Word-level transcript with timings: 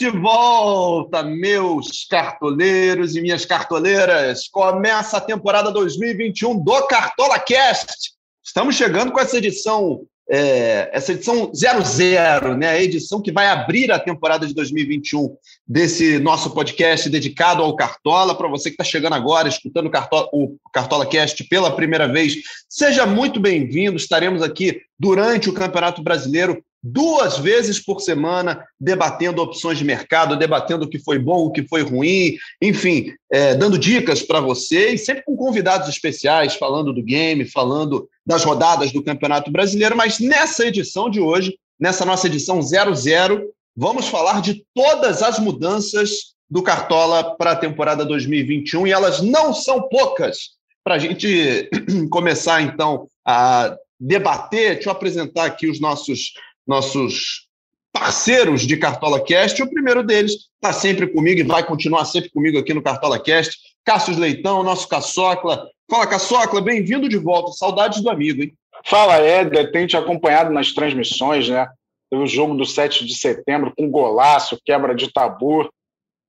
De 0.00 0.08
volta, 0.08 1.22
meus 1.22 2.06
cartoleiros 2.08 3.14
e 3.14 3.20
minhas 3.20 3.44
cartoleiras. 3.44 4.48
Começa 4.48 5.18
a 5.18 5.20
temporada 5.20 5.70
2021 5.70 6.58
do 6.58 6.86
Cartola 6.86 7.38
Cast. 7.38 8.12
Estamos 8.42 8.76
chegando 8.76 9.12
com 9.12 9.20
essa 9.20 9.36
edição, 9.36 10.00
é, 10.30 10.88
essa 10.90 11.12
edição 11.12 11.52
00, 11.54 12.56
né? 12.56 12.70
A 12.70 12.82
edição 12.82 13.20
que 13.20 13.30
vai 13.30 13.48
abrir 13.48 13.92
a 13.92 13.98
temporada 13.98 14.46
de 14.46 14.54
2021 14.54 15.36
desse 15.68 16.18
nosso 16.18 16.50
podcast 16.54 17.10
dedicado 17.10 17.62
ao 17.62 17.76
Cartola. 17.76 18.34
Para 18.34 18.48
você 18.48 18.70
que 18.70 18.76
está 18.76 18.84
chegando 18.84 19.16
agora, 19.16 19.48
escutando 19.48 19.88
o 19.88 19.90
Cartola, 19.90 20.30
o 20.32 20.56
Cartola 20.72 21.04
Cast 21.04 21.44
pela 21.44 21.76
primeira 21.76 22.10
vez, 22.10 22.36
seja 22.70 23.04
muito 23.04 23.38
bem-vindo. 23.38 23.98
Estaremos 23.98 24.40
aqui 24.40 24.80
durante 24.98 25.50
o 25.50 25.52
Campeonato 25.52 26.02
Brasileiro 26.02 26.64
duas 26.82 27.38
vezes 27.38 27.78
por 27.78 28.00
semana, 28.00 28.64
debatendo 28.78 29.42
opções 29.42 29.78
de 29.78 29.84
mercado, 29.84 30.36
debatendo 30.36 30.84
o 30.84 30.88
que 30.88 30.98
foi 30.98 31.18
bom, 31.18 31.44
o 31.44 31.50
que 31.50 31.66
foi 31.68 31.82
ruim, 31.82 32.36
enfim, 32.60 33.12
é, 33.30 33.54
dando 33.54 33.78
dicas 33.78 34.22
para 34.22 34.40
vocês, 34.40 35.04
sempre 35.04 35.24
com 35.24 35.36
convidados 35.36 35.88
especiais, 35.88 36.54
falando 36.54 36.92
do 36.92 37.02
game, 37.02 37.44
falando 37.44 38.08
das 38.24 38.44
rodadas 38.44 38.92
do 38.92 39.02
Campeonato 39.02 39.50
Brasileiro. 39.50 39.96
Mas 39.96 40.18
nessa 40.18 40.66
edição 40.66 41.10
de 41.10 41.20
hoje, 41.20 41.58
nessa 41.78 42.04
nossa 42.04 42.26
edição 42.26 42.60
00, 42.62 43.50
vamos 43.76 44.08
falar 44.08 44.40
de 44.40 44.64
todas 44.74 45.22
as 45.22 45.38
mudanças 45.38 46.34
do 46.48 46.62
Cartola 46.62 47.36
para 47.36 47.52
a 47.52 47.56
temporada 47.56 48.04
2021 48.04 48.86
e 48.86 48.92
elas 48.92 49.20
não 49.20 49.54
são 49.54 49.88
poucas. 49.88 50.58
Para 50.82 50.94
a 50.94 50.98
gente 50.98 51.68
começar, 52.10 52.62
então, 52.62 53.06
a 53.24 53.76
debater, 54.00 54.74
deixa 54.74 54.88
eu 54.88 54.92
apresentar 54.92 55.44
aqui 55.44 55.68
os 55.68 55.78
nossos 55.78 56.32
nossos 56.70 57.48
parceiros 57.92 58.64
de 58.64 58.76
Cartola 58.76 59.20
Cast. 59.20 59.60
O 59.60 59.68
primeiro 59.68 60.04
deles 60.04 60.32
está 60.54 60.72
sempre 60.72 61.08
comigo 61.08 61.40
e 61.40 61.42
vai 61.42 61.66
continuar 61.66 62.04
sempre 62.04 62.30
comigo 62.30 62.56
aqui 62.56 62.72
no 62.72 62.80
Cartola 62.80 63.18
Cast. 63.18 63.58
Cássio 63.84 64.16
Leitão, 64.16 64.62
nosso 64.62 64.86
Caçocla. 64.86 65.68
Fala, 65.90 66.06
Caçocla, 66.06 66.60
bem-vindo 66.60 67.08
de 67.08 67.16
volta. 67.16 67.50
Saudades 67.50 68.00
do 68.00 68.08
amigo, 68.08 68.44
hein? 68.44 68.54
Fala, 68.86 69.16
Éder. 69.16 69.72
Tenho 69.72 69.88
te 69.88 69.96
acompanhado 69.96 70.52
nas 70.52 70.72
transmissões, 70.72 71.48
né? 71.48 71.66
Teve 72.08 72.22
o 72.22 72.26
jogo 72.26 72.54
do 72.54 72.64
7 72.64 73.04
de 73.04 73.16
setembro 73.16 73.74
com 73.76 73.90
golaço, 73.90 74.60
quebra 74.64 74.94
de 74.94 75.12
tabu. 75.12 75.68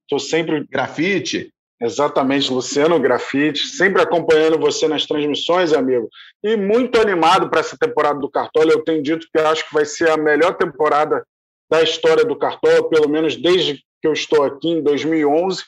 Estou 0.04 0.18
sempre. 0.18 0.66
Grafite. 0.68 1.54
Exatamente, 1.82 2.54
Luciano 2.54 3.00
Grafite, 3.00 3.66
sempre 3.66 4.04
acompanhando 4.04 4.60
você 4.60 4.88
nas 4.88 5.08
transmissões, 5.08 5.74
amigo. 5.74 6.08
E 6.44 6.56
muito 6.56 7.02
animado 7.02 7.50
para 7.50 7.60
essa 7.60 7.76
temporada 7.76 8.20
do 8.20 8.30
Cartola. 8.30 8.72
Eu 8.72 8.84
tenho 8.84 9.02
dito 9.02 9.28
que 9.34 9.42
acho 9.42 9.68
que 9.68 9.74
vai 9.74 9.84
ser 9.84 10.12
a 10.12 10.18
melhor 10.18 10.56
temporada 10.56 11.26
da 11.72 11.82
história 11.82 12.24
do 12.24 12.38
Cartola, 12.38 12.88
pelo 12.88 13.10
menos 13.10 13.36
desde 13.36 13.84
que 14.00 14.08
eu 14.08 14.14
estou 14.14 14.44
aqui 14.44 14.70
em 14.70 14.84
2011. 14.84 15.64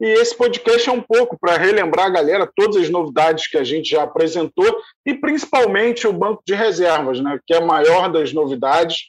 E 0.00 0.06
esse 0.06 0.36
podcast 0.36 0.88
é 0.88 0.92
um 0.92 1.02
pouco 1.02 1.36
para 1.40 1.56
relembrar 1.56 2.06
a 2.06 2.10
galera 2.10 2.48
todas 2.54 2.76
as 2.76 2.88
novidades 2.88 3.48
que 3.48 3.56
a 3.56 3.64
gente 3.64 3.88
já 3.88 4.04
apresentou 4.04 4.80
e 5.04 5.14
principalmente 5.14 6.06
o 6.06 6.12
banco 6.12 6.42
de 6.46 6.54
reservas, 6.54 7.18
né, 7.18 7.40
que 7.44 7.54
é 7.54 7.58
a 7.58 7.64
maior 7.64 8.12
das 8.12 8.32
novidades. 8.32 9.08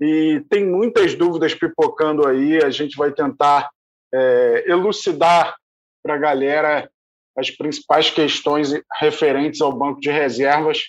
E 0.00 0.42
tem 0.50 0.64
muitas 0.64 1.14
dúvidas 1.14 1.54
pipocando 1.54 2.26
aí. 2.26 2.56
A 2.64 2.70
gente 2.70 2.96
vai 2.96 3.12
tentar 3.12 3.68
é, 4.12 4.64
elucidar 4.66 5.54
para 6.02 6.14
a 6.14 6.18
galera 6.18 6.90
as 7.36 7.50
principais 7.50 8.10
questões 8.10 8.72
referentes 9.00 9.60
ao 9.60 9.72
banco 9.72 10.00
de 10.00 10.10
reservas, 10.10 10.82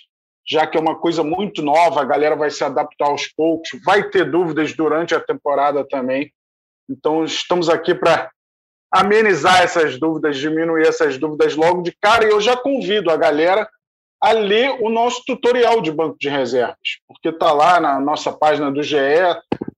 já 0.46 0.66
que 0.66 0.76
é 0.76 0.80
uma 0.80 0.94
coisa 0.94 1.22
muito 1.22 1.62
nova, 1.62 2.02
a 2.02 2.04
galera 2.04 2.36
vai 2.36 2.50
se 2.50 2.62
adaptar 2.62 3.06
aos 3.06 3.26
poucos, 3.28 3.70
vai 3.84 4.10
ter 4.10 4.30
dúvidas 4.30 4.74
durante 4.74 5.14
a 5.14 5.20
temporada 5.20 5.86
também. 5.88 6.30
Então, 6.88 7.24
estamos 7.24 7.70
aqui 7.70 7.94
para 7.94 8.30
amenizar 8.92 9.62
essas 9.62 9.98
dúvidas, 9.98 10.36
diminuir 10.36 10.86
essas 10.86 11.16
dúvidas 11.16 11.56
logo 11.56 11.82
de 11.82 11.92
cara, 11.92 12.26
e 12.26 12.30
eu 12.30 12.40
já 12.40 12.56
convido 12.56 13.10
a 13.10 13.16
galera 13.16 13.66
a 14.20 14.32
ler 14.32 14.70
o 14.80 14.88
nosso 14.88 15.22
tutorial 15.26 15.80
de 15.80 15.90
banco 15.90 16.16
de 16.18 16.28
reservas, 16.28 16.76
porque 17.08 17.30
está 17.30 17.52
lá 17.52 17.80
na 17.80 17.98
nossa 18.00 18.32
página 18.32 18.70
do 18.70 18.82
GE, 18.82 18.96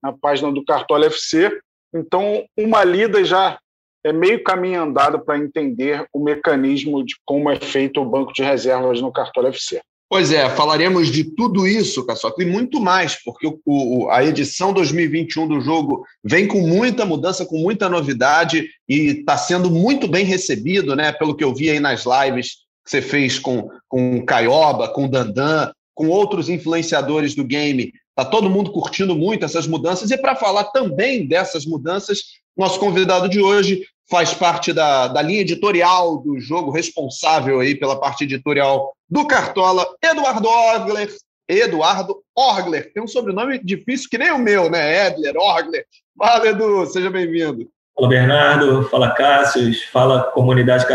na 0.03 0.13
página 0.13 0.53
do 0.53 0.65
Cartola 0.65 1.07
FC. 1.07 1.61
Então, 1.95 2.45
uma 2.57 2.85
lida 2.85 3.25
já 3.25 3.59
é 4.07 4.13
meio 4.13 4.43
caminho 4.43 4.83
andado 4.83 5.19
para 5.19 5.37
entender 5.37 6.07
o 6.13 6.23
mecanismo 6.23 7.05
de 7.05 7.17
como 7.25 7.51
é 7.51 7.57
feito 7.57 8.01
o 8.01 8.09
banco 8.09 8.33
de 8.33 8.43
reservas 8.43 9.01
no 9.01 9.13
Cartola 9.13 9.49
FC. 9.49 9.81
Pois 10.09 10.31
é, 10.31 10.49
falaremos 10.49 11.09
de 11.09 11.25
tudo 11.25 11.67
isso, 11.67 12.07
Caçoca, 12.07 12.41
e 12.41 12.47
muito 12.47 12.81
mais, 12.81 13.21
porque 13.25 13.49
o, 13.49 13.59
o, 13.67 14.09
a 14.09 14.25
edição 14.25 14.73
2021 14.73 15.49
do 15.49 15.61
jogo 15.61 16.05
vem 16.23 16.47
com 16.47 16.61
muita 16.61 17.05
mudança, 17.05 17.45
com 17.45 17.59
muita 17.59 17.89
novidade 17.89 18.69
e 18.89 19.19
está 19.19 19.37
sendo 19.37 19.69
muito 19.69 20.07
bem 20.07 20.25
recebido, 20.25 20.95
né? 20.95 21.11
Pelo 21.11 21.35
que 21.35 21.43
eu 21.43 21.53
vi 21.53 21.69
aí 21.71 21.81
nas 21.81 22.05
lives 22.07 22.59
que 22.85 22.91
você 22.91 23.03
fez 23.03 23.41
com, 23.41 23.69
com 23.89 24.25
Caioba, 24.25 24.87
com 24.87 25.09
Dandan, 25.09 25.73
com 25.93 26.07
outros 26.07 26.49
influenciadores 26.49 27.35
do 27.35 27.43
game. 27.43 27.93
Está 28.11 28.31
todo 28.31 28.49
mundo 28.49 28.71
curtindo 28.71 29.17
muito 29.17 29.45
essas 29.45 29.67
mudanças. 29.67 30.13
E 30.13 30.17
para 30.17 30.37
falar 30.37 30.65
também 30.67 31.27
dessas 31.27 31.67
mudanças, 31.67 32.21
nosso 32.57 32.79
convidado 32.79 33.29
de 33.29 33.41
hoje 33.41 33.83
faz 34.09 34.33
parte 34.33 34.73
da, 34.73 35.09
da 35.09 35.21
linha 35.21 35.41
editorial 35.41 36.19
do 36.19 36.39
jogo, 36.39 36.71
responsável 36.71 37.61
aí 37.61 37.75
pela 37.75 37.99
parte 37.99 38.25
editorial 38.25 38.93
do 39.09 39.27
Cartola, 39.27 39.87
Eduardo 40.03 40.49
Orgler. 40.49 41.09
Eduardo 41.49 42.17
Orgler, 42.35 42.93
tem 42.93 43.03
um 43.03 43.07
sobrenome 43.07 43.59
difícil 43.63 44.09
que 44.11 44.19
nem 44.19 44.33
o 44.33 44.39
meu, 44.39 44.69
né? 44.69 45.07
Edler, 45.07 45.37
Orgler. 45.37 45.85
Fala, 46.19 46.49
Edu, 46.49 46.87
seja 46.87 47.09
bem-vindo. 47.09 47.69
Fala, 47.95 48.09
Bernardo. 48.09 48.83
Fala, 48.89 49.11
Cássio. 49.13 49.73
Fala, 49.93 50.25
comunidade 50.33 50.87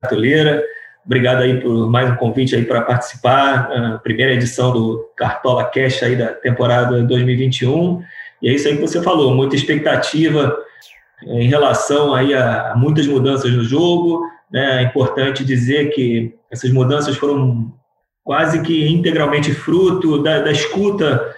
cartoleira. 0.00 0.64
Obrigado 1.06 1.42
aí 1.42 1.60
por 1.60 1.88
mais 1.88 2.10
um 2.10 2.16
convite 2.16 2.54
aí 2.54 2.64
para 2.64 2.82
participar, 2.82 3.70
a 3.72 3.98
primeira 3.98 4.32
edição 4.34 4.72
do 4.72 5.10
Cartola 5.16 5.64
Cash 5.64 6.02
aí 6.02 6.16
da 6.16 6.28
temporada 6.28 7.02
2021. 7.02 8.02
E 8.42 8.48
é 8.48 8.52
isso 8.52 8.68
aí 8.68 8.74
que 8.74 8.82
você 8.82 9.02
falou, 9.02 9.34
muita 9.34 9.56
expectativa 9.56 10.56
em 11.22 11.48
relação 11.48 12.14
aí 12.14 12.34
a, 12.34 12.74
muitas 12.76 13.06
mudanças 13.06 13.52
no 13.52 13.64
jogo. 13.64 14.22
Né? 14.50 14.80
É 14.80 14.82
importante 14.82 15.44
dizer 15.44 15.90
que 15.90 16.34
essas 16.50 16.70
mudanças 16.70 17.16
foram 17.16 17.72
quase 18.24 18.62
que 18.62 18.88
integralmente 18.88 19.52
fruto 19.52 20.22
da, 20.22 20.40
da 20.40 20.50
escuta, 20.50 21.34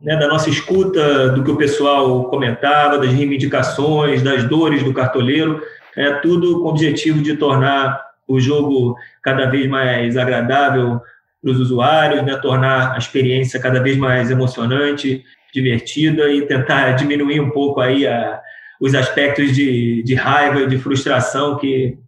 né? 0.00 0.16
da 0.16 0.28
nossa 0.28 0.48
escuta 0.50 1.30
do 1.30 1.42
que 1.42 1.50
o 1.50 1.56
pessoal 1.56 2.24
comentava, 2.24 2.98
das 2.98 3.12
reivindicações, 3.12 4.22
das 4.22 4.44
dores 4.44 4.82
do 4.82 4.92
cartoleiro, 4.92 5.62
é 5.96 6.12
tudo 6.14 6.60
com 6.60 6.66
o 6.66 6.70
objetivo 6.70 7.22
de 7.22 7.36
tornar 7.36 8.00
o 8.26 8.38
jogo 8.38 8.96
cada 9.22 9.46
vez 9.46 9.66
mais 9.66 10.16
agradável 10.16 11.00
para 11.42 11.50
os 11.50 11.58
usuários, 11.58 12.22
né? 12.22 12.36
tornar 12.36 12.94
a 12.94 12.98
experiência 12.98 13.58
cada 13.58 13.80
vez 13.80 13.96
mais 13.96 14.30
emocionante, 14.30 15.24
divertida 15.52 16.30
e 16.30 16.46
tentar 16.46 16.92
diminuir 16.96 17.40
um 17.40 17.50
pouco 17.50 17.80
aí 17.80 18.06
a, 18.06 18.40
os 18.80 18.94
aspectos 18.94 19.54
de, 19.54 20.02
de 20.02 20.14
raiva 20.14 20.60
e 20.60 20.66
de 20.66 20.78
frustração 20.78 21.58
que 21.58 21.98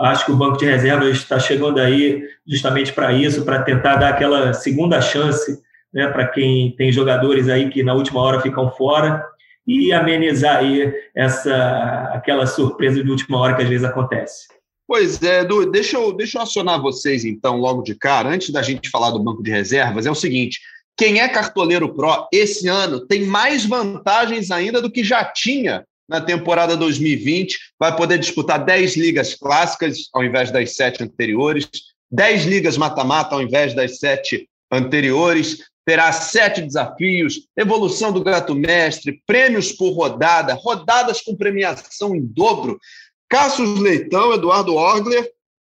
acho 0.00 0.24
que 0.24 0.32
o 0.32 0.36
banco 0.36 0.56
de 0.56 0.64
reservas 0.64 1.10
está 1.10 1.38
chegando 1.38 1.78
aí 1.78 2.22
justamente 2.46 2.92
para 2.92 3.12
isso, 3.12 3.44
para 3.44 3.62
tentar 3.62 3.96
dar 3.96 4.08
aquela 4.08 4.52
segunda 4.52 5.00
chance 5.00 5.60
né, 5.92 6.08
para 6.08 6.26
quem 6.26 6.74
tem 6.76 6.90
jogadores 6.90 7.48
aí 7.48 7.68
que 7.68 7.82
na 7.82 7.94
última 7.94 8.20
hora 8.20 8.40
ficam 8.40 8.70
fora 8.70 9.22
e 9.66 9.92
amenizar 9.92 10.56
aí 10.56 10.92
essa 11.14 12.10
aquela 12.14 12.46
surpresa 12.46 13.04
de 13.04 13.10
última 13.10 13.38
hora 13.38 13.54
que 13.54 13.62
às 13.62 13.68
vezes 13.68 13.84
acontece. 13.84 14.48
Pois 14.88 15.22
é, 15.22 15.40
Edu, 15.40 15.70
deixa 15.70 15.96
eu, 15.96 16.12
deixa 16.12 16.38
eu 16.38 16.42
acionar 16.42 16.80
vocês 16.80 17.24
então 17.24 17.56
logo 17.56 17.82
de 17.82 17.94
cara, 17.94 18.28
antes 18.28 18.50
da 18.50 18.62
gente 18.62 18.90
falar 18.90 19.10
do 19.10 19.22
banco 19.22 19.42
de 19.42 19.50
reservas, 19.50 20.06
é 20.06 20.10
o 20.10 20.14
seguinte, 20.14 20.60
quem 20.96 21.20
é 21.20 21.28
cartoleiro 21.28 21.94
pro 21.94 22.28
esse 22.32 22.68
ano 22.68 23.06
tem 23.06 23.24
mais 23.24 23.64
vantagens 23.64 24.50
ainda 24.50 24.82
do 24.82 24.90
que 24.90 25.04
já 25.04 25.24
tinha 25.24 25.84
na 26.08 26.20
temporada 26.20 26.76
2020, 26.76 27.58
vai 27.78 27.94
poder 27.94 28.18
disputar 28.18 28.64
10 28.64 28.96
ligas 28.96 29.34
clássicas 29.34 30.08
ao 30.12 30.24
invés 30.24 30.50
das 30.50 30.74
sete 30.74 31.02
anteriores, 31.02 31.68
10 32.10 32.44
ligas 32.44 32.76
mata-mata 32.76 33.34
ao 33.34 33.42
invés 33.42 33.74
das 33.74 33.98
sete 33.98 34.48
anteriores, 34.70 35.58
terá 35.84 36.12
sete 36.12 36.62
desafios, 36.62 37.46
evolução 37.56 38.12
do 38.12 38.22
gato 38.22 38.54
mestre, 38.54 39.22
prêmios 39.26 39.72
por 39.72 39.90
rodada, 39.90 40.54
rodadas 40.54 41.20
com 41.20 41.36
premiação 41.36 42.14
em 42.14 42.20
dobro. 42.20 42.78
Cassius 43.28 43.80
Leitão, 43.80 44.32
Eduardo 44.34 44.74
Orgler, 44.74 45.28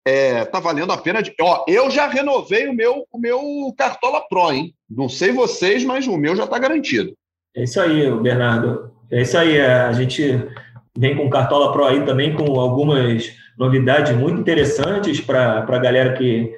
é, 0.06 0.44
tá 0.44 0.61
valendo 0.61 0.93
a 0.93 0.99
pena 0.99 1.20
de. 1.20 1.34
Ó, 1.40 1.64
eu 1.67 1.90
já 1.90 2.06
renovei 2.06 2.69
o 2.69 2.73
meu, 2.73 3.05
o 3.11 3.19
meu 3.19 3.75
Cartola 3.76 4.20
Pro, 4.28 4.52
hein? 4.52 4.73
Não 4.88 5.08
sei 5.08 5.32
vocês, 5.32 5.82
mas 5.82 6.06
o 6.06 6.17
meu 6.17 6.37
já 6.37 6.44
está 6.44 6.58
garantido. 6.58 7.12
É 7.56 7.64
isso 7.64 7.81
aí, 7.81 8.08
Bernardo. 8.20 8.95
É 9.11 9.23
isso 9.23 9.38
aí, 9.38 9.56
é, 9.56 9.73
a 9.82 9.93
gente 9.93 10.43
vem 10.97 11.17
com 11.17 11.31
Cartola 11.31 11.73
Pro 11.73 11.85
aí 11.85 12.03
também 12.03 12.35
com 12.35 12.58
algumas 12.58 13.31
novidades 13.58 14.17
muito 14.17 14.41
interessantes 14.41 15.20
para 15.20 15.58
a 15.58 15.79
galera 15.79 16.14
que, 16.14 16.53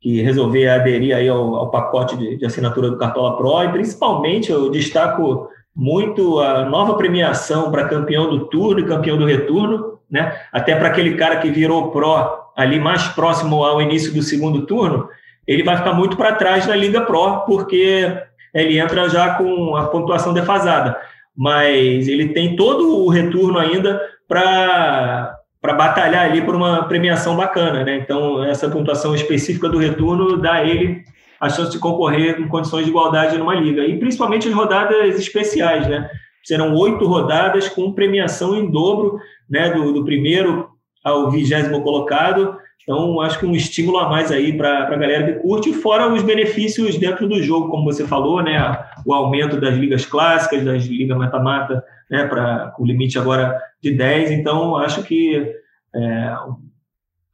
que 0.00 0.20
resolver 0.20 0.68
aderir 0.68 1.16
aí 1.16 1.28
ao, 1.28 1.54
ao 1.56 1.70
pacote 1.70 2.16
de, 2.16 2.36
de, 2.36 2.46
assinatura 2.46 2.90
do 2.90 2.98
Cartola 2.98 3.36
Pro 3.36 3.62
e 3.62 3.68
principalmente 3.68 4.50
eu 4.50 4.70
destaco 4.70 5.48
muito 5.74 6.40
a 6.40 6.64
nova 6.64 6.94
premiação 6.94 7.70
para 7.70 7.88
campeão 7.88 8.28
do 8.28 8.46
turno 8.46 8.80
e 8.80 8.86
campeão 8.86 9.16
do 9.16 9.24
retorno, 9.24 9.98
né? 10.10 10.36
Até 10.52 10.74
para 10.74 10.88
aquele 10.88 11.14
cara 11.14 11.36
que 11.36 11.50
virou 11.50 11.90
pró 11.90 12.50
ali 12.56 12.80
mais 12.80 13.06
próximo 13.08 13.64
ao 13.64 13.80
início 13.80 14.12
do 14.12 14.20
segundo 14.20 14.66
turno, 14.66 15.08
ele 15.46 15.62
vai 15.62 15.76
ficar 15.76 15.92
muito 15.92 16.16
para 16.16 16.34
trás 16.34 16.66
na 16.66 16.74
Liga 16.74 17.02
Pro, 17.02 17.44
porque 17.46 18.12
ele 18.52 18.78
entra 18.78 19.08
já 19.08 19.34
com 19.34 19.76
a 19.76 19.86
pontuação 19.86 20.34
defasada. 20.34 20.98
Mas 21.38 22.08
ele 22.08 22.30
tem 22.30 22.56
todo 22.56 23.04
o 23.04 23.08
retorno 23.08 23.58
ainda 23.58 24.02
para 24.26 25.36
para 25.60 25.74
batalhar 25.74 26.24
ali 26.24 26.40
por 26.40 26.54
uma 26.54 26.84
premiação 26.84 27.36
bacana, 27.36 27.82
né? 27.82 27.96
Então, 27.96 28.44
essa 28.44 28.70
pontuação 28.70 29.12
específica 29.12 29.68
do 29.68 29.78
retorno 29.78 30.36
dá 30.36 30.54
a 30.54 30.64
ele 30.64 31.02
a 31.40 31.48
chance 31.48 31.72
de 31.72 31.80
concorrer 31.80 32.40
em 32.40 32.46
condições 32.46 32.84
de 32.84 32.90
igualdade 32.90 33.36
numa 33.36 33.54
liga. 33.54 33.84
E 33.84 33.98
principalmente 33.98 34.48
as 34.48 34.54
rodadas 34.54 35.18
especiais, 35.18 35.86
né? 35.88 36.08
Serão 36.44 36.74
oito 36.74 37.04
rodadas 37.06 37.68
com 37.68 37.92
premiação 37.92 38.56
em 38.56 38.70
dobro, 38.70 39.18
né? 39.50 39.70
Do, 39.70 39.92
do 39.92 40.04
primeiro 40.04 40.68
ao 41.04 41.30
vigésimo 41.30 41.82
colocado. 41.82 42.56
Então, 42.88 43.20
acho 43.20 43.38
que 43.38 43.44
um 43.44 43.54
estímulo 43.54 43.98
a 43.98 44.08
mais 44.08 44.32
aí 44.32 44.56
para 44.56 44.84
a 44.84 44.96
galera 44.96 45.30
que 45.30 45.40
curte, 45.40 45.74
fora 45.74 46.10
os 46.10 46.22
benefícios 46.22 46.96
dentro 46.96 47.28
do 47.28 47.42
jogo, 47.42 47.68
como 47.68 47.84
você 47.84 48.06
falou, 48.06 48.42
né? 48.42 48.58
O 49.04 49.12
aumento 49.12 49.60
das 49.60 49.74
ligas 49.74 50.06
clássicas, 50.06 50.64
das 50.64 50.86
ligas 50.86 51.14
mata-mata, 51.18 51.84
né? 52.10 52.24
Para 52.24 52.74
o 52.78 52.86
limite 52.86 53.18
agora 53.18 53.60
de 53.82 53.90
10. 53.90 54.30
Então, 54.30 54.74
acho 54.74 55.02
que 55.02 55.54
é, 55.94 56.34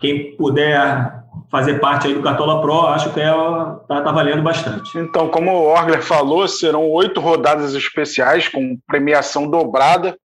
quem 0.01 0.37
puder 0.37 1.23
fazer 1.49 1.79
parte 1.79 2.09
aí 2.09 2.15
do 2.15 2.23
Cartola 2.23 2.61
Pro, 2.61 2.89
acho 2.89 3.13
que 3.13 3.21
está 3.21 3.87
é, 3.91 4.01
tá 4.01 4.11
valendo 4.11 4.43
bastante. 4.43 4.99
Então, 4.99 5.29
como 5.29 5.53
o 5.53 5.67
Orgler 5.67 6.03
falou, 6.03 6.49
serão 6.49 6.91
oito 6.91 7.21
rodadas 7.21 7.75
especiais 7.75 8.49
com 8.49 8.77
premiação 8.89 9.49
dobrada. 9.49 10.17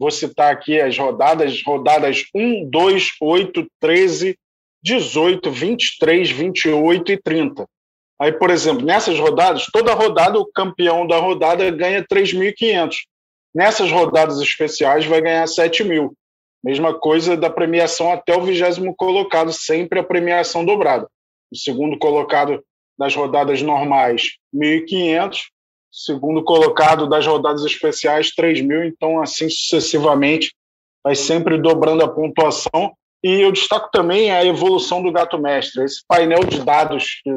Vou 0.00 0.10
citar 0.10 0.50
aqui 0.50 0.80
as 0.80 0.96
rodadas, 0.96 1.62
rodadas 1.62 2.24
1, 2.34 2.70
2, 2.70 3.10
8, 3.20 3.66
13, 3.78 4.38
18, 4.82 5.50
23, 5.50 6.30
28 6.30 7.12
e 7.12 7.16
30. 7.22 7.66
Aí, 8.20 8.32
por 8.32 8.50
exemplo, 8.50 8.84
nessas 8.84 9.18
rodadas, 9.18 9.66
toda 9.72 9.94
rodada, 9.94 10.38
o 10.38 10.46
campeão 10.46 11.06
da 11.06 11.18
rodada 11.18 11.70
ganha 11.70 12.04
3.500. 12.04 12.96
Nessas 13.54 13.90
rodadas 13.90 14.40
especiais, 14.40 15.06
vai 15.06 15.20
ganhar 15.20 15.46
7 15.46 15.84
mil. 15.84 16.14
Mesma 16.62 16.92
coisa 16.92 17.36
da 17.36 17.48
premiação 17.48 18.12
até 18.12 18.36
o 18.36 18.42
vigésimo 18.42 18.94
colocado, 18.96 19.52
sempre 19.52 20.00
a 20.00 20.04
premiação 20.04 20.64
dobrada. 20.64 21.08
O 21.50 21.56
segundo 21.56 21.96
colocado 21.98 22.62
das 22.98 23.14
rodadas 23.14 23.62
normais, 23.62 24.32
1.500. 24.54 25.38
Segundo 25.90 26.44
colocado 26.44 27.08
das 27.08 27.26
rodadas 27.26 27.64
especiais, 27.64 28.32
3.000. 28.34 28.88
Então, 28.88 29.22
assim 29.22 29.48
sucessivamente, 29.48 30.52
vai 31.02 31.14
sempre 31.14 31.56
dobrando 31.56 32.04
a 32.04 32.08
pontuação. 32.08 32.92
E 33.22 33.40
eu 33.40 33.50
destaco 33.50 33.90
também 33.90 34.30
a 34.30 34.44
evolução 34.44 35.02
do 35.02 35.10
Gato 35.10 35.38
Mestre. 35.38 35.84
Esse 35.84 36.02
painel 36.06 36.44
de 36.44 36.62
dados 36.62 37.20
que 37.22 37.30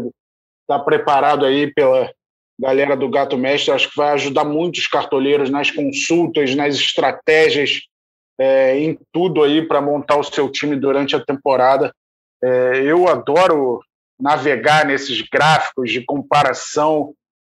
está 0.61 0.79
preparado 0.79 1.45
aí 1.45 1.73
pela 1.73 2.11
galera 2.59 2.95
do 2.95 3.09
Gato 3.09 3.37
Mestre, 3.37 3.71
acho 3.71 3.89
que 3.89 3.97
vai 3.97 4.11
ajudar 4.11 4.43
muito 4.43 4.77
os 4.77 4.87
cartoleiros 4.87 5.49
nas 5.49 5.71
consultas, 5.71 6.53
nas 6.53 6.75
estratégias 6.75 7.81
é, 8.39 8.79
em 8.79 8.97
tudo 9.11 9.43
aí 9.43 9.67
para 9.67 9.81
montar 9.81 10.17
o 10.17 10.23
seu 10.23 10.49
time 10.49 10.75
durante 10.75 11.15
a 11.15 11.23
temporada. 11.23 11.93
É, 12.43 12.81
eu 12.83 13.07
adoro 13.07 13.81
navegar 14.19 14.85
nesses 14.85 15.21
gráficos 15.21 15.91
de 15.91 16.03
comparação 16.05 17.13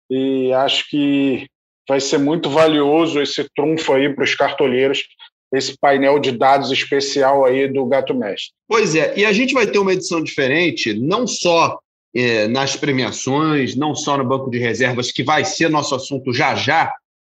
e 0.10 0.52
acho 0.54 0.90
que 0.90 1.48
vai 1.88 2.00
ser 2.00 2.18
muito 2.18 2.50
valioso 2.50 3.22
esse 3.22 3.48
trunfo 3.56 3.94
aí 3.94 4.14
para 4.14 4.24
os 4.24 4.36
cartoleiros, 4.36 5.04
esse 5.54 5.78
painel 5.78 6.20
de 6.20 6.32
dados 6.32 6.72
especial 6.72 7.46
aí 7.46 7.72
do 7.72 7.86
Gato 7.86 8.14
Mestre. 8.16 8.52
Pois 8.68 8.96
é, 8.96 9.14
e 9.16 9.24
a 9.24 9.32
gente 9.32 9.54
vai 9.54 9.68
ter 9.68 9.78
uma 9.78 9.94
edição 9.94 10.22
diferente, 10.22 10.94
não 10.94 11.28
só 11.28 11.80
é, 12.16 12.48
nas 12.48 12.76
premiações, 12.76 13.76
não 13.76 13.94
só 13.94 14.18
no 14.18 14.26
banco 14.26 14.50
de 14.50 14.58
reservas, 14.58 15.12
que 15.12 15.24
vai 15.24 15.46
ser 15.46 15.70
nosso 15.70 15.94
assunto 15.94 16.34
já 16.34 16.56
já, 16.56 16.94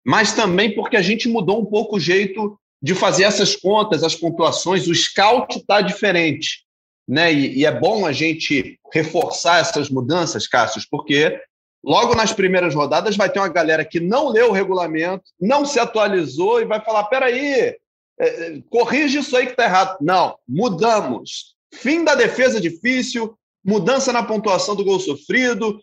mas 0.05 0.33
também 0.33 0.73
porque 0.73 0.95
a 0.95 1.01
gente 1.01 1.27
mudou 1.27 1.61
um 1.61 1.65
pouco 1.65 1.97
o 1.97 1.99
jeito 1.99 2.57
de 2.81 2.95
fazer 2.95 3.23
essas 3.23 3.55
contas, 3.55 4.03
as 4.03 4.15
pontuações, 4.15 4.87
o 4.87 4.95
scout 4.95 5.57
está 5.57 5.81
diferente. 5.81 6.63
Né? 7.07 7.33
E, 7.33 7.59
e, 7.59 7.65
é 7.65 7.71
bom 7.71 8.05
a 8.05 8.11
gente 8.11 8.79
reforçar 8.93 9.59
essas 9.59 9.89
mudanças, 9.89 10.47
Cássio, 10.47 10.81
porque 10.89 11.39
logo 11.83 12.15
nas 12.15 12.31
primeiras 12.31 12.73
rodadas 12.73 13.15
vai 13.15 13.29
ter 13.29 13.39
uma 13.39 13.47
galera 13.47 13.83
que 13.83 13.99
não 13.99 14.29
leu 14.29 14.49
o 14.49 14.53
regulamento, 14.53 15.23
não 15.39 15.65
se 15.65 15.79
atualizou 15.79 16.61
e 16.61 16.65
vai 16.65 16.83
falar: 16.83 17.05
peraí, 17.05 17.75
é, 18.19 18.61
corrige 18.69 19.19
isso 19.19 19.35
aí 19.35 19.45
que 19.45 19.51
está 19.51 19.65
errado. 19.65 19.97
Não, 20.01 20.35
mudamos. 20.47 21.55
Fim 21.73 22.03
da 22.03 22.15
defesa 22.15 22.61
difícil, 22.61 23.37
mudança 23.63 24.13
na 24.13 24.23
pontuação 24.23 24.75
do 24.75 24.85
gol 24.85 24.99
sofrido. 24.99 25.79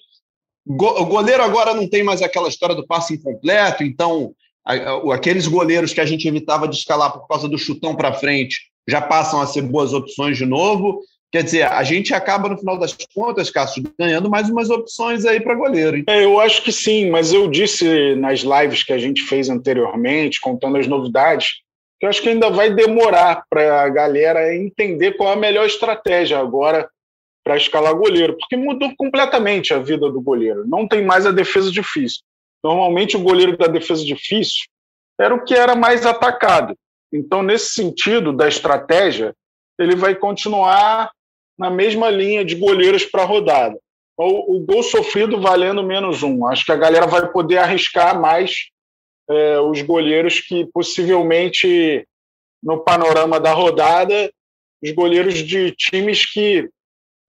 o 0.67 1.05
goleiro 1.07 1.43
agora 1.43 1.75
não 1.75 1.89
tem 1.89 2.03
mais 2.03 2.23
aquela 2.23 2.49
história 2.49 2.75
do 2.75 2.87
passe 2.87 3.15
incompleto, 3.15 3.83
então 3.83 4.35
aqueles 5.13 5.47
goleiros 5.47 5.93
que 5.93 6.01
a 6.01 6.07
gente 6.07 6.27
evitava 6.27 6.69
de 6.69 6.77
escalar 6.77 7.13
por 7.13 7.27
causa 7.27 7.49
do 7.49 7.59
chutão 7.59 7.97
para 7.97 8.15
frente 8.15 8.71
já 8.89 9.01
passam 9.01 9.41
a 9.41 9.47
ser 9.47 9.63
boas 9.63 9.93
opções 9.93 10.37
de 10.37 10.47
novo. 10.47 11.01
Quer 11.31 11.45
dizer, 11.45 11.63
a 11.63 11.83
gente 11.83 12.13
acaba, 12.13 12.49
no 12.49 12.59
final 12.59 12.79
das 12.79 12.95
contas, 13.15 13.49
Cássio, 13.49 13.83
ganhando 13.99 14.29
mais 14.29 14.51
umas 14.51 14.69
opções 14.69 15.25
aí 15.25 15.41
para 15.41 15.55
goleiro. 15.55 16.05
É, 16.07 16.25
eu 16.25 16.39
acho 16.39 16.63
que 16.63 16.71
sim, 16.71 17.11
mas 17.11 17.33
eu 17.33 17.49
disse 17.49 18.15
nas 18.17 18.41
lives 18.41 18.83
que 18.83 18.93
a 18.93 18.99
gente 18.99 19.23
fez 19.23 19.49
anteriormente, 19.49 20.41
contando 20.41 20.77
as 20.77 20.87
novidades, 20.87 21.63
eu 22.03 22.09
acho 22.09 22.21
que 22.21 22.29
ainda 22.29 22.51
vai 22.51 22.75
demorar 22.75 23.45
para 23.49 23.83
a 23.83 23.89
galera 23.89 24.55
entender 24.55 25.13
qual 25.13 25.31
é 25.31 25.33
a 25.35 25.37
melhor 25.37 25.65
estratégia 25.65 26.39
agora 26.39 26.91
para 27.45 27.57
escalar 27.57 27.95
goleiro, 27.95 28.37
porque 28.37 28.57
mudou 28.57 28.93
completamente 28.97 29.73
a 29.73 29.79
vida 29.79 30.11
do 30.11 30.21
goleiro. 30.21 30.67
Não 30.67 30.87
tem 30.87 31.05
mais 31.05 31.27
a 31.27 31.31
defesa 31.31 31.71
difícil. 31.71 32.21
Normalmente, 32.63 33.17
o 33.17 33.23
goleiro 33.23 33.57
da 33.57 33.67
defesa 33.67 34.05
difícil 34.05 34.65
era 35.19 35.35
o 35.35 35.45
que 35.45 35.55
era 35.55 35.75
mais 35.75 36.05
atacado. 36.05 36.77
Então, 37.13 37.43
nesse 37.43 37.75
sentido 37.75 38.33
da 38.33 38.49
estratégia, 38.49 39.35
ele 39.79 39.95
vai 39.95 40.15
continuar 40.15 41.11
na 41.59 41.71
mesma 41.71 42.11
linha 42.11 42.45
de 42.45 42.57
goleiros 42.57 43.05
para 43.05 43.23
a 43.23 43.27
rodada. 43.27 43.79
O, 44.17 44.57
o, 44.57 44.61
gol 44.61 44.83
sofrido 44.83 45.41
valendo 45.41 45.83
menos 45.83 46.23
um. 46.23 46.47
Acho 46.47 46.65
que 46.65 46.73
a 46.73 46.77
galera 46.77 47.07
vai 47.07 47.31
poder 47.31 47.59
arriscar 47.59 48.21
mais 48.21 48.72
é, 49.33 49.61
os 49.61 49.83
goleiros 49.83 50.41
que 50.41 50.67
possivelmente, 50.73 52.07
no 52.63 52.83
panorama 52.85 53.41
da 53.41 53.53
rodada, 53.53 54.33
os 54.83 54.91
goleiros 54.93 55.35
de 55.35 55.73
times 55.73 56.31
que 56.31 56.69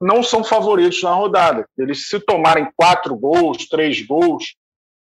não 0.02 0.22
são 0.22 0.44
favoritos 0.44 1.02
na 1.02 1.14
rodada. 1.14 1.66
Eles, 1.78 2.08
se 2.10 2.20
tomarem 2.20 2.70
quatro 2.76 3.16
gols, 3.16 3.68
três 3.68 4.06
gols, 4.06 4.56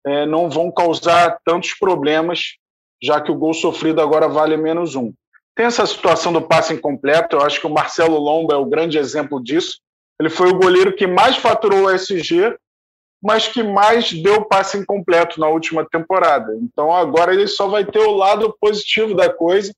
é, 0.05 0.25
não 0.25 0.49
vão 0.49 0.71
causar 0.71 1.37
tantos 1.43 1.73
problemas, 1.73 2.55
já 3.01 3.19
que 3.19 3.31
o 3.31 3.35
gol 3.35 3.53
sofrido 3.53 4.01
agora 4.01 4.27
vale 4.27 4.55
menos 4.55 4.95
um. 4.95 5.13
Tem 5.55 5.65
essa 5.65 5.85
situação 5.85 6.33
do 6.33 6.41
passe 6.41 6.73
incompleto, 6.73 7.35
eu 7.35 7.41
acho 7.41 7.59
que 7.59 7.67
o 7.67 7.73
Marcelo 7.73 8.17
Lomba 8.17 8.53
é 8.53 8.57
o 8.57 8.65
grande 8.65 8.97
exemplo 8.97 9.43
disso. 9.43 9.79
Ele 10.19 10.29
foi 10.29 10.49
o 10.49 10.57
goleiro 10.57 10.95
que 10.95 11.05
mais 11.05 11.37
faturou 11.37 11.85
o 11.85 11.89
SG, 11.89 12.55
mas 13.23 13.47
que 13.47 13.63
mais 13.63 14.11
deu 14.11 14.43
passe 14.43 14.77
incompleto 14.77 15.39
na 15.39 15.47
última 15.47 15.87
temporada. 15.89 16.53
Então 16.61 16.93
agora 16.93 17.33
ele 17.33 17.47
só 17.47 17.69
vai 17.69 17.85
ter 17.85 17.99
o 17.99 18.11
lado 18.11 18.53
positivo 18.59 19.15
da 19.15 19.31
coisa. 19.31 19.73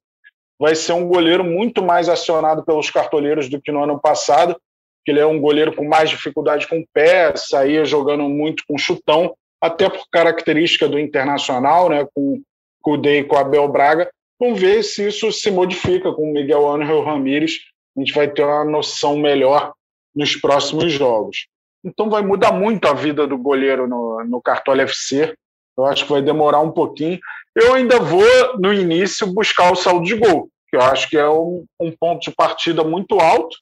Vai 0.60 0.74
ser 0.74 0.94
um 0.94 1.08
goleiro 1.08 1.44
muito 1.44 1.84
mais 1.84 2.10
acionado 2.10 2.66
pelos 2.66 2.90
cartoleiros 2.90 3.48
do 3.48 3.62
que 3.62 3.72
no 3.72 3.84
ano 3.84 4.00
passado, 4.02 4.60
que 5.06 5.12
ele 5.12 5.20
é 5.20 5.25
um 5.28 5.40
goleiro 5.40 5.75
com 5.75 5.88
mais 5.88 6.10
dificuldade 6.10 6.68
com 6.68 6.80
o 6.80 6.86
pé, 6.92 7.36
saía 7.36 7.86
jogando 7.86 8.24
muito 8.24 8.64
com 8.68 8.80
chutão 8.80 9.36
até 9.62 9.90
por 9.90 10.06
característica 10.12 10.88
do 10.88 10.98
internacional, 10.98 11.90
né, 11.90 12.08
com, 12.16 12.42
o 12.84 13.06
e 13.06 13.24
com 13.24 13.38
Abel 13.38 13.68
Braga. 13.68 14.10
Vamos 14.40 14.60
ver 14.60 14.84
se 14.84 15.08
isso 15.08 15.32
se 15.32 15.52
modifica 15.52 16.12
com 16.12 16.30
o 16.30 16.34
Miguel 16.34 16.68
Ángel 16.68 17.04
Ramírez. 17.04 17.60
A 17.96 18.00
gente 18.00 18.14
vai 18.14 18.28
ter 18.28 18.44
uma 18.44 18.66
noção 18.66 19.18
melhor 19.18 19.74
nos 20.16 20.36
próximos 20.36 20.92
jogos. 20.92 21.48
Então 21.86 22.10
vai 22.10 22.24
mudar 22.24 22.51
muito 22.51 22.88
a 22.88 22.94
vida 22.94 23.27
do 23.27 23.38
goleiro 23.38 23.88
no, 23.88 24.25
no 24.25 24.42
Cartola 24.42 24.82
FC. 24.82 25.36
Eu 25.77 25.86
acho 25.86 26.06
que 26.06 26.12
vai 26.12 26.22
demorar 26.22 26.60
um 26.60 26.72
pouquinho. 26.72 27.20
Eu 27.56 27.75
ainda 27.75 28.00
vou, 28.00 28.58
no 28.58 28.74
início, 28.74 29.27
buscar 29.27 29.72
o 29.72 29.75
saldo 29.75 30.04
de 30.04 30.15
gol, 30.15 30.50
que 30.68 30.75
eu 30.75 30.82
acho 30.82 31.08
que 31.08 31.15
é 31.15 31.30
um, 31.30 31.63
um 31.80 31.92
ponto 31.92 32.22
de 32.22 32.36
partida 32.36 32.84
muito 32.84 33.20
alto. 33.20 33.56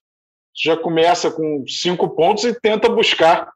Já 0.56 0.78
começa 0.78 1.30
com 1.30 1.66
cinco 1.68 2.10
pontos 2.16 2.46
e 2.46 2.58
tenta 2.60 2.88
buscar 2.88 3.52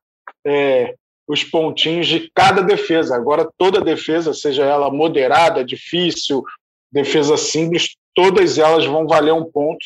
é, 0.46 0.96
os 1.28 1.46
pontinhos 1.46 2.08
de 2.08 2.30
cada 2.36 2.62
defesa. 2.62 3.16
Agora, 3.16 3.50
toda 3.58 3.80
defesa, 3.80 4.34
seja 4.34 4.66
ela 4.66 4.92
moderada, 4.92 5.64
difícil, 5.64 6.44
defesa 6.92 7.38
simples, 7.38 7.96
todas 8.14 8.58
elas 8.58 8.86
vão 8.86 9.08
valer 9.08 9.34
um 9.34 9.46
ponto. 9.46 9.86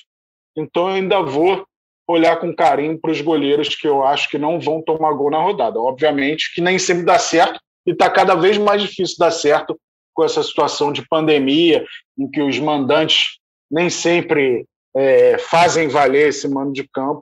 Então, 0.57 0.89
eu 0.89 0.95
ainda 0.95 1.21
vou 1.21 1.65
olhar 2.07 2.37
com 2.37 2.55
carinho 2.55 2.99
para 2.99 3.11
os 3.11 3.21
goleiros 3.21 3.75
que 3.75 3.87
eu 3.87 4.03
acho 4.03 4.29
que 4.29 4.37
não 4.37 4.59
vão 4.59 4.81
tomar 4.81 5.13
gol 5.13 5.31
na 5.31 5.41
rodada. 5.41 5.79
Obviamente 5.79 6.53
que 6.53 6.61
nem 6.61 6.77
sempre 6.77 7.05
dá 7.05 7.17
certo 7.17 7.59
e 7.85 7.91
está 7.91 8.09
cada 8.09 8.35
vez 8.35 8.57
mais 8.57 8.81
difícil 8.81 9.15
dar 9.17 9.31
certo 9.31 9.79
com 10.13 10.23
essa 10.23 10.43
situação 10.43 10.91
de 10.91 11.07
pandemia, 11.07 11.85
em 12.17 12.29
que 12.29 12.41
os 12.41 12.59
mandantes 12.59 13.39
nem 13.69 13.89
sempre 13.89 14.65
é, 14.95 15.37
fazem 15.37 15.87
valer 15.87 16.29
esse 16.29 16.47
mando 16.47 16.73
de 16.73 16.87
campo. 16.93 17.21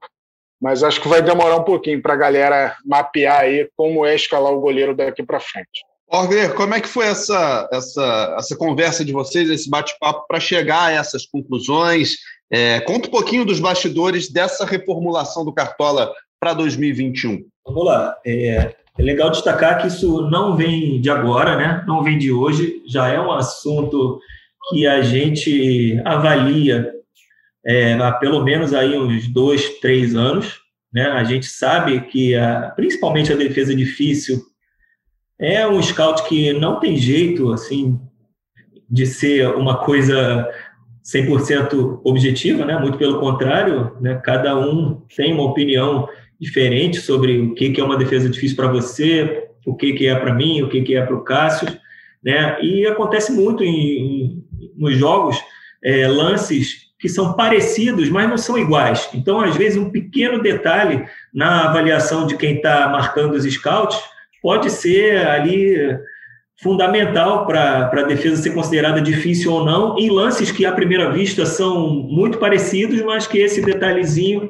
Mas 0.62 0.84
acho 0.84 1.00
que 1.00 1.08
vai 1.08 1.22
demorar 1.22 1.56
um 1.56 1.64
pouquinho 1.64 2.02
para 2.02 2.14
a 2.14 2.18
galera 2.18 2.76
mapear 2.86 3.42
aí 3.42 3.70
como 3.78 4.06
é 4.06 4.16
escalar 4.16 4.52
o 4.52 4.60
goleiro 4.60 4.96
daqui 4.96 5.24
para 5.24 5.40
frente. 5.40 5.86
Orger, 6.12 6.56
como 6.56 6.74
é 6.74 6.82
que 6.82 6.88
foi 6.88 7.06
essa, 7.06 7.70
essa, 7.72 8.36
essa 8.38 8.58
conversa 8.58 9.06
de 9.06 9.14
vocês, 9.14 9.50
esse 9.50 9.70
bate-papo, 9.70 10.26
para 10.28 10.40
chegar 10.40 10.88
a 10.88 10.92
essas 10.92 11.26
conclusões? 11.26 12.16
É, 12.52 12.80
conta 12.82 13.08
um 13.08 13.12
pouquinho 13.12 13.46
dos 13.46 13.60
bastidores 13.60 14.32
dessa 14.32 14.66
reformulação 14.66 15.46
do 15.46 15.54
Cartola 15.54 16.12
para 16.40 16.54
2021. 16.54 17.46
Vamos 17.66 17.86
lá. 17.86 18.16
É, 18.26 18.74
é 18.98 19.02
legal 19.02 19.30
destacar 19.30 19.80
que 19.80 19.88
isso 19.88 20.30
não 20.30 20.56
vem 20.56 21.00
de 21.00 21.10
agora, 21.10 21.56
né? 21.56 21.84
não 21.88 22.04
vem 22.04 22.18
de 22.18 22.32
hoje, 22.32 22.82
já 22.88 23.08
é 23.08 23.20
um 23.20 23.32
assunto 23.32 24.20
que 24.70 24.86
a 24.86 25.02
gente 25.02 26.02
avalia 26.04 26.92
é, 27.66 27.94
há 27.94 28.12
pelo 28.14 28.44
menos 28.44 28.74
aí 28.74 28.98
uns 28.98 29.28
dois, 29.28 29.80
três 29.80 30.16
anos. 30.16 30.60
Né? 30.92 31.04
A 31.04 31.24
gente 31.24 31.46
sabe 31.46 32.02
que, 32.02 32.36
a, 32.36 32.74
principalmente 32.76 33.32
a 33.32 33.36
defesa 33.36 33.76
difícil, 33.76 34.42
é 35.40 35.66
um 35.68 35.82
scout 35.82 36.28
que 36.28 36.52
não 36.54 36.80
tem 36.80 36.98
jeito 36.98 37.54
assim 37.54 38.00
de 38.90 39.06
ser 39.06 39.48
uma 39.56 39.78
coisa 39.78 40.50
100% 41.04 42.02
objetiva, 42.04 42.66
né? 42.66 42.78
muito 42.78 42.98
pelo 42.98 43.20
contrário, 43.20 43.96
né? 44.00 44.20
cada 44.24 44.58
um 44.58 45.02
tem 45.16 45.34
uma 45.34 45.44
opinião 45.44 46.08
diferente 46.40 47.00
sobre 47.00 47.40
o 47.40 47.54
que, 47.54 47.72
que 47.72 47.82
é 47.82 47.84
uma 47.84 47.98
defesa 47.98 48.30
difícil 48.30 48.56
para 48.56 48.68
você, 48.68 49.48
o 49.66 49.76
que, 49.76 49.94
que 49.94 50.08
é 50.08 50.16
para 50.16 50.34
mim, 50.34 50.62
o 50.62 50.70
que, 50.70 50.82
que 50.82 50.96
é 50.96 51.06
para 51.06 51.16
o 51.16 51.24
Cássio. 51.24 51.68
Né? 52.24 52.62
E 52.62 52.86
acontece 52.86 53.32
muito 53.32 53.64
em, 53.64 53.70
em 53.72 54.44
nos 54.76 54.96
jogos 54.98 55.38
é, 55.84 56.08
lances 56.08 56.90
que 57.00 57.08
são 57.08 57.34
parecidos, 57.34 58.10
mas 58.10 58.30
não 58.30 58.38
são 58.38 58.58
iguais. 58.58 59.10
Então, 59.14 59.40
às 59.40 59.56
vezes, 59.56 59.78
um 59.78 59.90
pequeno 59.90 60.42
detalhe 60.42 61.06
na 61.34 61.70
avaliação 61.70 62.28
de 62.28 62.36
quem 62.36 62.58
está 62.58 62.90
marcando 62.90 63.36
os 63.36 63.46
scouts 63.46 63.98
pode 64.42 64.70
ser 64.70 65.26
ali 65.26 65.78
fundamental 66.62 67.46
para 67.46 67.90
a 67.92 68.04
defesa 68.04 68.42
ser 68.42 68.54
considerada 68.54 69.02
difícil 69.02 69.54
ou 69.54 69.64
não, 69.64 69.98
em 69.98 70.10
lances 70.10 70.52
que 70.52 70.66
à 70.66 70.72
primeira 70.72 71.10
vista 71.12 71.46
são 71.46 71.88
muito 71.90 72.38
parecidos, 72.38 73.02
mas 73.02 73.26
que 73.26 73.40
esse 73.40 73.62
detalhezinho 73.62 74.50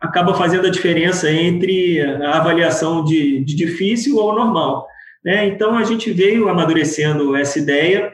acaba 0.00 0.34
fazendo 0.34 0.66
a 0.66 0.70
diferença 0.70 1.30
entre 1.30 2.00
a 2.00 2.38
avaliação 2.38 3.04
de, 3.04 3.44
de 3.44 3.54
difícil 3.54 4.16
ou 4.16 4.34
normal. 4.34 4.86
Né? 5.24 5.46
Então 5.46 5.76
a 5.76 5.84
gente 5.84 6.10
veio 6.12 6.48
amadurecendo 6.48 7.36
essa 7.36 7.58
ideia, 7.58 8.12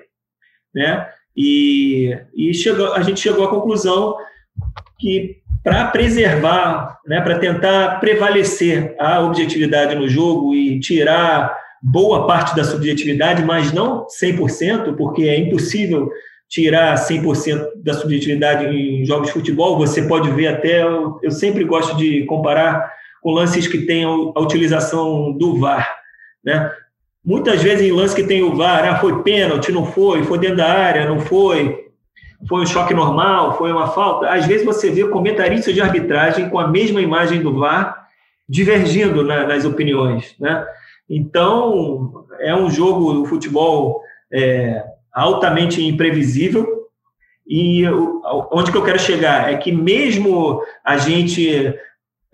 né? 0.75 1.09
E, 1.35 2.15
e 2.37 2.53
chegou, 2.53 2.93
a 2.93 3.00
gente 3.00 3.21
chegou 3.21 3.45
à 3.45 3.49
conclusão 3.49 4.17
que 4.99 5.38
para 5.62 5.87
preservar, 5.87 6.99
né, 7.07 7.21
para 7.21 7.38
tentar 7.38 8.00
prevalecer 8.00 8.95
a 8.99 9.21
objetividade 9.21 9.95
no 9.95 10.09
jogo 10.09 10.55
e 10.55 10.81
tirar 10.81 11.57
boa 11.83 12.27
parte 12.27 12.55
da 12.57 12.65
subjetividade, 12.65 13.45
mas 13.45 13.73
não 13.73 14.07
100%, 14.07 14.97
porque 14.97 15.23
é 15.23 15.39
impossível 15.39 16.11
tirar 16.49 16.95
100% 16.95 17.67
da 17.77 17.95
subjetividade 17.95 18.67
em 18.67 19.05
jogos 19.05 19.29
de 19.29 19.35
futebol. 19.35 19.79
Você 19.79 20.03
pode 20.03 20.31
ver 20.31 20.49
até, 20.49 20.83
eu 20.83 21.31
sempre 21.31 21.65
gosto 21.65 21.97
de 21.97 22.25
comparar 22.25 22.93
com 23.21 23.33
lances 23.33 23.67
que 23.67 23.79
têm 23.79 24.05
a 24.05 24.41
utilização 24.41 25.33
do 25.33 25.59
VAR, 25.59 25.97
né? 26.45 26.71
Muitas 27.25 27.63
vezes 27.63 27.87
em 27.87 27.93
lance 27.93 28.15
que 28.15 28.23
tem 28.23 28.43
o 28.43 28.55
VAR, 28.55 28.89
ah, 28.89 28.97
foi 28.97 29.23
pênalti, 29.23 29.71
não 29.71 29.85
foi, 29.85 30.23
foi 30.23 30.39
dentro 30.39 30.57
da 30.57 30.73
área, 30.73 31.07
não 31.07 31.21
foi, 31.21 31.89
foi 32.49 32.63
um 32.63 32.67
choque 32.67 32.95
normal, 32.95 33.59
foi 33.59 33.71
uma 33.71 33.89
falta. 33.89 34.31
Às 34.31 34.47
vezes 34.47 34.65
você 34.65 34.91
vê 34.91 35.07
comentaristas 35.09 35.75
de 35.75 35.81
arbitragem 35.81 36.49
com 36.49 36.59
a 36.59 36.69
mesma 36.69 37.03
imagem 37.03 37.43
do 37.43 37.59
VAR 37.59 38.07
divergindo 38.49 39.23
na, 39.23 39.47
nas 39.47 39.65
opiniões, 39.65 40.35
né? 40.41 40.65
Então, 41.09 42.27
é 42.38 42.55
um 42.55 42.71
jogo 42.71 43.12
do 43.15 43.25
futebol 43.25 44.03
é, 44.33 44.85
altamente 45.12 45.85
imprevisível. 45.85 46.87
E 47.47 47.85
onde 48.53 48.71
que 48.71 48.77
eu 48.77 48.85
quero 48.85 48.99
chegar 48.99 49.50
é 49.50 49.57
que 49.57 49.73
mesmo 49.73 50.62
a 50.85 50.99
gente 50.99 51.75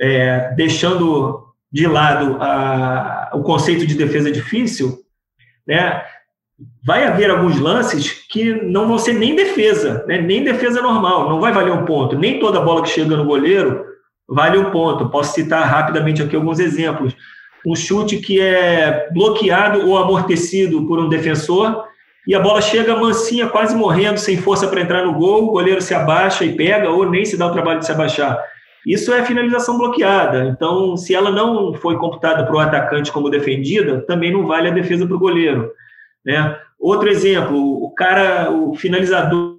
é, 0.01 0.53
deixando 0.57 1.45
de 1.71 1.87
lado 1.87 2.37
a, 2.41 3.31
o 3.35 3.43
conceito 3.43 3.87
de 3.87 3.95
defesa 3.95 4.31
difícil, 4.31 4.99
né, 5.67 6.03
vai 6.85 7.07
haver 7.07 7.31
alguns 7.31 7.59
lances 7.59 8.13
que 8.29 8.53
não 8.55 8.89
vão 8.89 8.99
ser 8.99 9.15
nem 9.15 9.35
defesa, 9.37 10.05
né, 10.07 10.21
nem 10.21 10.43
defesa 10.43 10.83
normal, 10.83 11.29
não 11.29 11.41
vai 11.41 11.53
valer 11.53 11.73
um 11.73 11.85
ponto. 11.85 12.19
Nem 12.19 12.41
toda 12.41 12.61
bola 12.61 12.83
que 12.83 12.89
chega 12.89 13.17
no 13.17 13.25
goleiro 13.25 13.85
vale 14.29 14.59
um 14.59 14.71
ponto. 14.71 15.11
Posso 15.11 15.35
citar 15.35 15.65
rapidamente 15.65 16.23
aqui 16.23 16.35
alguns 16.35 16.59
exemplos 16.59 17.15
um 17.67 17.75
chute 17.75 18.19
que 18.19 18.41
é 18.41 19.09
bloqueado 19.13 19.89
ou 19.89 19.97
amortecido 19.97 20.87
por 20.87 20.99
um 20.99 21.09
defensor 21.09 21.85
e 22.27 22.35
a 22.35 22.41
bola 22.41 22.63
chega 22.63 22.97
mansinha, 22.97 23.49
quase 23.49 23.77
morrendo, 23.77 24.19
sem 24.19 24.37
força 24.39 24.67
para 24.67 24.81
entrar 24.81 25.05
no 25.05 25.13
gol, 25.13 25.45
o 25.45 25.51
goleiro 25.53 25.83
se 25.83 25.95
abaixa 25.95 26.45
e 26.45 26.57
pega 26.57 26.91
ou 26.91 27.09
nem 27.09 27.25
se 27.25 27.37
dá 27.37 27.47
o 27.47 27.53
trabalho 27.53 27.81
de 27.81 27.87
se 27.87 27.93
abaixar. 27.93 28.43
Isso 28.87 29.13
é 29.13 29.25
finalização 29.25 29.77
bloqueada. 29.77 30.45
Então, 30.45 30.97
se 30.97 31.15
ela 31.15 31.31
não 31.31 31.75
foi 31.75 31.97
computada 31.97 32.45
para 32.45 32.55
o 32.55 32.59
atacante 32.59 33.13
como 33.13 33.31
defendida, 33.31 34.05
também 34.07 34.33
não 34.33 34.47
vale 34.47 34.69
a 34.69 34.73
defesa 34.73 35.07
para 35.07 35.17
o 35.17 35.19
goleiro. 35.19 35.71
Né? 36.25 36.59
Outro 36.79 37.09
exemplo, 37.09 37.57
o 37.57 37.91
cara, 37.95 38.51
o 38.51 38.75
finalizador 38.75 39.59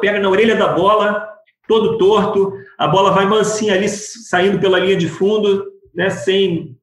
pega 0.00 0.20
na 0.20 0.28
orelha 0.28 0.56
da 0.56 0.68
bola, 0.68 1.26
todo 1.66 1.96
torto, 1.96 2.52
a 2.78 2.88
bola 2.88 3.12
vai 3.12 3.24
mansinha 3.24 3.74
ali, 3.74 3.88
saindo 3.88 4.58
pela 4.58 4.78
linha 4.78 4.96
de 4.96 5.08
fundo, 5.08 5.64
né, 5.94 6.10
sem 6.10 6.76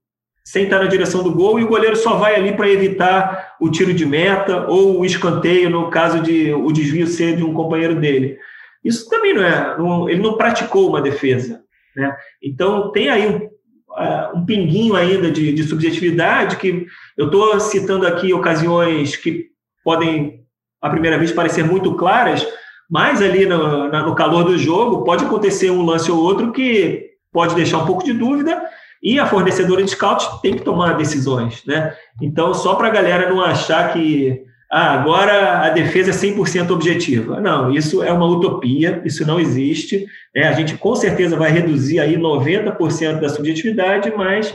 sem 0.43 0.63
estar 0.63 0.79
na 0.79 0.87
direção 0.87 1.23
do 1.23 1.33
gol, 1.33 1.59
e 1.59 1.63
o 1.63 1.67
goleiro 1.67 1.95
só 1.95 2.15
vai 2.15 2.35
ali 2.35 2.55
para 2.55 2.69
evitar 2.69 3.55
o 3.59 3.69
tiro 3.69 3.93
de 3.93 4.05
meta 4.05 4.65
ou 4.67 4.99
o 4.99 5.05
escanteio, 5.05 5.69
no 5.69 5.89
caso 5.89 6.21
de 6.21 6.51
o 6.53 6.71
desvio 6.71 7.07
ser 7.07 7.35
de 7.35 7.43
um 7.43 7.53
companheiro 7.53 7.95
dele. 7.95 8.37
Isso 8.83 9.09
também 9.09 9.33
não 9.33 9.43
é, 9.43 9.77
não, 9.77 10.09
ele 10.09 10.21
não 10.21 10.37
praticou 10.37 10.89
uma 10.89 11.01
defesa. 11.01 11.61
Né? 11.95 12.15
Então, 12.41 12.91
tem 12.91 13.09
aí 13.09 13.27
um, 13.27 13.45
uh, 13.45 14.37
um 14.37 14.45
pinguinho 14.45 14.95
ainda 14.95 15.29
de, 15.29 15.51
de 15.53 15.63
subjetividade, 15.63 16.55
que 16.55 16.87
eu 17.17 17.25
estou 17.25 17.59
citando 17.59 18.07
aqui 18.07 18.33
ocasiões 18.33 19.15
que 19.15 19.47
podem, 19.83 20.41
à 20.81 20.89
primeira 20.89 21.17
vista, 21.17 21.35
parecer 21.35 21.63
muito 21.63 21.95
claras, 21.95 22.47
mas 22.89 23.21
ali 23.21 23.45
no, 23.45 23.89
no 23.89 24.15
calor 24.15 24.43
do 24.43 24.57
jogo 24.57 25.03
pode 25.03 25.25
acontecer 25.25 25.69
um 25.69 25.85
lance 25.85 26.09
ou 26.11 26.17
outro 26.17 26.51
que 26.51 27.09
pode 27.31 27.53
deixar 27.53 27.77
um 27.79 27.85
pouco 27.85 28.03
de 28.03 28.13
dúvida 28.13 28.59
e 29.01 29.19
a 29.19 29.25
fornecedora 29.25 29.83
de 29.83 29.91
scout 29.91 30.41
tem 30.41 30.55
que 30.55 30.63
tomar 30.63 30.97
decisões, 30.97 31.63
né? 31.65 31.95
Então, 32.21 32.53
só 32.53 32.75
para 32.75 32.87
a 32.87 32.91
galera 32.91 33.29
não 33.29 33.41
achar 33.41 33.93
que 33.93 34.43
ah, 34.71 34.93
agora 34.93 35.61
a 35.65 35.69
defesa 35.69 36.11
é 36.11 36.13
100% 36.13 36.69
objetiva. 36.69 37.39
Não, 37.41 37.71
isso 37.71 38.03
é 38.03 38.11
uma 38.11 38.27
utopia, 38.27 39.01
isso 39.03 39.25
não 39.25 39.39
existe. 39.39 40.05
Né? 40.35 40.43
A 40.43 40.51
gente 40.51 40.77
com 40.77 40.95
certeza 40.95 41.35
vai 41.35 41.49
reduzir 41.49 41.99
aí 41.99 42.15
90% 42.15 43.19
da 43.19 43.29
subjetividade, 43.29 44.13
mas 44.15 44.53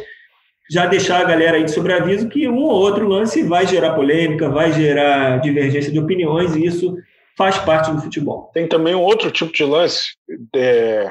já 0.71 0.87
deixar 0.87 1.21
a 1.21 1.25
galera 1.25 1.57
aí 1.57 1.65
de 1.65 1.73
sobreaviso 1.73 2.29
que 2.29 2.47
um 2.47 2.63
ou 2.63 2.71
outro 2.71 3.09
lance 3.09 3.43
vai 3.43 3.67
gerar 3.67 3.95
polêmica, 3.95 4.49
vai 4.49 4.73
gerar 4.73 5.39
divergência 5.39 5.93
de 5.93 5.99
opiniões, 5.99 6.55
e 6.55 6.65
isso 6.65 6.97
faz 7.37 7.59
parte 7.59 7.91
do 7.91 8.01
futebol. 8.01 8.51
Tem 8.55 8.69
também 8.69 8.95
um 8.95 9.03
outro 9.03 9.31
tipo 9.31 9.53
de 9.53 9.65
lance, 9.65 10.15
é, 10.55 11.11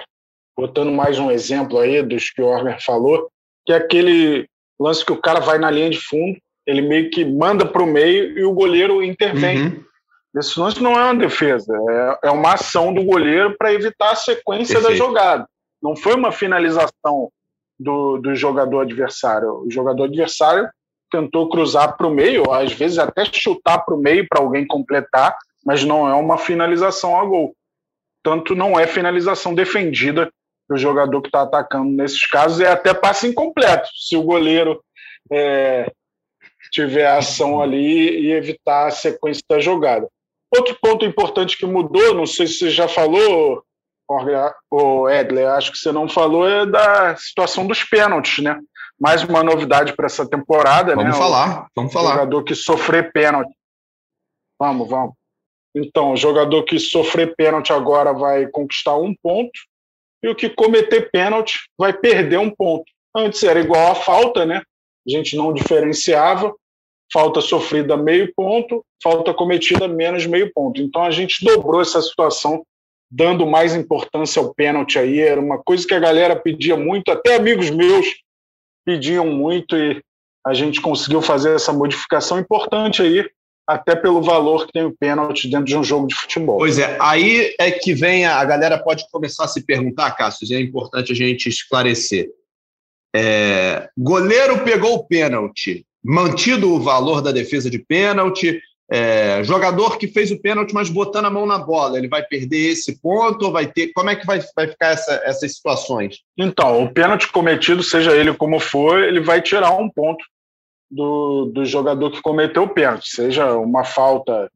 botando 0.57 0.91
mais 0.91 1.19
um 1.19 1.31
exemplo 1.31 1.79
aí 1.79 2.01
dos 2.01 2.29
que 2.29 2.41
o 2.41 2.45
Ormer 2.45 2.83
falou, 2.83 3.29
que 3.65 3.73
é 3.73 3.77
aquele 3.77 4.47
lance 4.79 5.05
que 5.05 5.11
o 5.11 5.21
cara 5.21 5.39
vai 5.39 5.57
na 5.57 5.71
linha 5.71 5.89
de 5.89 5.99
fundo, 5.99 6.37
ele 6.65 6.81
meio 6.81 7.09
que 7.09 7.25
manda 7.25 7.65
para 7.65 7.83
o 7.83 7.87
meio 7.87 8.37
e 8.37 8.43
o 8.43 8.53
goleiro 8.53 9.03
intervém. 9.03 9.63
Uhum. 9.63 9.83
Esse 10.35 10.59
lance 10.59 10.81
não 10.81 10.99
é 10.99 11.03
uma 11.03 11.15
defesa, 11.15 11.73
é, 12.23 12.27
é 12.27 12.31
uma 12.31 12.53
ação 12.53 12.93
do 12.93 13.03
goleiro 13.03 13.55
para 13.57 13.73
evitar 13.73 14.11
a 14.11 14.15
sequência 14.15 14.75
Perfeito. 14.75 14.99
da 14.99 15.05
jogada. 15.05 15.47
Não 15.81 15.95
foi 15.95 16.15
uma 16.15 16.31
finalização 16.31 17.29
do, 17.79 18.17
do 18.17 18.35
jogador 18.35 18.81
adversário. 18.81 19.63
O 19.65 19.69
jogador 19.69 20.05
adversário 20.05 20.67
tentou 21.11 21.49
cruzar 21.49 21.95
para 21.95 22.07
o 22.07 22.13
meio, 22.13 22.51
às 22.51 22.73
vezes 22.73 22.97
até 22.97 23.25
chutar 23.25 23.79
para 23.79 23.93
o 23.93 23.99
meio 23.99 24.25
para 24.27 24.41
alguém 24.41 24.65
completar, 24.65 25.37
mas 25.63 25.83
não 25.83 26.07
é 26.07 26.13
uma 26.15 26.37
finalização 26.37 27.19
a 27.19 27.25
gol. 27.25 27.55
Tanto 28.23 28.55
não 28.55 28.79
é 28.79 28.87
finalização 28.87 29.53
defendida 29.53 30.31
o 30.69 30.77
jogador 30.77 31.21
que 31.21 31.27
está 31.27 31.41
atacando 31.41 31.91
nesses 31.91 32.25
casos 32.25 32.59
é 32.59 32.71
até 32.71 32.93
passe 32.93 33.27
incompleto, 33.27 33.89
se 33.95 34.15
o 34.15 34.23
goleiro 34.23 34.83
é, 35.31 35.91
tiver 36.71 37.05
ação 37.05 37.61
ali 37.61 38.21
e 38.21 38.31
evitar 38.31 38.87
a 38.87 38.91
sequência 38.91 39.43
da 39.49 39.59
jogada. 39.59 40.07
Outro 40.55 40.77
ponto 40.81 41.05
importante 41.05 41.57
que 41.57 41.65
mudou, 41.65 42.13
não 42.13 42.25
sei 42.25 42.47
se 42.47 42.59
você 42.59 42.69
já 42.69 42.87
falou, 42.87 43.63
o 44.71 45.09
Edler, 45.09 45.49
acho 45.49 45.71
que 45.71 45.77
você 45.77 45.91
não 45.91 46.07
falou, 46.07 46.47
é 46.47 46.65
da 46.65 47.15
situação 47.15 47.65
dos 47.65 47.83
pênaltis, 47.83 48.43
né? 48.43 48.59
Mais 48.99 49.23
uma 49.23 49.43
novidade 49.43 49.93
para 49.93 50.05
essa 50.05 50.27
temporada, 50.27 50.95
vamos 50.95 51.11
né? 51.11 51.17
Falar, 51.17 51.67
vamos 51.75 51.91
falar. 51.91 52.11
Jogador 52.11 52.43
que 52.43 52.55
sofrer 52.55 53.11
pênalti 53.11 53.51
Vamos, 54.59 54.87
vamos. 54.87 55.13
Então, 55.75 56.13
o 56.13 56.15
jogador 56.15 56.63
que 56.63 56.79
sofrer 56.79 57.35
pênalti 57.35 57.73
agora 57.73 58.13
vai 58.13 58.47
conquistar 58.47 58.95
um 58.95 59.13
ponto 59.21 59.59
e 60.23 60.29
o 60.29 60.35
que 60.35 60.49
cometer 60.49 61.11
pênalti 61.11 61.59
vai 61.77 61.91
perder 61.91 62.39
um 62.39 62.49
ponto. 62.49 62.85
Antes 63.15 63.43
era 63.43 63.59
igual 63.59 63.91
a 63.91 63.95
falta, 63.95 64.45
né? 64.45 64.61
A 65.05 65.09
gente 65.11 65.35
não 65.35 65.53
diferenciava. 65.53 66.53
Falta 67.11 67.41
sofrida 67.41 67.95
meio 67.95 68.33
ponto, 68.33 68.83
falta 69.03 69.33
cometida 69.33 69.87
menos 69.87 70.25
meio 70.25 70.51
ponto. 70.51 70.81
Então 70.81 71.03
a 71.03 71.11
gente 71.11 71.45
dobrou 71.45 71.81
essa 71.81 72.01
situação, 72.01 72.65
dando 73.11 73.45
mais 73.45 73.75
importância 73.75 74.41
ao 74.41 74.53
pênalti 74.53 74.97
aí. 74.97 75.19
Era 75.19 75.39
uma 75.39 75.61
coisa 75.61 75.85
que 75.85 75.93
a 75.93 75.99
galera 75.99 76.35
pedia 76.35 76.75
muito, 76.75 77.11
até 77.11 77.35
amigos 77.35 77.69
meus 77.69 78.07
pediam 78.85 79.27
muito 79.27 79.77
e 79.77 80.01
a 80.45 80.53
gente 80.53 80.81
conseguiu 80.81 81.21
fazer 81.21 81.55
essa 81.55 81.71
modificação 81.71 82.39
importante 82.39 83.01
aí 83.01 83.29
até 83.67 83.95
pelo 83.95 84.21
valor 84.21 84.65
que 84.65 84.73
tem 84.73 84.83
o 84.83 84.95
pênalti 84.95 85.49
dentro 85.49 85.65
de 85.65 85.77
um 85.77 85.83
jogo 85.83 86.07
de 86.07 86.15
futebol. 86.15 86.57
Pois 86.57 86.77
é, 86.77 86.97
aí 86.99 87.55
é 87.59 87.71
que 87.71 87.93
vem 87.93 88.25
a, 88.25 88.39
a 88.39 88.45
galera 88.45 88.77
pode 88.77 89.05
começar 89.11 89.45
a 89.45 89.47
se 89.47 89.65
perguntar, 89.65 90.11
Cássio, 90.11 90.47
e 90.49 90.55
é 90.55 90.59
importante 90.59 91.11
a 91.11 91.15
gente 91.15 91.47
esclarecer. 91.47 92.29
É, 93.15 93.89
goleiro 93.97 94.63
pegou 94.63 94.95
o 94.95 95.03
pênalti, 95.05 95.85
mantido 96.03 96.73
o 96.73 96.79
valor 96.79 97.21
da 97.21 97.31
defesa 97.31 97.69
de 97.69 97.79
pênalti. 97.79 98.59
É, 98.91 99.43
jogador 99.43 99.97
que 99.97 100.07
fez 100.07 100.29
o 100.29 100.39
pênalti, 100.39 100.73
mas 100.73 100.89
botando 100.89 101.25
a 101.25 101.29
mão 101.29 101.45
na 101.45 101.57
bola, 101.57 101.97
ele 101.97 102.07
vai 102.07 102.21
perder 102.21 102.71
esse 102.71 102.99
ponto 102.99 103.45
ou 103.45 103.51
vai 103.51 103.65
ter. 103.65 103.91
Como 103.93 104.09
é 104.09 104.15
que 104.15 104.25
vai, 104.25 104.41
vai 104.55 104.67
ficar 104.67 104.87
essa, 104.87 105.21
essas 105.23 105.55
situações? 105.55 106.17
Então, 106.37 106.83
o 106.83 106.93
pênalti 106.93 107.31
cometido, 107.31 107.81
seja 107.81 108.15
ele 108.15 108.33
como 108.33 108.59
for, 108.59 109.01
ele 109.01 109.21
vai 109.21 109.41
tirar 109.41 109.71
um 109.71 109.89
ponto 109.89 110.23
do, 110.93 111.45
do 111.45 111.65
jogador 111.65 112.11
que 112.11 112.21
cometeu 112.21 112.63
o 112.63 112.69
pênalti, 112.69 113.09
seja 113.09 113.57
uma 113.57 113.83
falta 113.83 114.49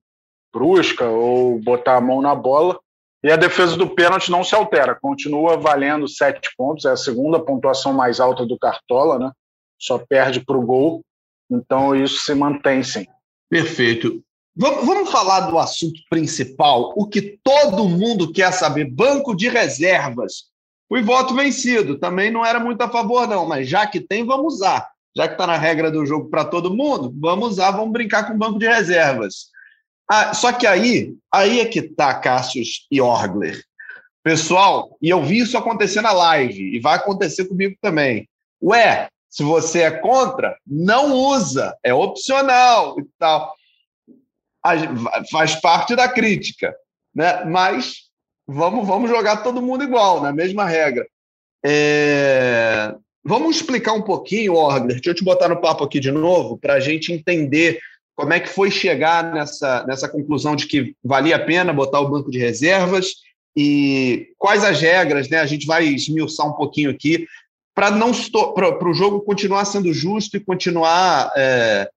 brusca 0.53 1.05
ou 1.05 1.59
botar 1.59 1.97
a 1.97 2.01
mão 2.01 2.21
na 2.21 2.35
bola. 2.35 2.79
E 3.23 3.31
a 3.31 3.35
defesa 3.35 3.75
do 3.75 3.89
pênalti 3.89 4.29
não 4.29 4.43
se 4.43 4.53
altera, 4.53 4.97
continua 5.01 5.57
valendo 5.57 6.07
sete 6.07 6.49
pontos, 6.55 6.85
é 6.85 6.91
a 6.91 6.97
segunda 6.97 7.39
pontuação 7.39 7.91
mais 7.91 8.19
alta 8.19 8.45
do 8.45 8.57
Cartola, 8.57 9.17
né? 9.17 9.31
Só 9.79 9.97
perde 9.97 10.39
para 10.45 10.57
o 10.57 10.65
gol, 10.65 11.01
então 11.49 11.95
isso 11.95 12.23
se 12.23 12.33
mantém 12.35 12.83
sim. 12.83 13.05
Perfeito. 13.49 14.21
Vamos 14.55 15.11
falar 15.11 15.41
do 15.41 15.57
assunto 15.57 15.99
principal, 16.09 16.93
o 16.95 17.07
que 17.07 17.39
todo 17.43 17.89
mundo 17.89 18.31
quer 18.31 18.51
saber: 18.51 18.85
banco 18.85 19.35
de 19.35 19.49
reservas. 19.49 20.45
Fui 20.87 21.01
voto 21.01 21.35
vencido, 21.35 21.99
também 21.99 22.31
não 22.31 22.45
era 22.45 22.59
muito 22.59 22.81
a 22.81 22.89
favor, 22.89 23.27
não, 23.27 23.45
mas 23.45 23.67
já 23.67 23.85
que 23.85 23.99
tem, 23.99 24.25
vamos 24.25 24.55
usar 24.55 24.89
já 25.17 25.27
que 25.27 25.33
está 25.33 25.47
na 25.47 25.57
regra 25.57 25.89
do 25.89 26.05
jogo 26.05 26.29
para 26.29 26.45
todo 26.45 26.75
mundo, 26.75 27.11
vamos 27.19 27.53
usar, 27.53 27.71
vamos 27.71 27.91
brincar 27.91 28.27
com 28.27 28.35
o 28.35 28.37
banco 28.37 28.59
de 28.59 28.67
reservas. 28.67 29.47
Ah, 30.07 30.31
só 30.35 30.53
que 30.53 30.67
aí, 30.67 31.15
aí 31.33 31.59
é 31.59 31.65
que 31.65 31.79
está 31.79 32.13
Cássius 32.13 32.85
e 32.91 33.01
Orgler. 33.01 33.59
Pessoal, 34.23 34.95
e 35.01 35.09
eu 35.09 35.23
vi 35.23 35.39
isso 35.39 35.57
acontecer 35.57 36.01
na 36.01 36.11
live, 36.11 36.75
e 36.75 36.79
vai 36.79 36.97
acontecer 36.97 37.45
comigo 37.45 37.75
também. 37.81 38.29
Ué, 38.61 39.07
se 39.27 39.41
você 39.41 39.81
é 39.81 39.91
contra, 39.91 40.55
não 40.67 41.11
usa, 41.13 41.75
é 41.83 41.91
opcional 41.95 42.99
e 42.99 43.05
tal. 43.17 43.55
Faz 45.31 45.55
parte 45.55 45.95
da 45.95 46.07
crítica, 46.07 46.75
né? 47.15 47.43
Mas 47.45 48.03
vamos, 48.47 48.87
vamos 48.87 49.09
jogar 49.09 49.37
todo 49.37 49.63
mundo 49.63 49.83
igual, 49.83 50.21
na 50.21 50.31
mesma 50.31 50.65
regra. 50.65 51.07
É... 51.65 52.93
Vamos 53.27 53.57
explicar 53.57 53.91
um 53.91 54.01
pouquinho, 54.01 54.53
Orgler, 54.53 54.95
deixa 54.95 55.09
eu 55.09 55.13
te 55.13 55.21
botar 55.21 55.49
no 55.49 55.59
papo 55.59 55.83
aqui 55.83 55.99
de 55.99 56.09
novo, 56.09 56.57
para 56.57 56.75
a 56.75 56.79
gente 56.79 57.11
entender 57.11 57.77
como 58.15 58.31
é 58.31 58.39
que 58.39 58.47
foi 58.47 58.71
chegar 58.71 59.33
nessa, 59.33 59.85
nessa 59.85 60.07
conclusão 60.07 60.55
de 60.55 60.65
que 60.65 60.95
valia 61.03 61.35
a 61.35 61.45
pena 61.45 61.73
botar 61.73 61.99
o 61.99 62.09
banco 62.09 62.31
de 62.31 62.39
reservas 62.39 63.15
e 63.53 64.29
quais 64.37 64.63
as 64.63 64.79
regras, 64.79 65.27
né? 65.27 65.39
A 65.39 65.45
gente 65.45 65.67
vai 65.67 65.85
esmiuçar 65.85 66.47
um 66.47 66.53
pouquinho 66.53 66.89
aqui 66.89 67.27
para 67.75 67.91
não 67.91 68.13
para 68.53 68.89
o 68.89 68.93
jogo 68.93 69.19
continuar 69.19 69.65
sendo 69.65 69.93
justo 69.93 70.37
e 70.37 70.39
continuar 70.39 71.29
é, 71.35 71.89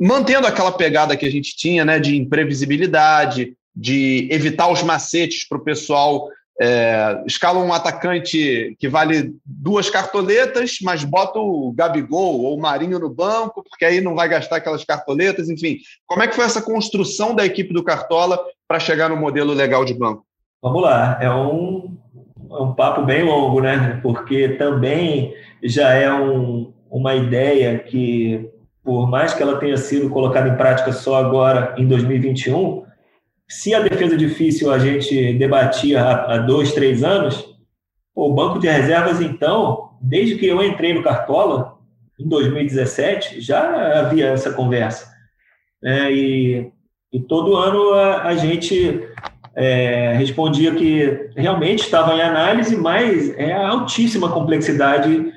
mantendo 0.00 0.46
aquela 0.46 0.70
pegada 0.70 1.16
que 1.16 1.26
a 1.26 1.30
gente 1.30 1.56
tinha, 1.56 1.84
né? 1.84 1.98
De 1.98 2.16
imprevisibilidade, 2.16 3.54
de 3.74 4.28
evitar 4.30 4.70
os 4.70 4.84
macetes 4.84 5.48
para 5.48 5.58
o 5.58 5.64
pessoal 5.64 6.28
é, 6.60 7.22
escala 7.26 7.58
um 7.58 7.72
atacante 7.72 8.76
que 8.78 8.86
vale 8.86 9.34
duas 9.46 9.88
cartoletas, 9.88 10.76
mas 10.82 11.02
bota 11.02 11.38
o 11.38 11.72
Gabigol 11.72 12.42
ou 12.42 12.54
o 12.54 12.60
Marinho 12.60 12.98
no 12.98 13.08
banco, 13.08 13.64
porque 13.66 13.86
aí 13.86 14.02
não 14.02 14.14
vai 14.14 14.28
gastar 14.28 14.56
aquelas 14.56 14.84
cartoletas, 14.84 15.48
enfim. 15.48 15.78
Como 16.06 16.22
é 16.22 16.28
que 16.28 16.36
foi 16.36 16.44
essa 16.44 16.60
construção 16.60 17.34
da 17.34 17.46
equipe 17.46 17.72
do 17.72 17.82
Cartola 17.82 18.38
para 18.68 18.78
chegar 18.78 19.08
no 19.08 19.16
modelo 19.16 19.54
legal 19.54 19.86
de 19.86 19.94
banco? 19.94 20.26
Vamos 20.62 20.82
lá, 20.82 21.18
é 21.22 21.30
um, 21.32 21.96
é 22.50 22.62
um 22.62 22.74
papo 22.74 23.06
bem 23.06 23.22
longo, 23.22 23.62
né? 23.62 23.98
Porque 24.02 24.50
também 24.50 25.34
já 25.64 25.94
é 25.94 26.12
um, 26.12 26.74
uma 26.90 27.14
ideia 27.14 27.78
que, 27.78 28.50
por 28.84 29.08
mais 29.08 29.32
que 29.32 29.42
ela 29.42 29.58
tenha 29.58 29.78
sido 29.78 30.10
colocada 30.10 30.50
em 30.50 30.56
prática 30.58 30.92
só 30.92 31.14
agora, 31.14 31.74
em 31.78 31.88
2021, 31.88 32.84
se 33.50 33.74
a 33.74 33.80
defesa 33.80 34.16
difícil 34.16 34.72
a 34.72 34.78
gente 34.78 35.34
debatia 35.34 36.00
há, 36.00 36.38
dois, 36.38 36.72
três 36.72 37.02
anos, 37.02 37.44
o 38.14 38.32
banco 38.32 38.60
de 38.60 38.68
reservas, 38.68 39.20
então, 39.20 39.90
desde 40.00 40.36
que 40.36 40.46
eu 40.46 40.62
entrei 40.62 40.94
no 40.94 41.02
Cartola, 41.02 41.76
em 42.18 42.28
2017, 42.28 43.40
já 43.40 43.98
havia 43.98 44.28
essa 44.28 44.52
conversa. 44.52 45.10
É, 45.82 46.12
e, 46.12 46.70
e, 47.12 47.18
todo 47.18 47.56
ano 47.56 47.92
a, 47.92 48.22
a 48.28 48.36
gente 48.36 49.02
é, 49.56 50.12
respondia 50.12 50.72
que 50.72 51.30
realmente 51.34 51.80
estava 51.80 52.14
em 52.14 52.22
análise, 52.22 52.76
mas 52.76 53.36
é 53.36 53.52
a 53.52 53.68
altíssima 53.68 54.30
complexidade 54.30 55.32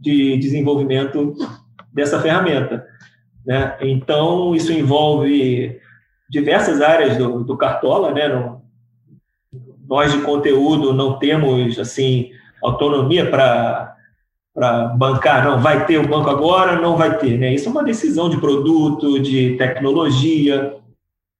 de 0.00 0.38
desenvolvimento 0.38 1.34
dessa 1.92 2.18
ferramenta. 2.18 2.86
Né? 3.44 3.76
Então, 3.82 4.54
isso 4.54 4.72
envolve 4.72 5.78
diversas 6.28 6.80
áreas 6.80 7.16
do, 7.16 7.42
do 7.42 7.56
Cartola, 7.56 8.12
né? 8.12 8.28
Nós 9.88 10.12
de 10.12 10.20
conteúdo 10.20 10.92
não 10.92 11.18
temos 11.18 11.78
assim 11.78 12.30
autonomia 12.62 13.30
para 13.30 13.94
para 14.54 14.88
bancar, 14.88 15.44
não 15.44 15.60
vai 15.60 15.86
ter 15.86 15.98
o 15.98 16.08
banco 16.08 16.28
agora, 16.28 16.80
não 16.80 16.96
vai 16.96 17.16
ter, 17.16 17.38
né? 17.38 17.54
Isso 17.54 17.68
é 17.68 17.70
uma 17.70 17.84
decisão 17.84 18.28
de 18.28 18.40
produto, 18.40 19.20
de 19.20 19.56
tecnologia, 19.56 20.74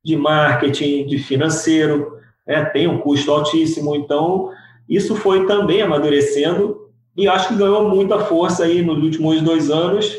de 0.04 0.16
marketing, 0.16 1.04
de 1.04 1.18
financeiro, 1.18 2.16
né? 2.46 2.64
Tem 2.66 2.86
um 2.86 2.98
custo 2.98 3.32
altíssimo, 3.32 3.96
então 3.96 4.52
isso 4.88 5.16
foi 5.16 5.46
também 5.46 5.82
amadurecendo 5.82 6.88
e 7.16 7.26
acho 7.26 7.48
que 7.48 7.56
ganhou 7.56 7.88
muita 7.88 8.20
força 8.20 8.64
aí 8.64 8.82
nos 8.82 9.02
últimos 9.02 9.42
dois 9.42 9.68
anos, 9.68 10.16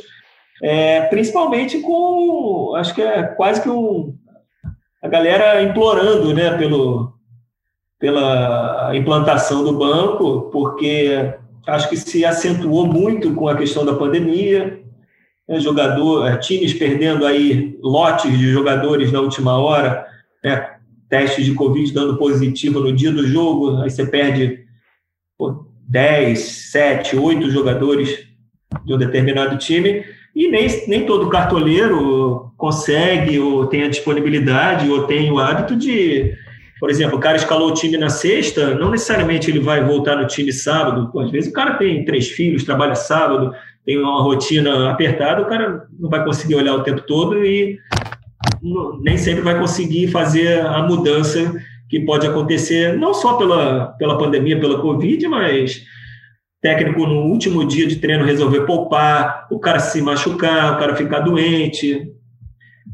é, 0.62 1.00
principalmente 1.04 1.80
com, 1.80 2.74
acho 2.76 2.94
que 2.94 3.02
é 3.02 3.24
quase 3.24 3.62
que 3.62 3.70
um 3.70 4.14
a 5.02 5.08
galera 5.08 5.62
implorando 5.62 6.34
né, 6.34 6.58
pelo, 6.58 7.14
pela 8.00 8.92
implantação 8.96 9.64
do 9.64 9.78
banco, 9.78 10.50
porque 10.52 11.34
acho 11.66 11.90
que 11.90 11.98
se 11.98 12.26
acentuou 12.26 12.86
muito 12.86 13.34
com 13.34 13.48
a 13.48 13.56
questão 13.56 13.86
da 13.86 13.94
pandemia, 13.94 14.82
né, 15.48 15.60
jogador, 15.60 16.28
é, 16.28 16.38
times 16.38 16.74
perdendo 16.74 17.26
aí 17.26 17.78
lotes 17.82 18.38
de 18.38 18.52
jogadores 18.52 19.12
na 19.12 19.22
última 19.22 19.58
hora, 19.58 20.06
né, 20.44 20.76
testes 21.10 21.46
de 21.46 21.54
Covid 21.54 21.92
dando 21.94 22.18
positivo 22.18 22.80
no 22.80 22.94
dia 22.94 23.12
do 23.12 23.26
jogo, 23.26 23.78
aí 23.82 23.90
você 23.90 24.06
perde 24.06 24.66
pô, 25.38 25.66
10, 25.88 26.40
7, 26.40 27.18
8 27.18 27.50
jogadores 27.50 28.28
de 28.86 28.94
um 28.94 28.98
determinado 28.98 29.58
time, 29.58 30.04
e 30.36 30.48
nem, 30.48 30.68
nem 30.88 31.06
todo 31.06 31.30
cartoleiro 31.30 32.52
consegue, 32.58 33.40
ou 33.40 33.66
tem 33.66 33.84
a 33.84 33.90
disponibilidade, 33.90 34.90
ou 34.90 35.04
tem 35.04 35.32
o 35.32 35.40
hábito 35.40 35.76
de. 35.76 36.34
Por 36.80 36.90
exemplo, 36.90 37.18
o 37.18 37.20
cara 37.20 37.36
escalou 37.36 37.70
o 37.70 37.74
time 37.74 37.98
na 37.98 38.10
sexta, 38.10 38.74
não 38.76 38.90
necessariamente 38.90 39.52
ele 39.52 39.60
vai 39.60 39.84
voltar 39.84 40.16
no 40.16 40.28
time 40.28 40.54
sábado. 40.54 41.12
Às 41.20 41.30
vezes 41.30 41.50
o 41.50 41.54
cara 41.54 41.74
tem 41.74 42.06
três 42.06 42.30
filhos, 42.30 42.64
trabalha 42.64 42.96
sábado, 42.96 43.52
tem 43.86 43.98
uma 43.98 44.22
rotina 44.22 44.90
apertada, 44.90 45.42
o 45.42 45.46
cara 45.46 45.84
não 46.00 46.10
vai 46.10 46.24
conseguir 46.24 46.56
olhar 46.56 46.76
o 46.76 46.84
tempo 46.84 47.02
todo 47.02 47.44
e 47.44 47.78
nem 49.02 49.18
sempre 49.18 49.42
vai 49.42 49.60
conseguir 49.60 50.08
fazer 50.08 50.66
a 50.66 50.82
mudança 50.84 51.54
que 51.90 52.00
pode 52.02 52.28
acontecer, 52.28 52.98
não 52.98 53.14
só 53.14 53.34
pela, 53.34 53.88
pela 53.98 54.18
pandemia, 54.18 54.60
pela 54.60 54.80
Covid, 54.80 55.28
mas 55.28 55.84
técnico 56.62 57.06
no 57.06 57.24
último 57.24 57.66
dia 57.66 57.88
de 57.88 57.98
treino 57.98 58.26
resolver 58.26 58.66
poupar, 58.66 59.48
o 59.50 59.60
cara 59.60 59.80
se 59.80 60.02
machucar, 60.02 60.76
o 60.76 60.80
cara 60.80 60.96
ficar 60.96 61.20
doente, 61.20 62.14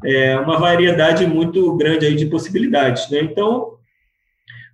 é 0.04 0.38
uma 0.38 0.58
variedade 0.58 1.26
muito 1.26 1.76
grande 1.76 2.06
aí 2.06 2.16
de 2.16 2.28
possibilidades, 2.28 3.10
né? 3.10 3.22
Então, 3.22 3.76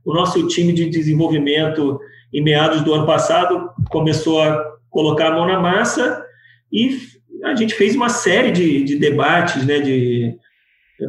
o 0.04 0.14
nosso 0.14 0.48
time 0.48 0.74
de 0.74 0.90
desenvolvimento 0.90 2.00
em 2.34 2.44
meados 2.44 2.82
do 2.82 2.94
ano 2.94 3.06
passado 3.06 3.70
começou 3.90 4.42
a 4.42 4.72
colocar 4.90 5.28
a 5.28 5.36
mão 5.36 5.46
na 5.46 5.60
massa 5.60 6.26
e 6.72 6.98
a 7.44 7.56
gente 7.56 7.74
fez 7.74 7.96
uma 7.96 8.10
série 8.10 8.52
de, 8.52 8.84
de 8.84 8.98
debates, 8.98 9.66
né, 9.66 9.80
de 9.80 10.36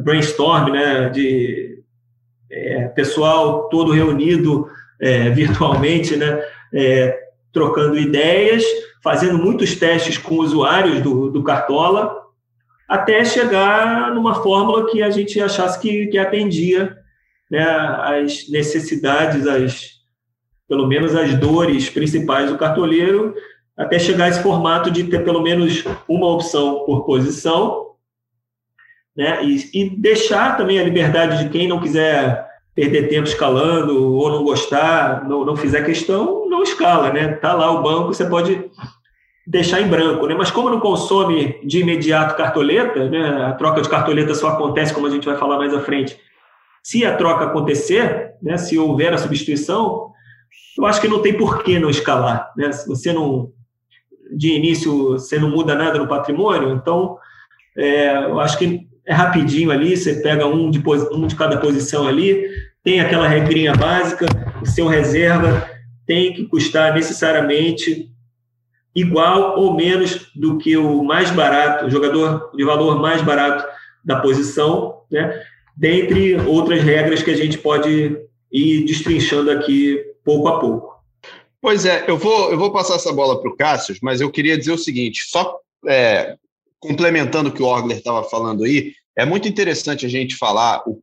brainstorm, 0.03 0.71
né, 0.71 1.09
de 1.09 1.79
é, 2.51 2.87
pessoal 2.89 3.69
todo 3.69 3.91
reunido 3.91 4.67
é, 5.01 5.29
virtualmente, 5.31 6.15
né, 6.15 6.41
é, 6.73 7.22
trocando 7.53 7.97
ideias, 7.97 8.63
fazendo 9.03 9.37
muitos 9.37 9.75
testes 9.75 10.17
com 10.17 10.35
usuários 10.35 11.01
do, 11.01 11.29
do 11.29 11.43
Cartola, 11.43 12.23
até 12.89 13.23
chegar 13.23 14.13
numa 14.13 14.35
fórmula 14.35 14.89
que 14.89 15.01
a 15.01 15.09
gente 15.09 15.39
achasse 15.39 15.79
que, 15.79 16.07
que 16.07 16.17
atendia 16.17 16.97
né, 17.49 17.63
as 17.63 18.49
necessidades, 18.49 19.47
as, 19.47 19.91
pelo 20.67 20.87
menos 20.87 21.15
as 21.15 21.35
dores 21.35 21.89
principais 21.89 22.49
do 22.49 22.57
cartoleiro, 22.57 23.35
até 23.77 23.97
chegar 23.99 24.25
a 24.25 24.29
esse 24.29 24.41
formato 24.41 24.91
de 24.91 25.03
ter 25.05 25.23
pelo 25.23 25.41
menos 25.41 25.83
uma 26.07 26.27
opção 26.27 26.83
por 26.85 27.05
posição, 27.05 27.91
né, 29.15 29.43
e, 29.45 29.69
e 29.73 29.89
deixar 29.89 30.57
também 30.57 30.79
a 30.79 30.83
liberdade 30.83 31.43
de 31.43 31.49
quem 31.49 31.67
não 31.67 31.79
quiser 31.79 32.47
perder 32.75 33.07
tempo 33.07 33.27
escalando 33.27 34.13
ou 34.15 34.31
não 34.31 34.43
gostar, 34.43 35.27
não, 35.27 35.45
não 35.45 35.55
fizer 35.55 35.85
questão, 35.85 36.42
escala, 36.63 37.11
né? 37.11 37.29
Tá 37.33 37.53
lá 37.53 37.71
o 37.71 37.81
banco, 37.81 38.13
você 38.13 38.25
pode 38.25 38.63
deixar 39.45 39.81
em 39.81 39.87
branco, 39.87 40.25
né? 40.27 40.35
Mas 40.35 40.51
como 40.51 40.69
não 40.69 40.79
consome 40.79 41.59
de 41.63 41.79
imediato 41.79 42.35
cartoleta, 42.35 43.09
né? 43.09 43.45
A 43.45 43.53
troca 43.53 43.81
de 43.81 43.89
cartoleta 43.89 44.33
só 44.33 44.49
acontece, 44.49 44.93
como 44.93 45.07
a 45.07 45.09
gente 45.09 45.25
vai 45.25 45.37
falar 45.37 45.57
mais 45.57 45.73
à 45.73 45.81
frente, 45.81 46.17
se 46.83 47.05
a 47.05 47.15
troca 47.15 47.45
acontecer, 47.45 48.33
né, 48.41 48.57
se 48.57 48.77
houver 48.77 49.13
a 49.13 49.17
substituição, 49.17 50.11
eu 50.77 50.85
acho 50.85 50.99
que 50.99 51.07
não 51.07 51.21
tem 51.21 51.35
por 51.35 51.63
que 51.63 51.79
não 51.79 51.89
escalar. 51.89 52.51
Né? 52.57 52.71
Se 52.73 52.85
você 52.85 53.13
não, 53.13 53.51
de 54.35 54.53
início, 54.53 55.11
você 55.11 55.39
não 55.39 55.49
muda 55.49 55.75
nada 55.75 55.97
no 55.97 56.07
patrimônio, 56.07 56.73
então 56.73 57.17
é, 57.77 58.25
eu 58.25 58.39
acho 58.39 58.57
que 58.57 58.85
é 59.05 59.13
rapidinho 59.13 59.71
ali, 59.71 59.95
você 59.95 60.15
pega 60.15 60.45
um 60.45 60.69
de, 60.69 60.83
um 61.11 61.25
de 61.25 61.35
cada 61.35 61.57
posição 61.57 62.07
ali, 62.07 62.45
tem 62.83 62.99
aquela 62.99 63.27
regrinha 63.27 63.73
básica, 63.73 64.25
o 64.61 64.65
seu 64.65 64.87
reserva 64.87 65.65
tem 66.05 66.33
que 66.33 66.45
custar 66.45 66.93
necessariamente 66.93 68.09
igual 68.95 69.59
ou 69.59 69.75
menos 69.75 70.31
do 70.35 70.57
que 70.57 70.77
o 70.77 71.03
mais 71.03 71.31
barato, 71.31 71.85
o 71.85 71.89
jogador 71.89 72.51
de 72.55 72.63
valor 72.63 73.01
mais 73.01 73.21
barato 73.21 73.65
da 74.03 74.19
posição, 74.19 75.01
né? 75.11 75.41
dentre 75.75 76.35
outras 76.41 76.83
regras 76.83 77.23
que 77.23 77.31
a 77.31 77.37
gente 77.37 77.57
pode 77.57 78.17
ir 78.51 78.85
destrinchando 78.85 79.49
aqui 79.49 79.99
pouco 80.23 80.47
a 80.47 80.59
pouco. 80.59 80.93
Pois 81.59 81.85
é, 81.85 82.05
eu 82.07 82.17
vou, 82.17 82.51
eu 82.51 82.57
vou 82.57 82.71
passar 82.71 82.95
essa 82.95 83.11
bola 83.11 83.41
para 83.41 83.49
o 83.49 83.55
Cássio, 83.55 83.95
mas 84.01 84.21
eu 84.21 84.29
queria 84.29 84.57
dizer 84.57 84.73
o 84.73 84.77
seguinte: 84.77 85.23
só 85.29 85.57
é, 85.87 86.35
complementando 86.79 87.49
o 87.49 87.51
que 87.53 87.63
o 87.63 87.65
Orgler 87.65 87.97
estava 87.97 88.23
falando 88.23 88.63
aí, 88.63 88.91
é 89.17 89.25
muito 89.25 89.47
interessante 89.47 90.05
a 90.05 90.09
gente 90.09 90.35
falar 90.35 90.83
o, 90.85 91.01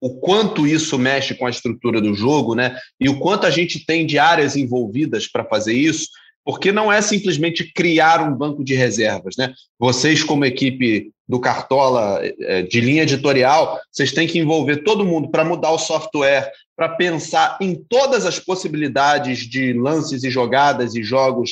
o 0.00 0.20
quanto 0.20 0.66
isso 0.66 0.98
mexe 0.98 1.34
com 1.34 1.46
a 1.46 1.50
estrutura 1.50 2.00
do 2.00 2.14
jogo, 2.14 2.54
né? 2.54 2.78
E 3.00 3.08
o 3.08 3.18
quanto 3.18 3.46
a 3.46 3.50
gente 3.50 3.84
tem 3.84 4.06
de 4.06 4.18
áreas 4.18 4.56
envolvidas 4.56 5.26
para 5.26 5.44
fazer 5.44 5.74
isso 5.74 6.08
porque 6.48 6.72
não 6.72 6.90
é 6.90 7.02
simplesmente 7.02 7.70
criar 7.74 8.22
um 8.22 8.34
banco 8.34 8.64
de 8.64 8.74
reservas, 8.74 9.36
né? 9.36 9.52
Vocês, 9.78 10.24
como 10.24 10.46
equipe 10.46 11.12
do 11.28 11.38
Cartola 11.38 12.22
é, 12.22 12.62
de 12.62 12.80
linha 12.80 13.02
editorial, 13.02 13.78
vocês 13.92 14.12
têm 14.12 14.26
que 14.26 14.38
envolver 14.38 14.78
todo 14.78 15.04
mundo 15.04 15.30
para 15.30 15.44
mudar 15.44 15.72
o 15.72 15.78
software, 15.78 16.50
para 16.74 16.88
pensar 16.88 17.58
em 17.60 17.74
todas 17.74 18.24
as 18.24 18.38
possibilidades 18.38 19.40
de 19.40 19.74
lances 19.74 20.24
e 20.24 20.30
jogadas 20.30 20.94
e 20.94 21.02
jogos, 21.02 21.50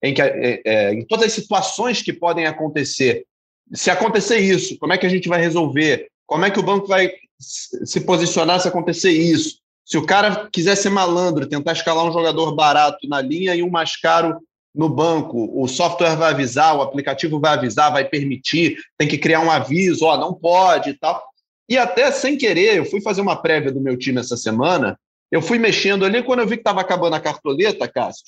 em, 0.00 0.14
que, 0.14 0.22
é, 0.22 0.62
é, 0.64 0.94
em 0.94 1.04
todas 1.04 1.26
as 1.26 1.32
situações 1.32 2.00
que 2.00 2.12
podem 2.12 2.46
acontecer. 2.46 3.24
Se 3.72 3.90
acontecer 3.90 4.38
isso, 4.38 4.78
como 4.78 4.92
é 4.92 4.98
que 4.98 5.06
a 5.06 5.10
gente 5.10 5.28
vai 5.28 5.40
resolver? 5.40 6.06
Como 6.26 6.44
é 6.44 6.50
que 6.52 6.60
o 6.60 6.64
banco 6.64 6.86
vai 6.86 7.10
se 7.38 8.00
posicionar 8.00 8.60
se 8.60 8.68
acontecer 8.68 9.10
isso? 9.10 9.58
Se 9.84 9.96
o 9.96 10.04
cara 10.04 10.48
quiser 10.52 10.76
ser 10.76 10.90
malandro, 10.90 11.48
tentar 11.48 11.72
escalar 11.72 12.04
um 12.04 12.12
jogador 12.12 12.54
barato 12.54 13.08
na 13.08 13.20
linha 13.20 13.54
e 13.54 13.62
um 13.62 13.70
mais 13.70 13.96
caro 13.96 14.38
no 14.74 14.88
banco, 14.88 15.50
o 15.60 15.66
software 15.66 16.16
vai 16.16 16.32
avisar, 16.32 16.76
o 16.76 16.82
aplicativo 16.82 17.40
vai 17.40 17.54
avisar, 17.54 17.92
vai 17.92 18.04
permitir, 18.04 18.76
tem 18.96 19.08
que 19.08 19.18
criar 19.18 19.40
um 19.40 19.50
aviso, 19.50 20.04
ó, 20.04 20.16
não 20.16 20.34
pode 20.34 20.90
e 20.90 20.94
tal. 20.94 21.22
E 21.68 21.76
até 21.76 22.10
sem 22.12 22.36
querer, 22.36 22.76
eu 22.76 22.84
fui 22.84 23.00
fazer 23.00 23.20
uma 23.20 23.36
prévia 23.36 23.72
do 23.72 23.80
meu 23.80 23.96
time 23.96 24.20
essa 24.20 24.36
semana, 24.36 24.98
eu 25.30 25.42
fui 25.42 25.58
mexendo 25.58 26.04
ali, 26.04 26.22
quando 26.22 26.40
eu 26.40 26.46
vi 26.46 26.56
que 26.56 26.60
estava 26.60 26.80
acabando 26.80 27.14
a 27.14 27.20
cartoleta, 27.20 27.88
Cássio, 27.88 28.24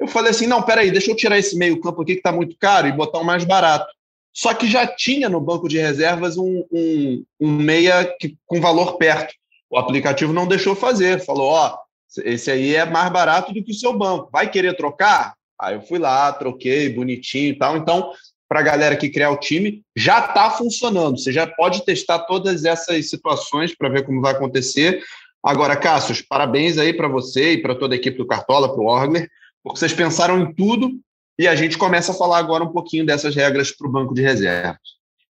eu 0.00 0.08
falei 0.08 0.30
assim, 0.30 0.46
não, 0.46 0.62
peraí, 0.62 0.90
deixa 0.90 1.10
eu 1.10 1.16
tirar 1.16 1.38
esse 1.38 1.56
meio 1.56 1.80
campo 1.80 2.02
aqui 2.02 2.14
que 2.14 2.20
está 2.20 2.32
muito 2.32 2.56
caro 2.58 2.88
e 2.88 2.92
botar 2.92 3.18
um 3.18 3.24
mais 3.24 3.44
barato. 3.44 3.86
Só 4.32 4.54
que 4.54 4.68
já 4.68 4.86
tinha 4.86 5.28
no 5.28 5.40
banco 5.40 5.68
de 5.68 5.78
reservas 5.78 6.36
um, 6.36 6.64
um, 6.72 7.24
um 7.40 7.50
meia 7.50 8.04
que, 8.18 8.36
com 8.46 8.60
valor 8.60 8.96
perto. 8.96 9.34
O 9.68 9.78
aplicativo 9.78 10.32
não 10.32 10.46
deixou 10.46 10.74
fazer, 10.74 11.24
falou: 11.24 11.50
ó, 11.50 11.76
esse 12.24 12.50
aí 12.50 12.74
é 12.74 12.84
mais 12.84 13.12
barato 13.12 13.52
do 13.52 13.62
que 13.62 13.72
o 13.72 13.74
seu 13.74 13.96
banco, 13.96 14.30
vai 14.32 14.50
querer 14.50 14.76
trocar? 14.76 15.34
Aí 15.60 15.74
eu 15.74 15.82
fui 15.82 15.98
lá, 15.98 16.32
troquei, 16.32 16.88
bonitinho 16.88 17.50
e 17.50 17.58
tal. 17.58 17.76
Então, 17.76 18.10
para 18.48 18.60
a 18.60 18.64
galera 18.64 18.96
que 18.96 19.10
criar 19.10 19.30
o 19.30 19.38
time, 19.38 19.82
já 19.94 20.18
está 20.18 20.50
funcionando. 20.50 21.18
Você 21.18 21.32
já 21.32 21.46
pode 21.46 21.84
testar 21.84 22.20
todas 22.20 22.64
essas 22.64 23.08
situações 23.08 23.76
para 23.76 23.88
ver 23.88 24.04
como 24.04 24.20
vai 24.20 24.32
acontecer. 24.32 25.02
Agora, 25.42 25.76
Cassius, 25.76 26.20
parabéns 26.20 26.76
aí 26.76 26.92
para 26.92 27.08
você 27.08 27.52
e 27.52 27.62
para 27.62 27.74
toda 27.74 27.94
a 27.94 27.96
equipe 27.96 28.18
do 28.18 28.26
Cartola, 28.26 28.72
para 28.72 28.82
o 28.82 28.86
Orgler, 28.86 29.30
porque 29.62 29.78
vocês 29.78 29.92
pensaram 29.92 30.40
em 30.40 30.52
tudo 30.52 30.90
e 31.38 31.48
a 31.48 31.54
gente 31.54 31.78
começa 31.78 32.12
a 32.12 32.14
falar 32.14 32.38
agora 32.38 32.64
um 32.64 32.72
pouquinho 32.72 33.06
dessas 33.06 33.34
regras 33.34 33.70
para 33.70 33.88
o 33.88 33.90
banco 33.90 34.14
de 34.14 34.22
reservas. 34.22 34.78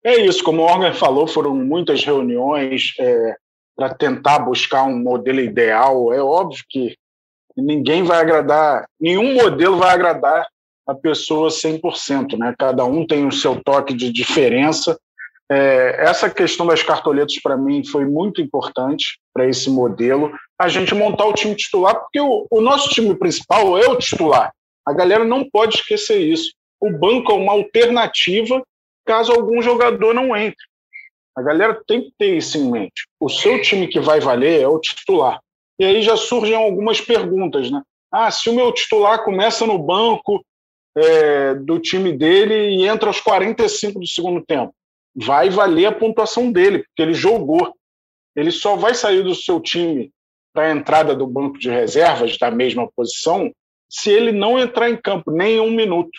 É 0.05 0.17
isso, 0.17 0.43
como 0.43 0.63
o 0.63 0.65
Orgler 0.65 0.95
falou, 0.95 1.27
foram 1.27 1.55
muitas 1.55 2.05
reuniões, 2.05 2.95
é, 2.99 3.37
para 3.77 3.95
tentar 3.95 4.41
buscar 4.41 4.85
um 4.85 4.99
modelo 4.99 5.41
ideal. 5.41 6.13
É 6.13 6.23
óbvio 6.23 6.63
que 6.69 6.95
ninguém 7.57 8.03
vai 8.03 8.21
agradar, 8.21 8.87
nenhum 9.01 9.35
modelo 9.35 9.79
vai 9.79 9.91
agradar 9.91 10.47
a 10.87 10.95
pessoa 10.95 11.49
100%, 11.49 12.37
né? 12.37 12.55
Cada 12.59 12.85
um 12.85 13.07
tem 13.07 13.27
o 13.27 13.33
seu 13.33 13.63
toque 13.63 13.95
de 13.95 14.13
diferença. 14.13 14.99
É, 15.51 15.97
essa 16.05 16.29
questão 16.29 16.67
das 16.67 16.83
cartoletas 16.83 17.41
para 17.43 17.57
mim 17.57 17.85
foi 17.85 18.05
muito 18.05 18.41
importante 18.41 19.19
para 19.33 19.49
esse 19.49 19.71
modelo. 19.71 20.31
A 20.59 20.69
gente 20.69 20.95
montar 20.95 21.25
o 21.25 21.33
time 21.33 21.55
titular, 21.55 21.99
porque 21.99 22.21
o, 22.21 22.47
o 22.51 22.61
nosso 22.61 22.91
time 22.91 23.15
principal 23.15 23.79
é 23.79 23.89
o 23.89 23.97
titular. 23.97 24.53
A 24.87 24.93
galera 24.93 25.25
não 25.25 25.49
pode 25.49 25.77
esquecer 25.77 26.21
isso. 26.21 26.53
O 26.81 26.91
banco 26.91 27.33
é 27.33 27.35
uma 27.35 27.53
alternativa 27.53 28.63
caso 29.05 29.33
algum 29.33 29.61
jogador 29.61 30.15
não 30.15 30.37
entre. 30.37 30.65
A 31.37 31.43
galera 31.43 31.81
tem 31.87 32.03
que 32.03 32.13
ter 32.19 32.37
isso 32.37 32.59
em 32.59 32.71
mente. 32.71 33.07
O 33.19 33.29
seu 33.29 33.61
time 33.61 33.87
que 33.87 34.01
vai 34.01 34.21
valer 34.21 34.61
é 34.61 34.69
o 34.69 34.81
titular. 34.81 35.41
E 35.79 35.85
aí 35.85 36.03
já 36.03 36.17
surgem 36.17 36.55
algumas 36.55 37.01
perguntas, 37.01 37.71
né? 37.71 37.83
Ah, 38.13 38.31
se 38.31 38.51
o 38.51 38.55
meu 38.55 38.73
titular 38.73 39.25
começa 39.25 39.67
no 39.67 39.79
banco 39.79 40.45
é, 40.97 41.55
do 41.55 41.79
time 41.79 42.13
dele 42.13 42.77
e 42.77 42.87
entra 42.87 43.09
aos 43.09 43.21
45 43.21 44.01
do 44.01 44.07
segundo 44.07 44.45
tempo, 44.45 44.75
vai 45.15 45.49
valer 45.49 45.87
a 45.87 45.93
pontuação 45.93 46.51
dele, 46.51 46.85
porque 46.85 47.03
ele 47.03 47.15
jogou. 47.15 47.75
Ele 48.35 48.51
só 48.51 48.77
vai 48.77 48.95
sair 48.95 49.23
do 49.23 49.35
seu 49.35 49.61
time 49.61 50.11
para 50.53 50.67
a 50.67 50.73
entrada 50.73 51.15
do 51.15 51.27
banco 51.27 51.59
de 51.59 51.71
reservas 51.71 52.37
da 52.37 52.51
mesma 52.51 52.91
posição 52.95 53.51
se 53.91 54.11
ele 54.11 54.33
não 54.33 54.59
entrar 54.59 54.89
em 54.89 54.97
campo 54.97 55.31
nem 55.31 55.61
um 55.61 55.71
minuto. 55.71 56.19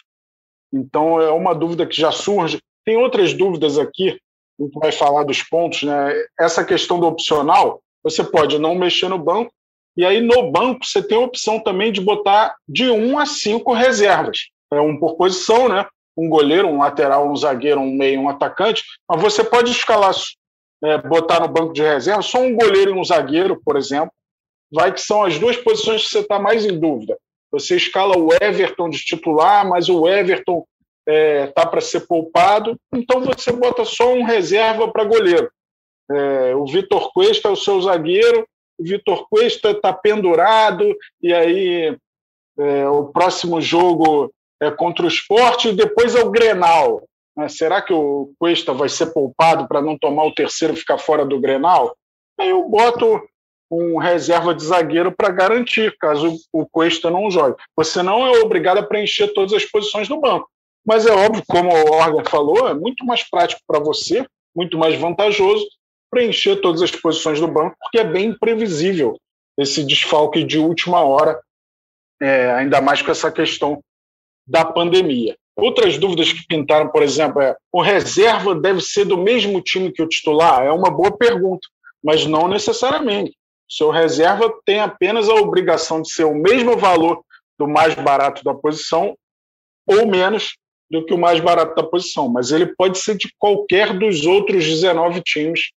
Então 0.74 1.20
é 1.22 1.32
uma 1.32 1.54
dúvida 1.56 1.88
que 1.88 1.96
já 1.96 2.12
surge. 2.12 2.60
Tem 2.86 2.98
outras 2.98 3.34
dúvidas 3.34 3.78
aqui 3.78 4.20
a 4.62 4.64
gente 4.64 4.80
vai 4.80 4.92
falar 4.92 5.24
dos 5.24 5.42
pontos, 5.42 5.84
né? 5.84 6.14
Essa 6.40 6.64
questão 6.64 7.00
do 7.00 7.08
opcional, 7.08 7.82
você 8.04 8.24
pode 8.24 8.60
não 8.60 8.76
mexer 8.76 9.08
no 9.08 9.18
banco, 9.18 9.52
e 9.98 10.06
aí 10.06 10.22
no 10.22 10.52
banco 10.52 10.86
você 10.86 11.02
tem 11.02 11.18
a 11.18 11.22
opção 11.22 11.60
também 11.60 11.92
de 11.92 12.00
botar 12.00 12.56
de 12.68 12.90
um 12.90 13.18
a 13.18 13.26
cinco 13.26 13.74
reservas. 13.74 14.50
É 14.72 14.80
um 14.80 14.98
por 14.98 15.16
posição, 15.16 15.68
né? 15.68 15.86
Um 16.16 16.30
goleiro, 16.30 16.68
um 16.68 16.80
lateral, 16.80 17.30
um 17.30 17.36
zagueiro, 17.36 17.80
um 17.80 17.92
meio, 17.92 18.22
um 18.22 18.30
atacante. 18.30 18.84
Mas 19.10 19.22
você 19.22 19.44
pode 19.44 19.72
escalar, 19.72 20.14
é, 20.84 20.98
botar 21.00 21.42
no 21.42 21.48
banco 21.48 21.74
de 21.74 21.82
reserva 21.82 22.22
só 22.22 22.40
um 22.40 22.56
goleiro 22.56 22.92
e 22.92 23.00
um 23.00 23.04
zagueiro, 23.04 23.60
por 23.64 23.76
exemplo. 23.76 24.12
Vai 24.72 24.94
que 24.94 25.02
são 25.02 25.24
as 25.24 25.38
duas 25.38 25.58
posições 25.58 26.04
que 26.04 26.10
você 26.10 26.20
está 26.20 26.40
mais 26.40 26.66
em 26.66 26.80
dúvida. 26.80 27.18
Você 27.52 27.76
escala 27.76 28.18
o 28.18 28.30
Everton 28.34 28.90
de 28.90 29.00
titular, 29.00 29.68
mas 29.68 29.90
o 29.90 30.08
Everton 30.08 30.66
está 31.08 31.64
é, 31.64 31.66
para 31.66 31.82
ser 31.82 32.02
poupado, 32.02 32.78
então 32.94 33.22
você 33.22 33.52
bota 33.52 33.84
só 33.84 34.14
um 34.14 34.24
reserva 34.24 34.92
para 34.92 35.04
goleiro. 35.04 35.52
É, 36.10 36.56
o 36.56 36.66
Vitor 36.66 37.12
Cuesta 37.14 37.50
é 37.50 37.52
o 37.52 37.56
seu 37.56 37.82
zagueiro, 37.82 38.48
o 38.80 38.84
Vitor 38.84 39.28
Cuesta 39.30 39.72
está 39.72 39.92
pendurado, 39.92 40.96
e 41.22 41.34
aí 41.34 41.98
é, 42.58 42.88
o 42.88 43.06
próximo 43.06 43.60
jogo 43.62 44.32
é 44.62 44.70
contra 44.70 45.06
o 45.06 45.10
esporte, 45.10 45.70
e 45.70 45.74
depois 45.74 46.16
é 46.16 46.24
o 46.24 46.32
Grenal. 46.32 47.04
Né? 47.36 47.50
Será 47.50 47.82
que 47.82 47.94
o 47.94 48.32
Cuesta 48.40 48.74
vai 48.74 48.90
ser 48.90 49.08
poupado 49.08 49.68
para 49.68 49.82
não 49.82 49.98
tomar 49.98 50.26
o 50.26 50.34
terceiro 50.34 50.74
e 50.74 50.78
ficar 50.78 50.98
fora 50.98 51.26
do 51.26 51.40
Grenal? 51.40 51.96
Aí 52.40 52.50
eu 52.50 52.68
boto 52.70 53.22
um 53.72 53.98
reserva 53.98 54.54
de 54.54 54.66
zagueiro 54.66 55.12
para 55.12 55.30
garantir, 55.30 55.96
caso 55.98 56.36
o 56.52 56.66
Cuesta 56.66 57.10
não 57.10 57.32
jogue. 57.32 57.56
Você 57.76 58.04
não 58.04 58.26
é 58.26 58.40
obrigado 58.42 58.80
a 58.80 58.84
preencher 58.84 59.30
todas 59.30 59.54
as 59.54 59.66
posições 59.66 60.08
do 60.08 60.20
banco. 60.20 60.50
Mas 60.86 61.06
é 61.06 61.12
óbvio, 61.12 61.44
como 61.48 61.70
o 61.72 61.92
Orga 61.94 62.30
falou, 62.30 62.68
é 62.68 62.74
muito 62.74 63.06
mais 63.06 63.24
prático 63.30 63.62
para 63.66 63.80
você 63.80 64.26
muito 64.56 64.78
mais 64.78 64.98
vantajoso 64.98 65.66
preencher 66.10 66.58
todas 66.58 66.82
as 66.82 66.92
posições 66.92 67.40
do 67.40 67.48
banco, 67.48 67.76
porque 67.80 68.00
é 68.00 68.04
bem 68.04 68.30
imprevisível 68.30 69.18
esse 69.58 69.84
desfalque 69.84 70.44
de 70.44 70.60
última 70.60 71.02
hora, 71.02 71.40
é, 72.22 72.52
ainda 72.52 72.82
mais 72.82 73.02
com 73.02 73.12
essa 73.12 73.32
questão 73.32 73.82
da 74.46 74.66
pandemia. 74.66 75.36
Outras 75.56 75.98
dúvidas 75.98 76.34
que 76.34 76.46
pintaram, 76.48 76.90
por 76.90 77.04
exemplo, 77.04 77.42
é: 77.42 77.56
o 77.72 77.82
reserva 77.82 78.56
deve 78.56 78.82
ser 78.82 79.06
do 79.06 79.18
mesmo 79.18 79.62
time 79.62 79.92
que 79.92 80.02
o 80.02 80.08
titular? 80.08 80.66
É 80.66 80.72
uma 80.72 80.90
boa 80.90 81.16
pergunta, 81.16 81.68
mas 82.04 82.26
não 82.26 82.48
necessariamente. 82.48 83.34
Seu 83.72 83.90
reserva 83.90 84.54
tem 84.66 84.82
apenas 84.82 85.30
a 85.30 85.36
obrigação 85.36 86.02
de 86.02 86.12
ser 86.12 86.26
o 86.26 86.36
mesmo 86.36 86.76
valor 86.76 87.24
do 87.58 87.66
mais 87.66 87.96
barato 87.96 88.44
da 88.44 88.54
posição 88.54 89.16
ou 89.88 90.06
menos 90.06 90.58
do 90.90 91.06
que 91.06 91.14
o 91.14 91.18
mais 91.18 91.40
barato 91.40 91.74
da 91.74 91.88
posição, 91.88 92.28
mas 92.28 92.52
ele 92.52 92.66
pode 92.66 92.98
ser 92.98 93.16
de 93.16 93.34
qualquer 93.40 93.98
dos 93.98 94.26
outros 94.26 94.66
19 94.66 95.22
times, 95.22 95.70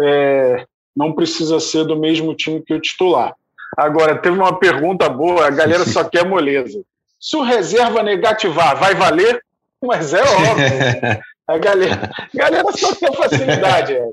é, 0.00 0.64
não 0.96 1.12
precisa 1.12 1.60
ser 1.60 1.84
do 1.84 1.98
mesmo 1.98 2.34
time 2.34 2.62
que 2.62 2.72
o 2.72 2.80
titular. 2.80 3.34
Agora, 3.76 4.16
teve 4.16 4.38
uma 4.38 4.58
pergunta 4.58 5.06
boa, 5.10 5.46
a 5.46 5.50
galera 5.50 5.84
só 5.86 6.02
quer 6.02 6.26
moleza. 6.26 6.82
Se 7.20 7.36
o 7.36 7.42
reserva 7.42 8.02
negativar, 8.02 8.80
vai 8.80 8.94
valer? 8.94 9.44
Mas 9.82 10.14
é 10.14 10.22
óbvio. 10.22 11.24
A 11.46 11.58
galera, 11.58 12.10
a 12.16 12.38
galera 12.38 12.72
só 12.72 12.94
quer 12.96 13.14
facilidade. 13.14 13.92
É. 13.92 14.10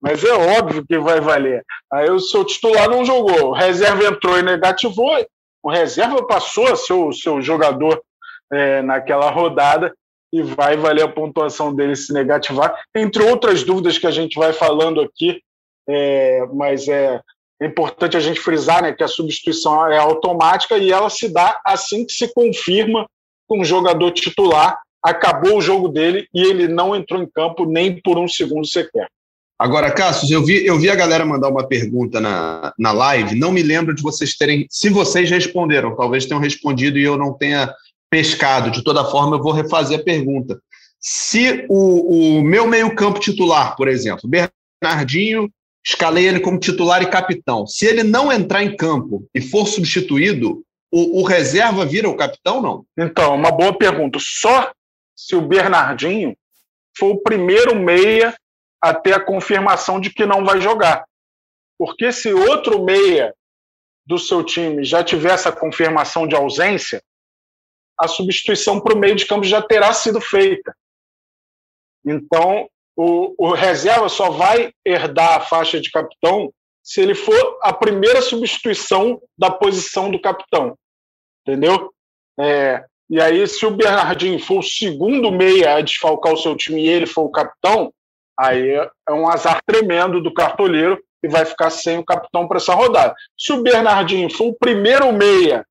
Mas 0.00 0.22
é 0.24 0.32
óbvio 0.32 0.84
que 0.86 0.98
vai 0.98 1.20
valer. 1.20 1.64
Aí 1.92 2.10
o 2.10 2.20
seu 2.20 2.44
titular 2.44 2.88
não 2.88 3.04
jogou, 3.04 3.50
o 3.50 3.52
reserva 3.52 4.04
entrou 4.04 4.38
e 4.38 4.42
negativou, 4.42 5.24
o 5.62 5.70
reserva 5.70 6.26
passou 6.26 6.66
a 6.66 6.76
ser 6.76 6.92
o 6.92 7.12
seu 7.12 7.40
jogador 7.40 8.00
é, 8.52 8.82
naquela 8.82 9.30
rodada 9.30 9.92
e 10.32 10.42
vai 10.42 10.76
valer 10.76 11.04
a 11.04 11.08
pontuação 11.08 11.74
dele 11.74 11.96
se 11.96 12.12
negativar, 12.12 12.78
entre 12.94 13.22
outras 13.22 13.62
dúvidas 13.62 13.98
que 13.98 14.06
a 14.06 14.10
gente 14.10 14.38
vai 14.38 14.52
falando 14.52 15.00
aqui, 15.00 15.40
é, 15.88 16.44
mas 16.52 16.88
é, 16.88 17.20
importante 17.62 18.16
a 18.16 18.20
gente 18.20 18.40
frisar 18.40 18.82
né, 18.82 18.92
que 18.92 19.02
a 19.02 19.08
substituição 19.08 19.90
é 19.90 19.98
automática 19.98 20.76
e 20.76 20.92
ela 20.92 21.08
se 21.08 21.32
dá 21.32 21.60
assim 21.64 22.04
que 22.04 22.12
se 22.12 22.32
confirma 22.34 23.06
com 23.48 23.60
o 23.60 23.64
jogador 23.64 24.10
titular 24.10 24.78
acabou 25.06 25.58
o 25.58 25.62
jogo 25.62 25.88
dele 25.88 26.28
e 26.34 26.42
ele 26.42 26.66
não 26.66 26.94
entrou 26.94 27.22
em 27.22 27.30
campo 27.30 27.64
nem 27.64 28.00
por 28.00 28.18
um 28.18 28.26
segundo 28.26 28.66
sequer. 28.66 29.08
Agora, 29.58 29.90
Cassius, 29.90 30.30
eu 30.30 30.44
vi, 30.44 30.66
eu 30.66 30.78
vi 30.78 30.90
a 30.90 30.94
galera 30.94 31.24
mandar 31.24 31.48
uma 31.48 31.66
pergunta 31.66 32.20
na, 32.20 32.74
na 32.78 32.92
live, 32.92 33.34
não 33.34 33.50
me 33.50 33.62
lembro 33.62 33.94
de 33.94 34.02
vocês 34.02 34.36
terem, 34.36 34.66
se 34.70 34.90
vocês 34.90 35.30
responderam, 35.30 35.96
talvez 35.96 36.26
tenham 36.26 36.40
respondido 36.40 36.98
e 36.98 37.04
eu 37.04 37.16
não 37.16 37.32
tenha 37.32 37.72
pescado, 38.10 38.70
de 38.70 38.84
toda 38.84 39.04
forma 39.04 39.36
eu 39.36 39.42
vou 39.42 39.52
refazer 39.52 39.98
a 39.98 40.02
pergunta. 40.02 40.60
Se 41.00 41.64
o, 41.70 42.38
o 42.38 42.42
meu 42.42 42.66
meio 42.66 42.94
campo 42.94 43.18
titular, 43.18 43.76
por 43.76 43.88
exemplo, 43.88 44.28
Bernardinho, 44.28 45.50
escalei 45.86 46.26
ele 46.26 46.40
como 46.40 46.58
titular 46.58 47.02
e 47.02 47.10
capitão. 47.10 47.66
Se 47.66 47.86
ele 47.86 48.02
não 48.02 48.30
entrar 48.30 48.62
em 48.62 48.76
campo 48.76 49.26
e 49.34 49.40
for 49.40 49.66
substituído, 49.66 50.62
o, 50.92 51.20
o 51.20 51.22
reserva 51.24 51.86
vira 51.86 52.08
o 52.08 52.16
capitão, 52.16 52.60
não? 52.60 52.84
Então, 52.98 53.34
uma 53.34 53.50
boa 53.50 53.76
pergunta. 53.76 54.18
Só 54.20 54.70
se 55.14 55.34
o 55.34 55.40
Bernardinho 55.40 56.36
for 56.96 57.12
o 57.12 57.22
primeiro 57.22 57.74
meia 57.74 58.34
a 58.82 58.94
ter 58.94 59.14
a 59.14 59.24
confirmação 59.24 60.00
de 60.00 60.10
que 60.10 60.26
não 60.26 60.44
vai 60.44 60.60
jogar. 60.60 61.04
Porque 61.78 62.12
se 62.12 62.32
outro 62.32 62.82
meia 62.84 63.34
do 64.06 64.18
seu 64.18 64.42
time 64.44 64.84
já 64.84 65.02
tiver 65.02 65.32
essa 65.32 65.52
confirmação 65.52 66.26
de 66.26 66.34
ausência, 66.34 67.02
a 67.98 68.06
substituição 68.06 68.80
para 68.80 68.94
o 68.94 68.98
meio 68.98 69.16
de 69.16 69.26
campo 69.26 69.44
já 69.44 69.60
terá 69.60 69.92
sido 69.92 70.20
feita. 70.20 70.74
Então, 72.04 72.68
o, 72.96 73.34
o 73.36 73.52
reserva 73.52 74.08
só 74.08 74.30
vai 74.30 74.72
herdar 74.84 75.36
a 75.36 75.40
faixa 75.40 75.80
de 75.80 75.90
capitão 75.90 76.52
se 76.82 77.00
ele 77.00 77.14
for 77.14 77.58
a 77.62 77.72
primeira 77.72 78.22
substituição 78.22 79.20
da 79.36 79.50
posição 79.50 80.10
do 80.10 80.20
capitão. 80.20 80.78
Entendeu? 81.42 81.92
É, 82.38 82.84
e 83.10 83.20
aí, 83.20 83.46
se 83.46 83.66
o 83.66 83.70
Bernardinho 83.70 84.38
for 84.38 84.60
o 84.60 84.62
segundo 84.62 85.32
meia 85.32 85.74
a 85.74 85.80
desfalcar 85.80 86.32
o 86.32 86.36
seu 86.36 86.56
time 86.56 86.82
e 86.82 86.88
ele 86.88 87.06
for 87.06 87.22
o 87.22 87.30
capitão, 87.30 87.92
aí 88.38 88.70
é 88.70 89.12
um 89.12 89.28
azar 89.28 89.60
tremendo 89.66 90.20
do 90.20 90.32
cartoleiro 90.32 91.02
e 91.22 91.28
vai 91.28 91.44
ficar 91.44 91.70
sem 91.70 91.98
o 91.98 92.04
capitão 92.04 92.46
para 92.46 92.58
essa 92.58 92.74
rodada. 92.74 93.14
Se 93.38 93.52
o 93.52 93.62
Bernardinho 93.62 94.30
for 94.30 94.48
o 94.48 94.54
primeiro 94.54 95.12
meia 95.12 95.64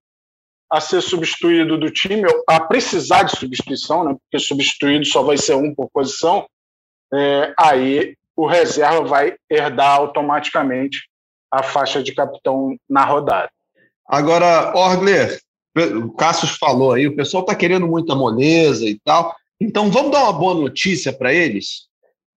a 0.71 0.82
ser 0.82 1.01
substituído 1.01 1.78
do 1.78 1.91
time, 1.91 2.23
a 2.47 2.60
precisar 2.60 3.23
de 3.23 3.38
substituição, 3.38 4.04
né, 4.04 4.15
porque 4.19 4.43
substituído 4.43 5.06
só 5.06 5.21
vai 5.21 5.38
ser 5.38 5.56
um 5.56 5.73
por 5.73 5.89
posição, 5.91 6.47
é, 7.13 7.54
aí 7.58 8.15
o 8.36 8.45
reserva 8.47 9.04
vai 9.04 9.36
herdar 9.49 9.95
automaticamente 9.95 11.08
a 11.51 11.63
faixa 11.63 12.04
de 12.04 12.13
capitão 12.13 12.75
na 12.89 13.06
rodada. 13.06 13.49
Agora, 14.08 14.75
Orgler, 14.75 15.39
o 15.75 16.12
Cassius 16.12 16.51
falou 16.58 16.93
aí, 16.93 17.08
o 17.08 17.15
pessoal 17.15 17.41
está 17.41 17.56
querendo 17.56 17.88
muita 17.88 18.15
moleza 18.15 18.86
e 18.86 18.99
tal. 19.04 19.36
Então 19.60 19.89
vamos 19.89 20.12
dar 20.12 20.23
uma 20.23 20.34
boa 20.34 20.54
notícia 20.54 21.13
para 21.13 21.34
eles. 21.34 21.88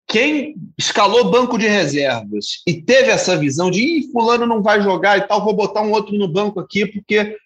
Quem 0.09 0.55
escalou 0.79 1.31
banco 1.31 1.59
de 1.59 1.67
reservas 1.67 2.63
e 2.67 2.81
teve 2.81 3.11
essa 3.11 3.37
visão 3.37 3.71
de 3.71 3.81
Ih, 3.81 4.11
fulano 4.11 4.47
não 4.47 4.63
vai 4.63 4.81
jogar 4.81 5.19
e 5.19 5.21
tal, 5.21 5.45
vou 5.45 5.53
botar 5.53 5.83
um 5.83 5.93
outro 5.93 6.17
no 6.17 6.27
banco 6.27 6.59
aqui, 6.59 6.87
porque 6.87 7.37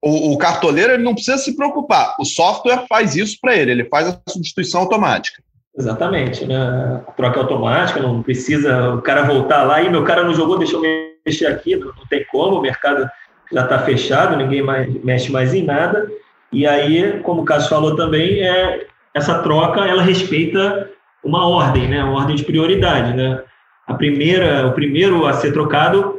o, 0.00 0.32
o 0.32 0.38
cartoleiro 0.38 0.92
ele 0.92 1.02
não 1.02 1.12
precisa 1.12 1.38
se 1.38 1.56
preocupar. 1.56 2.14
O 2.20 2.24
software 2.24 2.86
faz 2.88 3.16
isso 3.16 3.36
para 3.40 3.56
ele, 3.56 3.72
ele 3.72 3.84
faz 3.86 4.08
a 4.08 4.30
substituição 4.30 4.82
automática. 4.82 5.42
Exatamente, 5.76 6.46
né? 6.46 7.02
A 7.06 7.12
troca 7.12 7.40
é 7.40 7.42
automática, 7.42 8.00
não 8.00 8.22
precisa 8.22 8.94
o 8.94 9.02
cara 9.02 9.22
voltar 9.22 9.64
lá 9.64 9.82
e 9.82 9.90
meu 9.90 10.04
cara 10.04 10.22
não 10.22 10.34
jogou, 10.34 10.56
deixa 10.56 10.76
eu 10.76 10.82
mexer 11.26 11.46
aqui, 11.46 11.74
não, 11.74 11.92
tem 12.08 12.24
como, 12.30 12.58
o 12.58 12.62
mercado 12.62 13.08
já 13.52 13.62
está 13.64 13.78
fechado, 13.80 14.36
ninguém 14.36 14.62
mais, 14.62 14.88
mexe 15.02 15.32
mais 15.32 15.52
em 15.52 15.64
nada. 15.64 16.08
E 16.52 16.64
aí, 16.64 17.20
como 17.22 17.42
o 17.42 17.44
Cássio 17.44 17.70
falou 17.70 17.96
também, 17.96 18.40
é, 18.40 18.86
essa 19.14 19.40
troca 19.40 19.80
ela 19.80 20.02
respeita 20.02 20.90
uma 21.24 21.46
ordem, 21.46 21.88
né? 21.88 22.02
Uma 22.02 22.20
ordem 22.20 22.36
de 22.36 22.44
prioridade, 22.44 23.16
né? 23.16 23.42
A 23.86 23.94
primeira, 23.94 24.66
o 24.66 24.72
primeiro 24.72 25.26
a 25.26 25.32
ser 25.32 25.52
trocado 25.52 26.18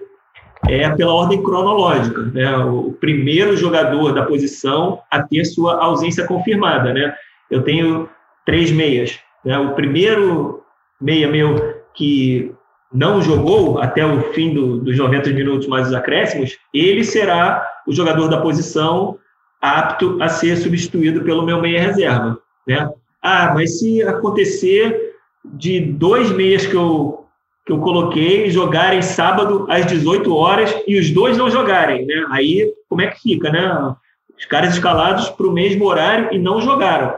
é 0.68 0.90
pela 0.90 1.14
ordem 1.14 1.42
cronológica, 1.42 2.24
né? 2.34 2.58
O 2.58 2.94
primeiro 2.94 3.56
jogador 3.56 4.14
da 4.14 4.26
posição 4.26 5.00
a 5.10 5.22
ter 5.22 5.46
sua 5.46 5.84
ausência 5.84 6.26
confirmada, 6.26 6.94
né? 6.94 7.14
Eu 7.50 7.64
tenho 7.64 8.10
três 8.46 8.72
meias, 8.72 9.20
né? 9.44 9.58
O 9.58 9.74
primeiro 9.74 10.64
meia 11.00 11.28
meu 11.30 11.80
que 11.94 12.54
não 12.92 13.22
jogou 13.22 13.80
até 13.80 14.06
o 14.06 14.34
fim 14.34 14.54
do, 14.54 14.80
dos 14.80 14.98
90 14.98 15.30
minutos 15.32 15.68
mais 15.68 15.88
os 15.88 15.94
acréscimos, 15.94 16.58
ele 16.74 17.04
será 17.04 17.66
o 17.88 17.94
jogador 17.94 18.28
da 18.28 18.42
posição 18.42 19.18
apto 19.62 20.18
a 20.22 20.28
ser 20.28 20.56
substituído 20.58 21.22
pelo 21.22 21.46
meu 21.46 21.62
meia 21.62 21.82
reserva, 21.82 22.40
né? 22.68 22.90
Ah, 23.22 23.52
mas 23.54 23.80
se 23.80 24.02
acontecer 24.04 25.14
de 25.46 25.80
dois 25.80 26.32
meias 26.32 26.66
que 26.66 26.76
eu, 26.76 27.26
que 27.66 27.72
eu 27.72 27.80
coloquei 27.80 28.50
jogarem 28.50 29.02
sábado 29.02 29.66
às 29.70 29.86
18 29.86 30.34
horas 30.34 30.76
e 30.88 30.98
os 30.98 31.12
dois 31.12 31.38
não 31.38 31.50
jogarem, 31.50 32.06
né? 32.06 32.26
Aí 32.30 32.74
como 32.88 33.02
é 33.02 33.08
que 33.08 33.20
fica, 33.20 33.50
né? 33.52 33.96
Os 34.38 34.46
caras 34.46 34.74
escalados 34.74 35.30
para 35.30 35.48
o 35.48 35.52
mesmo 35.52 35.86
horário 35.86 36.30
e 36.32 36.40
não 36.40 36.62
jogaram. 36.62 37.14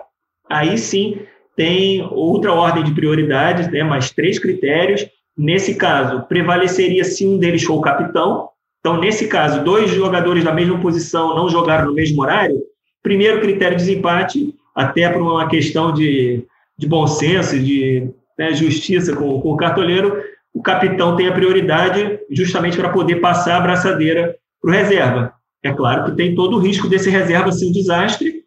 Aí 0.50 0.78
sim 0.78 1.20
tem 1.56 2.08
outra 2.12 2.54
ordem 2.54 2.84
de 2.84 2.94
prioridades, 2.94 3.70
né, 3.72 3.84
mais 3.84 4.10
três 4.12 4.40
critérios. 4.40 5.06
Nesse 5.38 5.76
caso, 5.76 6.24
prevaleceria 6.28 7.04
se 7.04 7.26
um 7.26 7.38
deles 7.38 7.64
for 7.64 7.76
o 7.76 7.82
capitão. 7.82 8.50
Então, 8.80 9.00
nesse 9.00 9.28
caso, 9.28 9.64
dois 9.64 9.92
jogadores 9.92 10.44
da 10.44 10.52
mesma 10.52 10.80
posição 10.80 11.36
não 11.36 11.48
jogaram 11.48 11.88
no 11.88 11.94
mesmo 11.94 12.22
horário. 12.22 12.60
Primeiro 13.04 13.40
critério 13.40 13.78
de 13.78 13.84
desempate, 13.86 14.54
até 14.76 15.10
por 15.10 15.22
uma 15.22 15.48
questão 15.48 15.94
de, 15.94 16.46
de 16.78 16.88
bom 16.88 17.06
senso, 17.08 17.60
de 17.60 18.10
né, 18.38 18.54
justiça 18.54 19.16
com, 19.16 19.40
com 19.42 19.52
o 19.52 19.58
cartoleiro, 19.58 20.22
o 20.54 20.62
capitão 20.62 21.16
tem 21.16 21.28
a 21.28 21.34
prioridade 21.34 22.20
justamente 22.30 22.78
para 22.78 22.90
poder 22.90 23.18
passar 23.18 23.58
a 23.58 23.62
braçadeira 23.62 24.36
para 24.62 24.70
o 24.70 24.74
reserva. 24.74 25.34
É 25.64 25.72
claro 25.72 26.06
que 26.06 26.18
tem 26.18 26.36
todo 26.36 26.58
o 26.58 26.60
risco 26.60 26.88
desse 26.88 27.10
reserva 27.10 27.52
ser 27.52 27.68
um 27.68 27.72
desastre, 27.72 28.44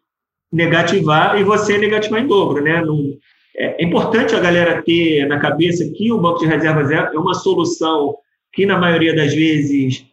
negativar 0.51 1.39
e 1.39 1.43
você 1.43 1.77
negativar 1.77 2.21
em 2.21 2.27
dobro, 2.27 2.61
né? 2.63 2.81
É, 3.57 3.81
é 3.81 3.85
importante 3.85 4.35
a 4.35 4.39
galera 4.39 4.81
ter 4.81 5.25
na 5.27 5.39
cabeça 5.39 5.89
que 5.95 6.11
o 6.11 6.19
banco 6.19 6.39
de 6.39 6.45
reservas 6.45 6.91
é, 6.91 6.95
é 6.95 7.17
uma 7.17 7.33
solução 7.33 8.15
que, 8.53 8.65
na 8.65 8.77
maioria 8.77 9.15
das 9.15 9.33
vezes, 9.33 10.05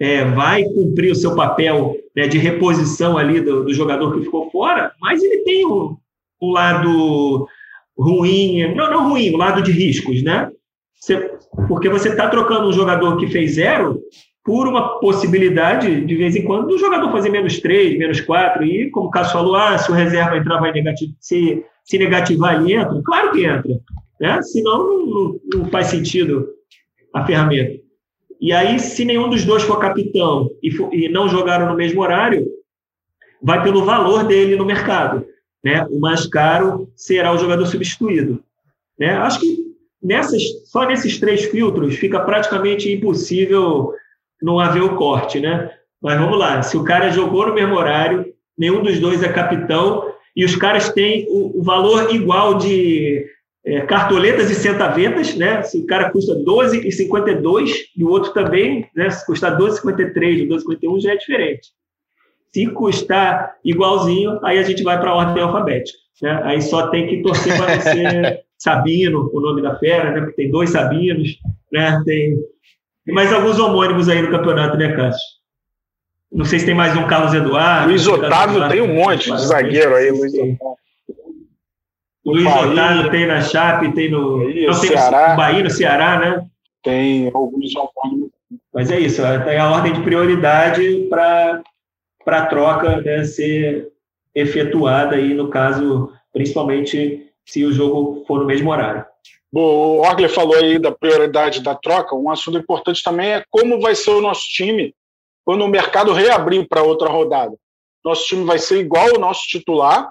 é, 0.00 0.24
vai 0.24 0.64
cumprir 0.64 1.12
o 1.12 1.14
seu 1.14 1.36
papel 1.36 1.94
né, 2.16 2.26
de 2.26 2.38
reposição 2.38 3.18
ali 3.18 3.40
do, 3.40 3.64
do, 3.64 3.74
jogador 3.74 4.14
que 4.14 4.24
ficou 4.24 4.50
fora, 4.50 4.92
mas 4.98 5.22
ele 5.22 5.44
tem 5.44 5.66
um, 5.66 5.94
um 6.40 6.50
lado 6.50 7.46
ruim, 7.96 8.74
não, 8.74 8.90
não 8.90 9.10
ruim, 9.10 9.34
um 9.34 9.36
lado 9.36 9.62
de 9.62 9.70
riscos, 9.70 10.22
né? 10.22 10.50
Você, 10.98 11.30
porque 11.68 11.88
você 11.88 12.08
está 12.08 12.28
trocando 12.28 12.68
um 12.68 12.72
jogador 12.72 13.18
que 13.18 13.26
fez 13.26 13.54
zero 13.54 14.00
por 14.42 14.66
uma 14.66 14.98
possibilidade, 15.00 16.04
de 16.04 16.16
vez 16.16 16.34
em 16.34 16.44
quando, 16.44 16.68
do 16.68 16.78
jogador 16.78 17.12
fazer 17.12 17.28
menos 17.28 17.58
3, 17.58 17.98
menos 17.98 18.22
4, 18.22 18.64
e 18.64 18.90
como 18.90 19.08
o 19.08 19.10
Cássio 19.10 19.34
falou, 19.34 19.54
ah, 19.54 19.76
se 19.76 19.90
o 19.90 19.94
reserva 19.94 20.36
entrar, 20.36 20.58
vai 20.58 20.72
negativo, 20.72 21.12
se, 21.20 21.62
se 21.84 21.98
negativar, 21.98 22.60
ele 22.60 22.72
entra. 22.72 23.00
Claro 23.04 23.32
que 23.32 23.44
entra. 23.44 23.80
né? 24.18 24.40
senão 24.42 24.78
não, 24.78 25.06
não, 25.06 25.40
não 25.54 25.64
faz 25.66 25.88
sentido 25.88 26.48
a 27.14 27.24
ferramenta. 27.26 27.89
E 28.40 28.52
aí, 28.52 28.78
se 28.78 29.04
nenhum 29.04 29.28
dos 29.28 29.44
dois 29.44 29.62
for 29.62 29.78
capitão 29.78 30.50
e, 30.62 30.70
for, 30.70 30.92
e 30.94 31.08
não 31.08 31.28
jogaram 31.28 31.68
no 31.68 31.76
mesmo 31.76 32.00
horário, 32.00 32.46
vai 33.42 33.62
pelo 33.62 33.84
valor 33.84 34.24
dele 34.24 34.56
no 34.56 34.64
mercado. 34.64 35.26
Né? 35.62 35.86
O 35.90 36.00
mais 36.00 36.26
caro 36.26 36.90
será 36.96 37.32
o 37.32 37.38
jogador 37.38 37.66
substituído. 37.66 38.42
Né? 38.98 39.10
Acho 39.12 39.40
que 39.40 39.58
nessas, 40.02 40.42
só 40.64 40.86
nesses 40.86 41.20
três 41.20 41.44
filtros 41.44 41.96
fica 41.96 42.20
praticamente 42.20 42.90
impossível 42.90 43.92
não 44.42 44.58
haver 44.58 44.82
o 44.82 44.96
corte. 44.96 45.38
Né? 45.38 45.70
Mas 46.00 46.18
vamos 46.18 46.38
lá, 46.38 46.62
se 46.62 46.78
o 46.78 46.84
cara 46.84 47.10
jogou 47.10 47.46
no 47.46 47.54
mesmo 47.54 47.74
horário, 47.74 48.32
nenhum 48.56 48.82
dos 48.82 48.98
dois 48.98 49.22
é 49.22 49.30
capitão, 49.30 50.10
e 50.34 50.44
os 50.44 50.56
caras 50.56 50.90
têm 50.90 51.26
o, 51.28 51.60
o 51.60 51.62
valor 51.62 52.14
igual 52.14 52.54
de 52.54 53.26
é, 53.64 53.80
cartoletas 53.82 54.50
e 54.50 54.54
centaventas, 54.54 55.34
né? 55.36 55.62
Se 55.62 55.78
o 55.78 55.86
cara 55.86 56.10
custa 56.10 56.34
12,52 56.34 57.70
e 57.96 58.04
o 58.04 58.08
outro 58.08 58.32
também, 58.32 58.88
né? 58.94 59.10
Se 59.10 59.24
custar 59.26 59.58
12,53 59.58 60.50
ou 60.50 60.56
12,51 60.56 61.00
já 61.00 61.12
é 61.12 61.16
diferente. 61.16 61.68
Se 62.52 62.66
custar 62.68 63.56
igualzinho, 63.64 64.40
aí 64.42 64.58
a 64.58 64.62
gente 64.62 64.82
vai 64.82 64.98
para 64.98 65.10
a 65.10 65.14
ordem 65.14 65.42
alfabética. 65.42 65.98
Né? 66.22 66.40
Aí 66.44 66.62
só 66.62 66.88
tem 66.88 67.06
que 67.06 67.22
torcer 67.22 67.56
para 67.56 67.80
ser 67.80 68.40
Sabino, 68.58 69.30
o 69.32 69.40
nome 69.40 69.62
da 69.62 69.78
fera, 69.78 70.10
né? 70.10 70.20
Porque 70.20 70.36
tem 70.36 70.50
dois 70.50 70.70
Sabinos, 70.70 71.38
né? 71.72 72.02
Tem, 72.04 72.36
tem 73.04 73.14
mais 73.14 73.32
alguns 73.32 73.58
homônimos 73.58 74.08
aí 74.08 74.20
no 74.20 74.30
campeonato, 74.30 74.76
né, 74.76 74.94
Cássio? 74.94 75.40
Não 76.32 76.44
sei 76.44 76.58
se 76.60 76.66
tem 76.66 76.74
mais 76.74 76.96
um 76.96 77.06
Carlos 77.06 77.34
Eduardo. 77.34 77.88
Luiz 77.88 78.06
Otávio 78.06 78.68
tem 78.68 78.80
um 78.80 78.94
monte 78.94 79.32
de 79.32 79.46
zagueiro 79.46 79.94
aí, 79.94 80.10
Luiz 80.10 80.32
Otávio. 80.34 80.79
Luiz 82.30 82.46
Otávio 82.46 83.10
tem 83.10 83.26
na 83.26 83.40
Chape, 83.40 83.92
tem 83.92 84.10
no, 84.10 84.48
no 84.48 84.74
Ceará. 84.74 85.30
No 85.30 85.36
Bahia, 85.36 85.62
no 85.62 85.70
Ceará, 85.70 86.18
né? 86.18 86.46
Tem 86.82 87.30
alguns 87.32 87.76
autônomos. 87.76 88.30
Mas 88.72 88.90
é 88.90 88.98
isso, 88.98 89.22
tem 89.44 89.58
a 89.58 89.70
ordem 89.70 89.92
de 89.92 90.02
prioridade 90.02 91.06
para 91.08 91.62
a 92.26 92.46
troca 92.46 93.00
né, 93.00 93.24
ser 93.24 93.92
efetuada 94.34 95.16
aí, 95.16 95.34
no 95.34 95.48
caso, 95.48 96.12
principalmente 96.32 97.26
se 97.44 97.64
o 97.64 97.72
jogo 97.72 98.24
for 98.26 98.40
no 98.40 98.46
mesmo 98.46 98.70
horário. 98.70 99.04
Bom, 99.52 99.62
o 99.62 100.00
Orgler 100.00 100.30
falou 100.30 100.54
aí 100.54 100.78
da 100.78 100.92
prioridade 100.92 101.60
da 101.60 101.74
troca. 101.74 102.14
Um 102.14 102.30
assunto 102.30 102.58
importante 102.58 103.02
também 103.02 103.32
é 103.32 103.44
como 103.50 103.80
vai 103.80 103.96
ser 103.96 104.10
o 104.10 104.20
nosso 104.20 104.42
time 104.42 104.94
quando 105.44 105.64
o 105.64 105.68
mercado 105.68 106.12
reabrir 106.12 106.68
para 106.68 106.82
outra 106.82 107.08
rodada. 107.08 107.56
Nosso 108.04 108.26
time 108.26 108.44
vai 108.44 108.58
ser 108.58 108.78
igual 108.78 109.10
ao 109.10 109.20
nosso 109.20 109.42
titular, 109.48 110.10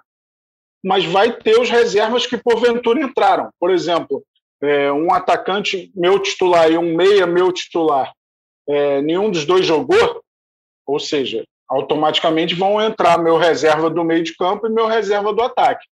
mas 0.83 1.05
vai 1.05 1.31
ter 1.31 1.59
os 1.59 1.69
reservas 1.69 2.25
que 2.25 2.37
porventura 2.37 3.01
entraram. 3.01 3.49
Por 3.59 3.71
exemplo, 3.71 4.23
é, 4.61 4.91
um 4.91 5.13
atacante 5.13 5.91
meu 5.95 6.19
titular 6.19 6.71
e 6.71 6.77
um 6.77 6.95
meia 6.95 7.25
meu 7.25 7.51
titular, 7.51 8.11
é, 8.67 9.01
nenhum 9.01 9.29
dos 9.29 9.45
dois 9.45 9.65
jogou, 9.65 10.21
ou 10.85 10.99
seja, 10.99 11.43
automaticamente 11.69 12.55
vão 12.55 12.81
entrar 12.81 13.17
meu 13.17 13.37
reserva 13.37 13.89
do 13.89 14.03
meio 14.03 14.23
de 14.23 14.35
campo 14.35 14.67
e 14.67 14.71
meu 14.71 14.87
reserva 14.87 15.33
do 15.33 15.41
ataque. 15.41 15.85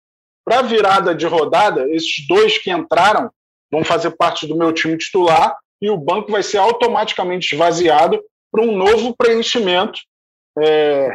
Para 0.45 0.61
a 0.61 0.63
virada 0.63 1.15
de 1.15 1.27
rodada, 1.27 1.89
esses 1.91 2.27
dois 2.29 2.59
que 2.59 2.71
entraram 2.71 3.31
vão 3.71 3.83
fazer 3.83 4.11
parte 4.13 4.47
do 4.47 4.57
meu 4.57 4.73
time 4.73 4.97
titular 4.97 5.57
e 5.81 5.91
o 5.91 5.97
banco 5.97 6.31
vai 6.31 6.43
ser 6.43 6.59
automaticamente 6.59 7.55
esvaziado 7.55 8.23
para 8.53 8.63
um 8.63 8.77
novo 8.77 9.15
preenchimento 9.17 9.99
é, 10.59 11.11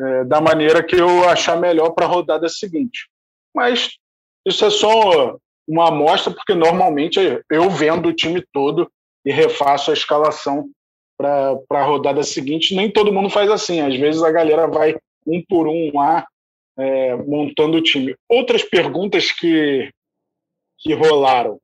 é, 0.00 0.24
da 0.24 0.40
maneira 0.40 0.82
que 0.82 0.96
eu 0.96 1.28
achar 1.28 1.56
melhor 1.56 1.90
para 1.90 2.06
a 2.06 2.08
rodada 2.08 2.48
seguinte. 2.48 3.08
Mas 3.54 3.90
isso 4.46 4.64
é 4.64 4.70
só 4.70 5.36
uma 5.68 5.88
amostra, 5.88 6.32
porque 6.32 6.54
normalmente 6.54 7.18
eu 7.50 7.70
vendo 7.70 8.08
o 8.08 8.14
time 8.14 8.44
todo 8.52 8.90
e 9.24 9.30
refaço 9.30 9.90
a 9.90 9.94
escalação 9.94 10.68
para 11.16 11.56
a 11.70 11.84
rodada 11.84 12.22
seguinte. 12.22 12.74
Nem 12.74 12.90
todo 12.90 13.12
mundo 13.12 13.30
faz 13.30 13.50
assim, 13.50 13.80
às 13.80 13.96
vezes 13.96 14.22
a 14.22 14.32
galera 14.32 14.66
vai 14.66 14.96
um 15.26 15.42
por 15.48 15.68
um 15.68 15.92
lá 15.94 16.26
é, 16.76 17.14
montando 17.16 17.76
o 17.76 17.82
time. 17.82 18.16
Outras 18.28 18.62
perguntas 18.64 19.30
que, 19.30 19.90
que 20.78 20.94
rolaram. 20.94 21.60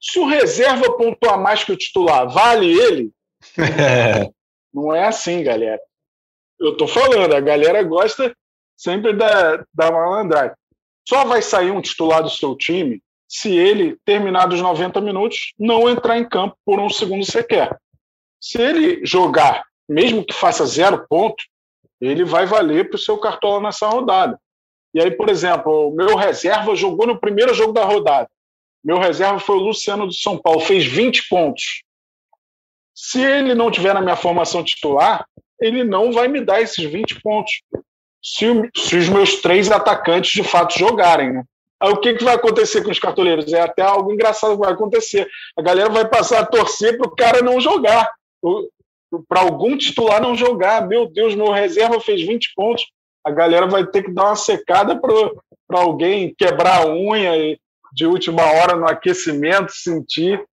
Se 0.00 0.18
o 0.18 0.26
reserva 0.26 0.96
pontuar 0.96 1.40
mais 1.40 1.64
que 1.64 1.72
o 1.72 1.76
titular, 1.76 2.28
vale 2.28 2.72
ele? 2.72 3.10
Não 4.72 4.94
é 4.94 5.06
assim, 5.06 5.42
galera 5.42 5.80
eu 6.60 6.76
tô 6.76 6.86
falando, 6.86 7.34
a 7.34 7.40
galera 7.40 7.82
gosta 7.82 8.34
sempre 8.76 9.14
da, 9.14 9.64
da 9.74 9.90
malandragem. 9.90 10.54
Só 11.08 11.24
vai 11.24 11.42
sair 11.42 11.70
um 11.70 11.80
titular 11.80 12.22
do 12.22 12.30
seu 12.30 12.54
time 12.54 13.02
se 13.26 13.56
ele, 13.56 13.96
terminados 14.04 14.56
os 14.56 14.62
90 14.62 15.00
minutos, 15.00 15.52
não 15.58 15.88
entrar 15.88 16.18
em 16.18 16.28
campo 16.28 16.56
por 16.64 16.80
um 16.80 16.90
segundo 16.90 17.24
sequer. 17.24 17.78
Se 18.40 18.60
ele 18.60 19.06
jogar, 19.06 19.64
mesmo 19.88 20.24
que 20.24 20.34
faça 20.34 20.66
zero 20.66 21.06
ponto, 21.08 21.42
ele 22.00 22.24
vai 22.24 22.44
valer 22.44 22.88
para 22.88 22.96
o 22.96 23.00
seu 23.00 23.18
cartola 23.18 23.62
nessa 23.62 23.88
rodada. 23.88 24.38
E 24.92 25.00
aí, 25.00 25.10
por 25.12 25.28
exemplo, 25.28 25.88
o 25.88 25.94
meu 25.94 26.16
reserva 26.16 26.74
jogou 26.74 27.06
no 27.06 27.20
primeiro 27.20 27.54
jogo 27.54 27.72
da 27.72 27.84
rodada. 27.84 28.28
Meu 28.82 28.98
reserva 28.98 29.38
foi 29.38 29.56
o 29.56 29.60
Luciano 29.60 30.06
do 30.06 30.12
São 30.12 30.36
Paulo, 30.36 30.60
fez 30.60 30.84
20 30.84 31.28
pontos. 31.28 31.82
Se 32.94 33.22
ele 33.22 33.54
não 33.54 33.70
tiver 33.70 33.94
na 33.94 34.00
minha 34.00 34.16
formação 34.16 34.64
titular, 34.64 35.24
ele 35.60 35.84
não 35.84 36.12
vai 36.12 36.28
me 36.28 36.40
dar 36.40 36.60
esses 36.60 36.84
20 36.84 37.20
pontos. 37.20 37.62
Se, 38.22 38.46
se 38.76 38.96
os 38.96 39.08
meus 39.08 39.36
três 39.36 39.70
atacantes 39.70 40.32
de 40.32 40.42
fato 40.42 40.78
jogarem, 40.78 41.32
né? 41.32 41.44
Aí 41.82 41.90
o 41.90 41.96
que, 41.96 42.14
que 42.14 42.24
vai 42.24 42.34
acontecer 42.34 42.82
com 42.82 42.90
os 42.90 42.98
cartoleiros? 42.98 43.50
É 43.52 43.60
até 43.62 43.80
algo 43.80 44.12
engraçado 44.12 44.52
que 44.52 44.60
vai 44.60 44.72
acontecer. 44.72 45.26
A 45.56 45.62
galera 45.62 45.88
vai 45.88 46.06
passar 46.06 46.40
a 46.40 46.46
torcer 46.46 46.98
para 46.98 47.08
o 47.08 47.16
cara 47.16 47.40
não 47.40 47.58
jogar, 47.58 48.12
para 49.26 49.40
algum 49.40 49.76
titular 49.78 50.20
não 50.20 50.36
jogar. 50.36 50.86
Meu 50.86 51.10
Deus, 51.10 51.34
meu 51.34 51.50
reserva 51.50 51.98
fez 51.98 52.20
20 52.20 52.52
pontos. 52.54 52.86
A 53.24 53.30
galera 53.30 53.66
vai 53.66 53.86
ter 53.86 54.02
que 54.02 54.12
dar 54.12 54.26
uma 54.26 54.36
secada 54.36 55.00
para 55.00 55.80
alguém 55.80 56.34
quebrar 56.36 56.82
a 56.82 56.86
unha 56.86 57.58
de 57.92 58.06
última 58.06 58.42
hora 58.42 58.76
no 58.76 58.86
aquecimento, 58.86 59.72
sentir 59.72 60.44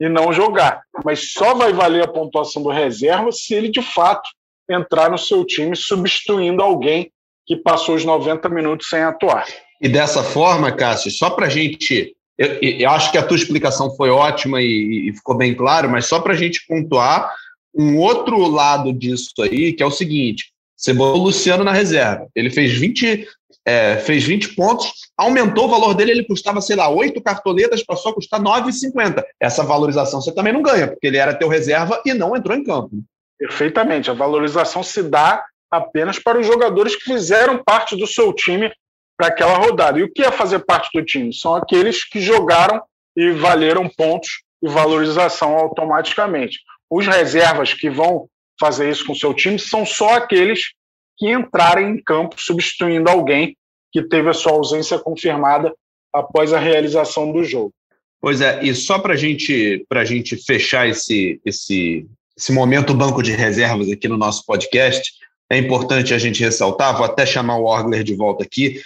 e 0.00 0.08
não 0.08 0.32
jogar. 0.32 0.82
Mas 1.04 1.32
só 1.32 1.54
vai 1.54 1.72
valer 1.72 2.04
a 2.04 2.08
pontuação 2.08 2.62
do 2.62 2.70
reserva 2.70 3.32
se 3.32 3.52
ele 3.52 3.68
de 3.68 3.82
fato 3.82 4.28
entrar 4.70 5.10
no 5.10 5.18
seu 5.18 5.44
time 5.44 5.74
substituindo 5.74 6.62
alguém 6.62 7.10
que 7.46 7.56
passou 7.56 7.94
os 7.94 8.04
90 8.04 8.48
minutos 8.48 8.88
sem 8.88 9.00
atuar. 9.00 9.46
E 9.80 9.88
dessa 9.88 10.22
forma, 10.22 10.72
Cássio, 10.72 11.10
só 11.10 11.30
para 11.30 11.46
a 11.46 11.50
gente. 11.50 12.14
Eu, 12.36 12.58
eu, 12.60 12.90
acho 12.90 13.10
que 13.10 13.18
a 13.18 13.22
tua 13.22 13.36
explicação 13.36 13.94
foi 13.96 14.10
ótima 14.10 14.60
e, 14.62 15.08
e 15.08 15.12
ficou 15.12 15.36
bem 15.36 15.54
claro, 15.54 15.90
mas 15.90 16.06
só 16.06 16.20
para 16.20 16.34
a 16.34 16.36
gente 16.36 16.64
pontuar 16.68 17.32
um 17.74 17.96
outro 17.96 18.46
lado 18.46 18.92
disso 18.92 19.32
aí, 19.40 19.72
que 19.72 19.82
é 19.82 19.86
o 19.86 19.90
seguinte: 19.90 20.52
você 20.76 20.92
botou 20.92 21.20
o 21.20 21.24
Luciano 21.24 21.64
na 21.64 21.72
reserva, 21.72 22.28
ele 22.36 22.50
fez 22.50 22.72
20, 22.78 23.26
é, 23.64 23.96
fez 23.96 24.22
20 24.24 24.54
pontos, 24.54 24.92
aumentou 25.16 25.64
o 25.64 25.68
valor 25.68 25.94
dele, 25.94 26.12
ele 26.12 26.24
custava, 26.24 26.60
sei 26.60 26.76
lá, 26.76 26.88
8 26.88 27.20
cartoletas, 27.20 27.82
passou 27.82 28.12
a 28.12 28.14
custar 28.14 28.40
9,50. 28.40 29.22
Essa 29.40 29.64
valorização 29.64 30.20
você 30.20 30.32
também 30.32 30.52
não 30.52 30.62
ganha, 30.62 30.86
porque 30.86 31.06
ele 31.06 31.16
era 31.16 31.34
teu 31.34 31.48
reserva 31.48 32.00
e 32.06 32.14
não 32.14 32.36
entrou 32.36 32.56
em 32.56 32.62
campo. 32.62 32.90
Perfeitamente. 33.38 34.10
A 34.10 34.14
valorização 34.14 34.82
se 34.82 35.02
dá 35.02 35.44
apenas 35.70 36.18
para 36.18 36.38
os 36.38 36.46
jogadores 36.46 36.96
que 36.96 37.04
fizeram 37.04 37.62
parte 37.62 37.96
do 37.96 38.06
seu 38.06 38.32
time 38.32 38.72
para 39.16 39.28
aquela 39.28 39.56
rodada. 39.58 39.98
E 39.98 40.02
o 40.02 40.12
que 40.12 40.22
é 40.22 40.30
fazer 40.30 40.60
parte 40.60 40.88
do 40.92 41.04
time? 41.04 41.32
São 41.32 41.54
aqueles 41.54 42.04
que 42.04 42.20
jogaram 42.20 42.82
e 43.16 43.30
valeram 43.32 43.88
pontos 43.88 44.42
e 44.62 44.68
valorização 44.68 45.56
automaticamente. 45.56 46.60
Os 46.90 47.06
reservas 47.06 47.74
que 47.74 47.90
vão 47.90 48.28
fazer 48.58 48.90
isso 48.90 49.06
com 49.06 49.12
o 49.12 49.16
seu 49.16 49.34
time 49.34 49.58
são 49.58 49.84
só 49.84 50.14
aqueles 50.14 50.72
que 51.16 51.30
entrarem 51.30 51.90
em 51.90 52.02
campo 52.02 52.36
substituindo 52.38 53.10
alguém 53.10 53.56
que 53.92 54.02
teve 54.02 54.28
a 54.30 54.34
sua 54.34 54.52
ausência 54.52 54.98
confirmada 54.98 55.74
após 56.12 56.52
a 56.52 56.58
realização 56.58 57.32
do 57.32 57.42
jogo. 57.44 57.72
Pois 58.20 58.40
é, 58.40 58.62
e 58.62 58.74
só 58.74 58.98
para 58.98 59.16
gente, 59.16 59.84
a 59.92 60.04
gente 60.04 60.36
fechar 60.36 60.88
esse, 60.88 61.40
esse, 61.44 62.06
esse 62.38 62.52
momento 62.52 62.94
banco 62.94 63.20
de 63.20 63.32
reservas 63.32 63.90
aqui 63.90 64.06
no 64.06 64.16
nosso 64.16 64.46
podcast, 64.46 65.12
é 65.50 65.58
importante 65.58 66.14
a 66.14 66.18
gente 66.18 66.42
ressaltar, 66.42 66.96
vou 66.96 67.04
até 67.04 67.26
chamar 67.26 67.56
o 67.56 67.64
Orgler 67.64 68.04
de 68.04 68.14
volta 68.14 68.44
aqui, 68.44 68.80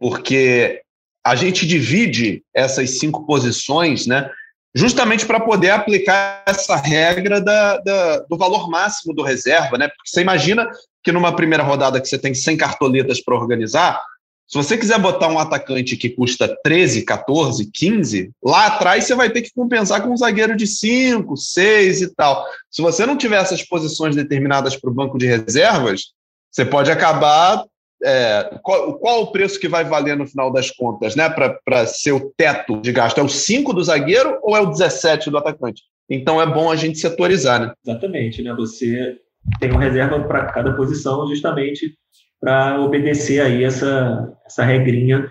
porque 0.00 0.82
a 1.24 1.36
gente 1.36 1.64
divide 1.64 2.42
essas 2.52 2.98
cinco 2.98 3.24
posições, 3.24 4.06
né, 4.06 4.28
justamente 4.74 5.24
para 5.24 5.38
poder 5.38 5.70
aplicar 5.70 6.42
essa 6.46 6.74
regra 6.74 7.40
da, 7.40 7.78
da, 7.78 8.18
do 8.20 8.36
valor 8.36 8.68
máximo 8.68 9.14
do 9.14 9.22
reserva, 9.22 9.78
né? 9.78 9.88
Porque 9.88 10.10
você 10.10 10.20
imagina 10.20 10.68
que 11.02 11.12
numa 11.12 11.34
primeira 11.34 11.62
rodada 11.62 12.00
que 12.00 12.06
você 12.06 12.18
tem 12.18 12.34
100 12.34 12.56
cartoletas 12.56 13.20
para 13.22 13.34
organizar, 13.34 14.00
se 14.48 14.56
você 14.56 14.78
quiser 14.78 14.98
botar 14.98 15.28
um 15.28 15.38
atacante 15.38 15.94
que 15.94 16.08
custa 16.08 16.56
13, 16.64 17.04
14, 17.04 17.70
15, 17.70 18.30
lá 18.42 18.68
atrás 18.68 19.04
você 19.04 19.14
vai 19.14 19.28
ter 19.28 19.42
que 19.42 19.52
compensar 19.54 20.02
com 20.02 20.10
um 20.10 20.16
zagueiro 20.16 20.56
de 20.56 20.66
5, 20.66 21.36
6 21.36 22.00
e 22.00 22.14
tal. 22.14 22.46
Se 22.70 22.80
você 22.80 23.04
não 23.04 23.18
tiver 23.18 23.42
essas 23.42 23.62
posições 23.62 24.16
determinadas 24.16 24.74
para 24.74 24.90
o 24.90 24.94
banco 24.94 25.18
de 25.18 25.26
reservas, 25.26 26.12
você 26.50 26.64
pode 26.64 26.90
acabar 26.90 27.62
é, 28.02 28.58
qual, 28.62 28.98
qual, 28.98 29.22
o 29.22 29.32
preço 29.32 29.60
que 29.60 29.68
vai 29.68 29.84
valer 29.84 30.16
no 30.16 30.26
final 30.26 30.50
das 30.50 30.70
contas, 30.70 31.14
né? 31.14 31.28
Para 31.28 31.86
ser 31.86 32.12
o 32.12 32.32
teto 32.34 32.80
de 32.80 32.90
gasto? 32.90 33.18
É 33.18 33.22
o 33.22 33.28
5 33.28 33.74
do 33.74 33.84
zagueiro 33.84 34.38
ou 34.42 34.56
é 34.56 34.60
o 34.60 34.70
17 34.70 35.28
do 35.30 35.36
atacante? 35.36 35.82
Então 36.08 36.40
é 36.40 36.46
bom 36.46 36.70
a 36.70 36.76
gente 36.76 36.98
setorizar, 36.98 37.60
né? 37.60 37.72
Exatamente, 37.86 38.42
né? 38.42 38.54
Você 38.54 39.18
tem 39.60 39.70
uma 39.70 39.80
reserva 39.80 40.20
para 40.20 40.46
cada 40.46 40.74
posição 40.74 41.26
justamente 41.28 41.94
para 42.40 42.80
obedecer 42.80 43.40
aí 43.40 43.64
essa, 43.64 44.32
essa 44.46 44.64
regrinha 44.64 45.28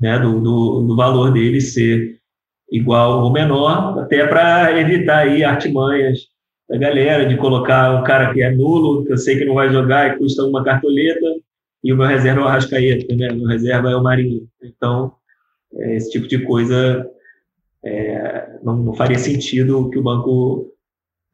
né, 0.00 0.18
do, 0.18 0.40
do, 0.40 0.82
do 0.82 0.96
valor 0.96 1.32
dele 1.32 1.60
ser 1.60 2.18
igual 2.70 3.22
ou 3.22 3.32
menor, 3.32 4.00
até 4.00 4.26
para 4.26 4.78
evitar 4.80 5.18
aí 5.18 5.44
artimanhas 5.44 6.20
da 6.68 6.78
galera 6.78 7.26
de 7.26 7.36
colocar 7.36 8.00
um 8.00 8.04
cara 8.04 8.32
que 8.32 8.42
é 8.42 8.50
nulo, 8.50 9.04
que 9.04 9.12
eu 9.12 9.18
sei 9.18 9.38
que 9.38 9.44
não 9.44 9.54
vai 9.54 9.70
jogar 9.70 10.08
e 10.08 10.18
custa 10.18 10.44
uma 10.44 10.64
cartoleta, 10.64 11.26
e 11.82 11.92
o 11.92 11.96
meu 11.96 12.06
reserva 12.06 12.40
é 12.40 12.44
o 12.44 12.46
Arrascaeta, 12.46 13.14
né? 13.14 13.28
O 13.30 13.36
meu 13.36 13.46
reserva 13.46 13.90
é 13.90 13.96
o 13.96 14.02
Marinho. 14.02 14.48
Então, 14.62 15.12
é, 15.74 15.96
esse 15.96 16.10
tipo 16.10 16.26
de 16.26 16.38
coisa 16.38 17.06
é, 17.84 18.58
não, 18.62 18.76
não, 18.76 18.94
faria 18.94 19.18
sentido 19.18 19.90
que 19.90 19.98
o 19.98 20.02
banco 20.02 20.72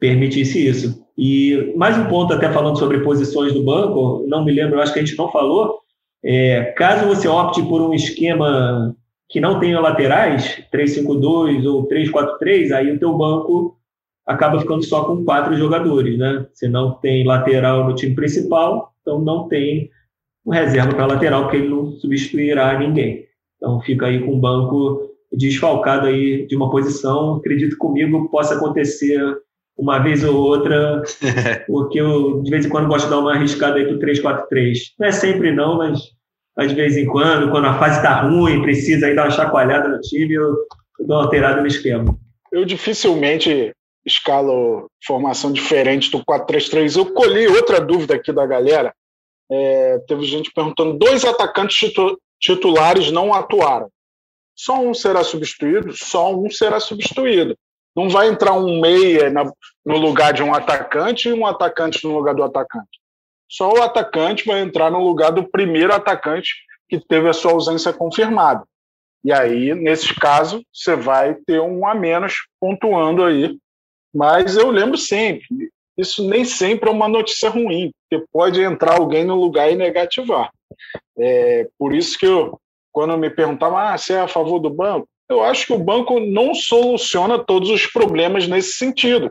permitisse 0.01 0.67
isso. 0.67 1.07
E 1.23 1.75
mais 1.77 1.99
um 1.99 2.07
ponto, 2.07 2.33
até 2.33 2.51
falando 2.51 2.79
sobre 2.79 3.01
posições 3.01 3.53
do 3.53 3.63
banco, 3.63 4.25
não 4.27 4.43
me 4.43 4.51
lembro, 4.51 4.81
acho 4.81 4.95
que 4.95 5.01
a 5.01 5.05
gente 5.05 5.19
não 5.19 5.31
falou, 5.31 5.81
é, 6.25 6.73
caso 6.79 7.07
você 7.07 7.29
opte 7.29 7.63
por 7.63 7.83
um 7.83 7.93
esquema 7.93 8.97
que 9.29 9.39
não 9.39 9.61
tenha 9.61 9.79
laterais, 9.81 10.65
3-5-2 10.73 11.67
ou 11.67 11.87
3-4-3, 11.87 12.73
aí 12.73 12.93
o 12.93 12.99
teu 12.99 13.13
banco 13.13 13.77
acaba 14.27 14.59
ficando 14.61 14.83
só 14.83 15.05
com 15.05 15.23
quatro 15.23 15.55
jogadores, 15.59 16.19
né? 16.19 16.47
Você 16.55 16.67
não 16.67 16.93
tem 16.93 17.23
lateral 17.27 17.87
no 17.87 17.95
time 17.95 18.15
principal, 18.15 18.95
então 19.03 19.21
não 19.21 19.47
tem 19.47 19.91
um 20.47 20.53
reserva 20.53 20.95
para 20.95 21.05
lateral, 21.05 21.43
porque 21.43 21.59
ele 21.59 21.69
não 21.69 21.93
substituirá 21.99 22.79
ninguém. 22.79 23.27
Então 23.59 23.79
fica 23.83 24.07
aí 24.07 24.25
com 24.25 24.33
o 24.33 24.41
banco 24.41 25.11
desfalcado 25.31 26.07
aí 26.07 26.47
de 26.47 26.57
uma 26.57 26.71
posição. 26.71 27.37
Acredito 27.37 27.77
comigo 27.77 28.31
possa 28.31 28.55
acontecer 28.55 29.21
uma 29.81 29.99
vez 29.99 30.23
ou 30.23 30.37
outra, 30.37 31.03
porque 31.67 31.99
eu 31.99 32.43
de 32.43 32.51
vez 32.51 32.67
em 32.67 32.69
quando 32.69 32.87
gosto 32.89 33.07
de 33.07 33.11
dar 33.11 33.19
uma 33.19 33.35
arriscada 33.35 33.77
aí 33.77 33.87
para 33.87 33.97
o 33.97 33.99
3-4-3. 33.99 34.77
Não 34.99 35.09
é 35.09 35.13
sempre 35.13 35.51
não, 35.53 35.79
mas, 35.79 35.99
mas 36.55 36.69
de 36.69 36.75
vez 36.75 36.97
em 36.97 37.07
quando, 37.07 37.51
quando 37.51 37.67
a 37.67 37.79
fase 37.79 37.97
está 37.97 38.21
ruim, 38.21 38.61
precisa 38.61 39.07
aí 39.07 39.17
dar 39.17 39.25
uma 39.25 39.31
chacoalhada 39.31 39.89
no 39.89 40.01
time, 40.01 40.35
eu, 40.35 40.55
eu 40.99 41.07
dou 41.07 41.17
uma 41.17 41.25
alterada 41.25 41.63
no 41.63 41.67
esquema. 41.67 42.15
Eu 42.53 42.65
dificilmente 42.67 43.73
escalo 44.05 44.87
formação 45.05 45.51
diferente 45.51 46.11
do 46.11 46.23
4-3-3. 46.25 46.99
Eu 46.99 47.13
colhi 47.15 47.47
outra 47.47 47.81
dúvida 47.81 48.15
aqui 48.15 48.33
da 48.33 48.47
galera. 48.47 48.93
É, 49.51 49.99
teve 50.07 50.25
gente 50.25 50.53
perguntando: 50.53 50.99
dois 50.99 51.25
atacantes 51.25 51.77
titu 51.77 52.19
titulares 52.39 53.11
não 53.11 53.35
atuaram. 53.35 53.89
Só 54.55 54.81
um 54.81 54.95
será 54.95 55.23
substituído? 55.23 55.93
Só 55.95 56.35
um 56.35 56.51
será 56.51 56.81
substituído. 56.81 57.57
Não 57.97 58.09
vai 58.09 58.29
entrar 58.29 58.53
um 58.53 58.81
meia 58.81 59.31
na, 59.31 59.51
no 59.85 59.97
lugar 59.97 60.33
de 60.33 60.43
um 60.43 60.55
atacante 60.55 61.29
e 61.29 61.33
um 61.33 61.47
atacante 61.47 62.05
no 62.07 62.15
lugar 62.15 62.35
do 62.35 62.45
atacante. 62.45 63.01
Só 63.49 63.73
o 63.73 63.83
atacante 63.83 64.47
vai 64.47 64.61
entrar 64.61 64.91
no 64.91 65.01
lugar 65.01 65.33
do 65.33 65.49
primeiro 65.49 65.93
atacante 65.93 66.55
que 66.89 66.99
teve 66.99 67.29
a 67.29 67.33
sua 67.33 67.53
ausência 67.53 67.93
confirmada. 67.93 68.65
E 69.25 69.33
aí, 69.33 69.75
nesse 69.75 70.15
caso, 70.15 70.63
você 70.73 70.97
vai 70.97 71.35
ter 71.35 71.61
um 71.61 71.87
a 71.87 71.95
menos 71.95 72.47
pontuando 72.61 73.25
aí. 73.25 73.59
Mas 74.15 74.57
eu 74.57 74.71
lembro 74.71 74.97
sempre, 74.97 75.47
isso 75.97 76.27
nem 76.29 76.45
sempre 76.45 76.89
é 76.89 76.93
uma 76.93 77.09
notícia 77.09 77.51
ruim, 77.51 77.93
porque 78.09 78.25
pode 78.33 78.61
entrar 78.61 78.99
alguém 78.99 79.25
no 79.25 79.35
lugar 79.35 79.71
e 79.71 79.77
negativar. 79.77 80.51
É, 81.19 81.69
por 81.79 81.95
isso 81.95 82.19
que 82.19 82.27
eu, 82.27 82.59
quando 82.91 83.17
me 83.19 83.31
perguntavam, 83.31 83.79
ah, 83.79 83.97
você 83.97 84.15
é 84.15 84.21
a 84.21 84.29
favor 84.29 84.59
do 84.59 84.71
banco? 84.71 85.09
Eu 85.31 85.45
acho 85.45 85.65
que 85.65 85.73
o 85.73 85.79
banco 85.79 86.19
não 86.19 86.53
soluciona 86.53 87.39
todos 87.39 87.71
os 87.71 87.87
problemas 87.87 88.49
nesse 88.49 88.73
sentido. 88.73 89.31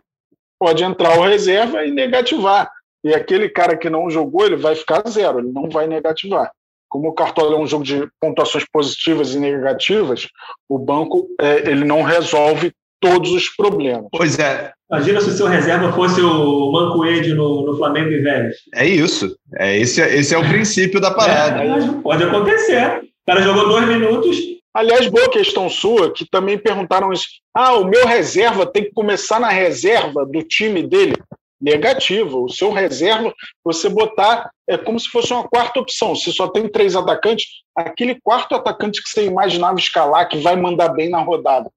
Pode 0.58 0.82
entrar 0.82 1.20
o 1.20 1.24
reserva 1.24 1.86
e 1.86 1.91
negativar. 1.91 2.72
E 3.04 3.14
aquele 3.14 3.50
cara 3.50 3.78
que 3.78 3.89
não 3.89 4.10
jogou, 4.10 4.45
ele 4.45 4.56
vai 4.56 4.76
ficar 4.76 5.04
zero, 5.10 5.39
ele 5.39 5.52
não 5.52 5.70
vai 5.70 5.88
negativar. 5.88 6.52
Como 6.88 7.10
o 7.10 7.14
Cartola 7.14 7.56
é 7.56 7.60
um 7.60 7.68
jogo 7.68 7.84
de 7.84 8.08
pontuações 8.20 8.66
positivas 8.72 9.36
e 9.36 9.39
negativas, 9.39 10.28
o 10.68 10.80
banco 10.80 11.28
é, 11.39 11.70
ele 11.70 11.84
não 11.84 12.02
resolve 12.02 12.72
todos 13.00 13.32
os 13.32 13.50
problemas. 13.50 14.08
Pois 14.12 14.39
é. 14.39 14.72
Imagina 14.91 15.22
se 15.22 15.30
o 15.30 15.34
seu 15.34 15.47
reserva 15.47 15.93
fosse 15.93 16.20
o 16.20 16.72
Mancoede 16.72 17.34
no, 17.34 17.66
no 17.66 17.78
Flamengo 17.78 18.10
e 18.10 18.22
Vélez. 18.22 18.56
É 18.74 18.88
isso. 18.88 19.36
É, 19.58 19.78
esse, 19.78 20.02
esse 20.02 20.34
é 20.34 20.38
o 20.38 20.47
princípio 20.47 21.00
da 21.00 21.12
parada. 21.12 21.64
É, 21.64 22.02
pode 22.02 22.24
acontecer. 22.24 23.02
O 23.04 23.32
cara 23.32 23.41
jogou 23.41 23.68
dois 23.68 23.88
minutos. 23.88 24.59
Aliás, 24.74 25.07
boa 25.07 25.30
questão 25.30 25.70
sua, 25.70 26.13
que 26.13 26.30
também 26.30 26.57
perguntaram 26.57 27.11
isso. 27.11 27.28
Ah, 27.53 27.74
o 27.74 27.86
meu 27.86 28.05
reserva 28.05 28.65
tem 28.65 28.84
que 28.84 28.93
começar 28.93 29.39
na 29.39 29.49
reserva 29.49 30.26
do 30.26 30.43
time 30.43 30.84
dele. 30.84 31.15
Negativo. 31.59 32.45
O 32.45 32.49
seu 32.49 32.72
reserva, 32.72 33.34
você 33.63 33.89
botar, 33.89 34.49
é 34.67 34.78
como 34.78 34.99
se 34.99 35.09
fosse 35.09 35.34
uma 35.34 35.47
quarta 35.47 35.80
opção. 35.80 36.15
Se 36.15 36.32
só 36.32 36.47
tem 36.47 36.70
três 36.70 36.95
atacantes, 36.95 37.47
aquele 37.76 38.20
quarto 38.22 38.55
atacante 38.55 39.03
que 39.03 39.09
você 39.09 39.26
imaginava 39.26 39.78
escalar, 39.78 40.30
que 40.30 40.38
vai 40.38 40.55
mandar 40.55 40.89
bem 40.89 41.09
na 41.09 41.20
rodada 41.20 41.70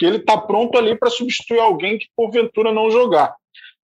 que 0.00 0.06
ele 0.06 0.16
está 0.16 0.38
pronto 0.38 0.78
ali 0.78 0.96
para 0.96 1.10
substituir 1.10 1.60
alguém 1.60 1.98
que 1.98 2.06
porventura 2.16 2.72
não 2.72 2.90
jogar. 2.90 3.34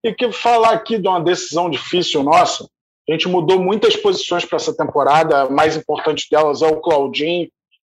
E 0.02 0.14
que 0.14 0.32
falar 0.32 0.70
aqui 0.70 0.98
de 0.98 1.06
uma 1.06 1.20
decisão 1.20 1.68
difícil 1.68 2.22
nossa, 2.22 2.66
a 3.06 3.12
gente 3.12 3.28
mudou 3.28 3.60
muitas 3.60 3.94
posições 3.94 4.42
para 4.42 4.56
essa 4.56 4.74
temporada, 4.74 5.42
a 5.42 5.50
mais 5.50 5.76
importante 5.76 6.26
delas 6.30 6.62
é 6.62 6.66
o 6.66 6.80
Claudinho, 6.80 7.50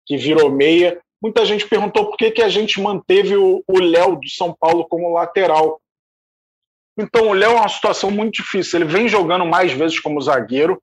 que 0.06 0.16
virou 0.16 0.50
meia. 0.50 1.00
Muita 1.20 1.44
gente 1.44 1.66
perguntou 1.66 2.06
por 2.06 2.16
que, 2.16 2.30
que 2.30 2.42
a 2.42 2.48
gente 2.48 2.80
manteve 2.80 3.36
o 3.36 3.62
Léo 3.68 4.16
do 4.16 4.28
São 4.28 4.54
Paulo 4.58 4.86
como 4.88 5.12
lateral. 5.12 5.80
Então, 6.98 7.28
o 7.28 7.32
Léo 7.34 7.52
é 7.52 7.54
uma 7.56 7.68
situação 7.68 8.10
muito 8.10 8.34
difícil. 8.34 8.80
Ele 8.80 8.88
vem 8.88 9.08
jogando 9.08 9.44
mais 9.44 9.72
vezes 9.72 10.00
como 10.00 10.20
zagueiro, 10.20 10.80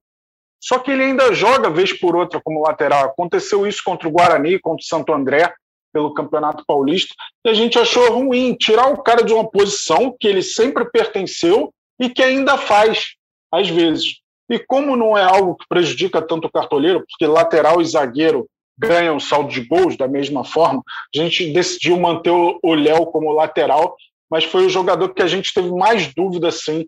só 0.62 0.78
que 0.80 0.92
ele 0.92 1.04
ainda 1.04 1.34
joga 1.34 1.70
vez 1.70 1.92
por 1.92 2.16
outra 2.16 2.40
como 2.44 2.62
lateral. 2.62 3.06
Aconteceu 3.06 3.66
isso 3.66 3.82
contra 3.84 4.08
o 4.08 4.12
Guarani, 4.12 4.60
contra 4.60 4.82
o 4.82 4.88
Santo 4.88 5.12
André 5.14 5.54
pelo 5.92 6.14
Campeonato 6.14 6.64
Paulista, 6.66 7.14
e 7.46 7.50
a 7.50 7.54
gente 7.54 7.78
achou 7.78 8.12
ruim 8.12 8.56
tirar 8.56 8.88
o 8.88 9.04
cara 9.04 9.24
de 9.24 9.32
uma 9.32 9.48
posição 9.48 10.16
que 10.20 10.28
ele 10.28 10.42
sempre 10.42 10.86
pertenceu 10.86 11.72
e 12.00 12.10
que 12.10 12.24
ainda 12.24 12.58
faz, 12.58 13.14
às 13.52 13.70
vezes. 13.70 14.16
E 14.50 14.58
como 14.58 14.96
não 14.96 15.16
é 15.16 15.24
algo 15.24 15.56
que 15.56 15.68
prejudica 15.68 16.20
tanto 16.20 16.48
o 16.48 16.52
cartoleiro, 16.52 17.06
porque 17.08 17.28
lateral 17.28 17.80
e 17.80 17.86
zagueiro 17.86 18.48
ganham 18.78 19.20
saldo 19.20 19.50
de 19.50 19.62
gols 19.62 19.96
da 19.96 20.08
mesma 20.08 20.44
forma, 20.44 20.82
a 21.14 21.18
gente 21.18 21.52
decidiu 21.54 22.00
manter 22.00 22.32
o 22.32 22.74
Léo 22.74 23.06
como 23.08 23.32
lateral, 23.32 23.96
mas 24.30 24.44
foi 24.44 24.66
o 24.66 24.70
jogador 24.70 25.14
que 25.14 25.22
a 25.22 25.28
gente 25.28 25.54
teve 25.54 25.72
mais 25.72 26.14
dúvida, 26.14 26.52
sim, 26.52 26.88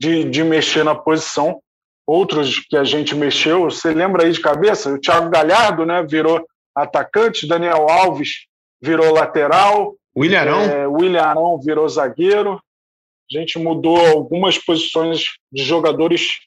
de, 0.00 0.24
de 0.24 0.42
mexer 0.42 0.84
na 0.84 0.94
posição. 0.94 1.60
Outros 2.06 2.60
que 2.60 2.76
a 2.76 2.84
gente 2.84 3.14
mexeu, 3.14 3.64
você 3.64 3.92
lembra 3.92 4.24
aí 4.24 4.32
de 4.32 4.40
cabeça? 4.40 4.92
O 4.92 5.00
Thiago 5.00 5.28
Galhardo 5.28 5.84
né, 5.84 6.02
virou 6.02 6.46
atacante, 6.74 7.48
Daniel 7.48 7.88
Alves 7.88 8.46
virou 8.80 9.12
lateral, 9.12 9.96
William 10.16 10.40
Arão, 10.40 10.60
é, 10.62 10.86
William 10.86 11.22
Arão 11.22 11.60
virou 11.60 11.88
zagueiro. 11.88 12.60
A 13.30 13.38
gente 13.38 13.58
mudou 13.58 13.98
algumas 13.98 14.56
posições 14.56 15.24
de 15.52 15.62
jogadores 15.62 16.38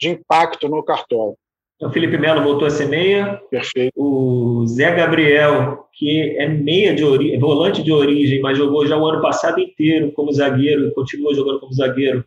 de 0.00 0.08
impacto 0.08 0.68
no 0.68 0.82
cartola. 0.82 1.34
O 1.82 1.90
Felipe 1.90 2.16
Melo 2.16 2.42
voltou 2.42 2.68
a 2.68 2.70
ser 2.70 2.86
meia. 2.86 3.42
Perfeito. 3.50 3.92
O 3.96 4.64
Zé 4.66 4.94
Gabriel, 4.94 5.88
que 5.92 6.36
é 6.38 6.46
meia 6.46 6.94
de 6.94 7.04
origem, 7.04 7.38
volante 7.40 7.82
de 7.82 7.90
origem, 7.90 8.40
mas 8.40 8.56
jogou 8.56 8.86
já 8.86 8.96
o 8.96 9.04
ano 9.04 9.20
passado 9.20 9.58
inteiro 9.58 10.12
como 10.12 10.32
zagueiro, 10.32 10.92
continua 10.94 11.34
jogando 11.34 11.58
como 11.58 11.72
zagueiro, 11.72 12.24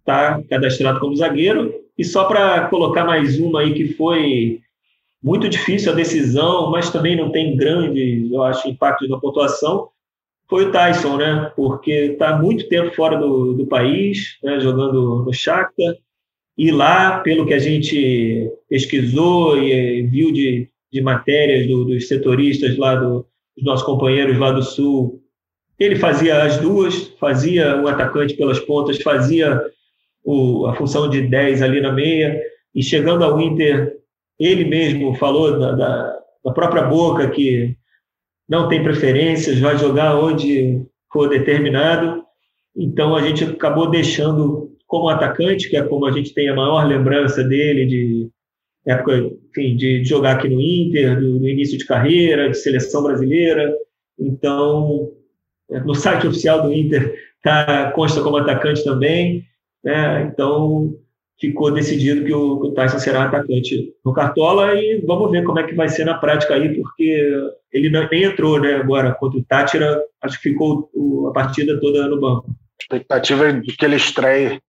está 0.00 0.42
cadastrado 0.50 0.98
como 0.98 1.14
zagueiro. 1.14 1.72
E 1.96 2.04
só 2.04 2.24
para 2.24 2.68
colocar 2.68 3.04
mais 3.04 3.38
uma 3.38 3.60
aí 3.60 3.74
que 3.74 3.94
foi 3.94 4.60
muito 5.22 5.48
difícil 5.48 5.92
a 5.92 5.94
decisão, 5.94 6.70
mas 6.70 6.90
também 6.90 7.16
não 7.16 7.30
tem 7.30 7.56
grande, 7.56 8.28
eu 8.30 8.42
acho, 8.42 8.68
impacto 8.68 9.08
na 9.08 9.18
pontuação, 9.18 9.88
foi 10.48 10.66
o 10.66 10.72
Tyson, 10.72 11.16
né? 11.16 11.52
Porque 11.56 11.92
está 11.92 12.36
muito 12.36 12.68
tempo 12.68 12.94
fora 12.94 13.16
do, 13.16 13.54
do 13.54 13.66
país, 13.66 14.36
né? 14.42 14.60
jogando 14.60 15.24
no 15.24 15.32
Shakhtar, 15.32 15.94
e 16.56 16.70
lá, 16.70 17.18
pelo 17.20 17.46
que 17.46 17.54
a 17.54 17.58
gente 17.58 18.50
pesquisou 18.68 19.58
e 19.58 20.02
viu 20.02 20.32
de, 20.32 20.68
de 20.92 21.00
matérias 21.02 21.66
do, 21.66 21.84
dos 21.84 22.06
setoristas 22.06 22.76
lá, 22.76 22.94
do, 22.94 23.26
dos 23.56 23.64
nossos 23.64 23.84
companheiros 23.84 24.38
lá 24.38 24.52
do 24.52 24.62
Sul, 24.62 25.20
ele 25.78 25.96
fazia 25.96 26.44
as 26.44 26.58
duas, 26.58 27.08
fazia 27.18 27.82
o 27.82 27.88
atacante 27.88 28.34
pelas 28.34 28.60
pontas, 28.60 29.02
fazia 29.02 29.60
o, 30.24 30.66
a 30.66 30.74
função 30.76 31.10
de 31.10 31.22
10 31.22 31.62
ali 31.62 31.80
na 31.80 31.92
meia, 31.92 32.40
e 32.74 32.82
chegando 32.82 33.24
ao 33.24 33.40
Inter 33.40 33.96
ele 34.38 34.64
mesmo 34.64 35.14
falou 35.14 35.58
da, 35.58 35.72
da, 35.72 36.18
da 36.44 36.52
própria 36.52 36.82
boca 36.84 37.30
que 37.30 37.76
não 38.48 38.68
tem 38.68 38.82
preferências, 38.82 39.58
vai 39.58 39.78
jogar 39.78 40.16
onde 40.16 40.84
for 41.12 41.28
determinado. 41.28 42.24
Então 42.76 43.14
a 43.14 43.22
gente 43.22 43.44
acabou 43.44 43.90
deixando 43.90 44.73
como 44.94 45.08
atacante, 45.08 45.68
que 45.68 45.76
é 45.76 45.82
como 45.82 46.06
a 46.06 46.12
gente 46.12 46.32
tem 46.32 46.48
a 46.48 46.54
maior 46.54 46.86
lembrança 46.86 47.42
dele 47.42 47.84
de, 47.84 48.30
época 48.86 49.28
enfim, 49.50 49.76
de 49.76 50.04
jogar 50.04 50.36
aqui 50.36 50.48
no 50.48 50.60
Inter, 50.60 51.18
do, 51.18 51.40
do 51.40 51.48
início 51.48 51.76
de 51.76 51.84
carreira, 51.84 52.48
de 52.48 52.56
seleção 52.56 53.02
brasileira. 53.02 53.74
Então, 54.16 55.10
é, 55.68 55.80
no 55.80 55.96
site 55.96 56.28
oficial 56.28 56.62
do 56.62 56.72
Inter 56.72 57.12
tá, 57.42 57.90
consta 57.90 58.22
como 58.22 58.36
atacante 58.36 58.84
também. 58.84 59.42
Né? 59.82 60.30
Então, 60.32 60.94
ficou 61.40 61.72
decidido 61.72 62.24
que 62.24 62.32
o, 62.32 62.52
o 62.52 62.72
Tyson 62.72 63.00
será 63.00 63.24
atacante 63.24 63.92
no 64.04 64.12
Cartola 64.12 64.74
e 64.76 65.02
vamos 65.04 65.32
ver 65.32 65.42
como 65.42 65.58
é 65.58 65.64
que 65.64 65.74
vai 65.74 65.88
ser 65.88 66.04
na 66.04 66.14
prática 66.14 66.54
aí, 66.54 66.72
porque 66.72 67.32
ele 67.72 67.90
não, 67.90 68.08
nem 68.08 68.22
entrou 68.22 68.60
né, 68.60 68.74
agora 68.74 69.12
contra 69.14 69.40
o 69.40 69.44
Tátira, 69.44 70.00
acho 70.22 70.40
que 70.40 70.50
ficou 70.50 70.88
a 71.28 71.32
partida 71.32 71.80
toda 71.80 72.06
no 72.06 72.20
banco. 72.20 72.46
Expectativa 72.80 73.48
é 73.48 73.52
de 73.52 73.76
que 73.76 73.84
ele 73.84 73.96
estreie 73.96 74.60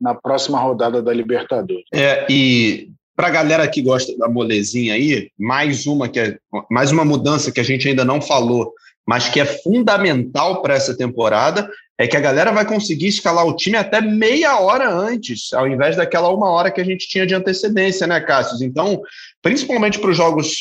na 0.00 0.14
próxima 0.14 0.58
rodada 0.58 1.02
da 1.02 1.12
Libertadores. 1.12 1.84
É, 1.92 2.26
e 2.30 2.90
para 3.18 3.26
a 3.26 3.30
galera 3.30 3.66
que 3.66 3.82
gosta 3.82 4.16
da 4.16 4.28
molezinha 4.28 4.94
aí, 4.94 5.28
mais 5.36 5.86
uma 5.86 6.08
que 6.08 6.20
é, 6.20 6.38
mais 6.70 6.92
uma 6.92 7.04
mudança 7.04 7.50
que 7.50 7.58
a 7.58 7.64
gente 7.64 7.88
ainda 7.88 8.04
não 8.04 8.22
falou, 8.22 8.72
mas 9.04 9.28
que 9.28 9.40
é 9.40 9.44
fundamental 9.44 10.62
para 10.62 10.74
essa 10.74 10.96
temporada, 10.96 11.68
é 11.98 12.06
que 12.06 12.16
a 12.16 12.20
galera 12.20 12.52
vai 12.52 12.64
conseguir 12.64 13.08
escalar 13.08 13.44
o 13.44 13.56
time 13.56 13.76
até 13.76 14.00
meia 14.00 14.60
hora 14.60 14.88
antes, 14.88 15.52
ao 15.52 15.66
invés 15.66 15.96
daquela 15.96 16.32
uma 16.32 16.48
hora 16.48 16.70
que 16.70 16.80
a 16.80 16.84
gente 16.84 17.08
tinha 17.08 17.26
de 17.26 17.34
antecedência, 17.34 18.06
né, 18.06 18.20
Cássio? 18.20 18.64
Então, 18.64 19.02
principalmente 19.42 19.98
para 19.98 20.10
os 20.10 20.16
jogos, 20.16 20.60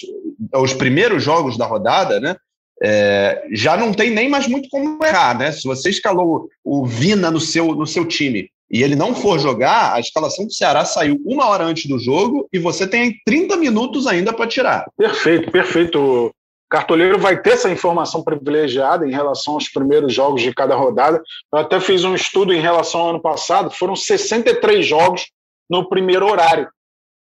os 0.56 0.74
primeiros 0.74 1.22
jogos 1.22 1.58
da 1.58 1.66
rodada, 1.68 2.20
né? 2.20 2.36
É, 2.82 3.44
já 3.54 3.76
não 3.76 3.92
tem 3.92 4.12
nem 4.12 4.30
mais 4.30 4.48
muito 4.48 4.70
como 4.70 5.04
errar, 5.04 5.38
né? 5.38 5.52
Se 5.52 5.68
você 5.68 5.90
escalou 5.90 6.48
o 6.64 6.86
Vina 6.86 7.30
no 7.30 7.40
seu, 7.40 7.76
no 7.76 7.86
seu 7.86 8.06
time 8.06 8.50
e 8.70 8.84
ele 8.84 8.96
não 8.96 9.16
for 9.16 9.40
jogar, 9.40 9.94
a 9.94 10.00
escalação 10.00 10.46
do 10.46 10.52
Ceará 10.52 10.84
saiu 10.84 11.20
uma 11.26 11.48
hora 11.48 11.64
antes 11.64 11.88
do 11.88 11.98
jogo 11.98 12.48
e 12.52 12.60
você 12.60 12.86
tem 12.86 13.16
30 13.26 13.56
minutos 13.56 14.06
ainda 14.06 14.34
para 14.34 14.48
tirar. 14.48 14.86
Perfeito, 14.98 15.50
perfeito. 15.50 16.32
Cartoleiro 16.70 17.18
vai 17.18 17.42
ter 17.42 17.52
essa 17.52 17.70
informação 17.72 18.22
privilegiada 18.22 19.08
em 19.08 19.12
relação 19.12 19.54
aos 19.54 19.70
primeiros 19.70 20.14
jogos 20.14 20.42
de 20.42 20.54
cada 20.54 20.76
rodada. 20.76 21.22
Eu 21.54 21.60
até 21.60 21.80
fiz 21.80 22.04
um 22.04 22.14
estudo 22.14 22.54
em 22.54 22.60
relação 22.60 23.02
ao 23.02 23.10
ano 23.12 23.22
passado, 23.22 23.72
foram 23.72 23.96
63 23.96 24.86
jogos 24.86 25.32
no 25.70 25.88
primeiro 25.88 26.30
horário, 26.30 26.70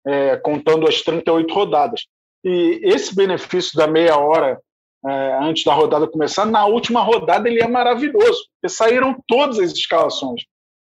é, 0.06 0.38
contando 0.38 0.88
as 0.88 1.02
38 1.02 1.52
rodadas. 1.52 2.06
E 2.44 2.82
esse 2.84 3.16
benefício 3.16 3.76
da 3.76 3.88
meia 3.88 4.16
hora 4.16 4.60
é, 5.08 5.40
antes 5.42 5.64
da 5.64 5.74
rodada 5.74 6.08
começar, 6.08 6.46
na 6.46 6.68
última 6.68 7.02
rodada 7.02 7.50
ele 7.50 7.62
é 7.62 7.68
maravilhoso, 7.68 8.46
porque 8.54 8.72
saíram 8.72 9.16
todas 9.28 9.58
as 9.58 9.72
escalações. 9.72 10.44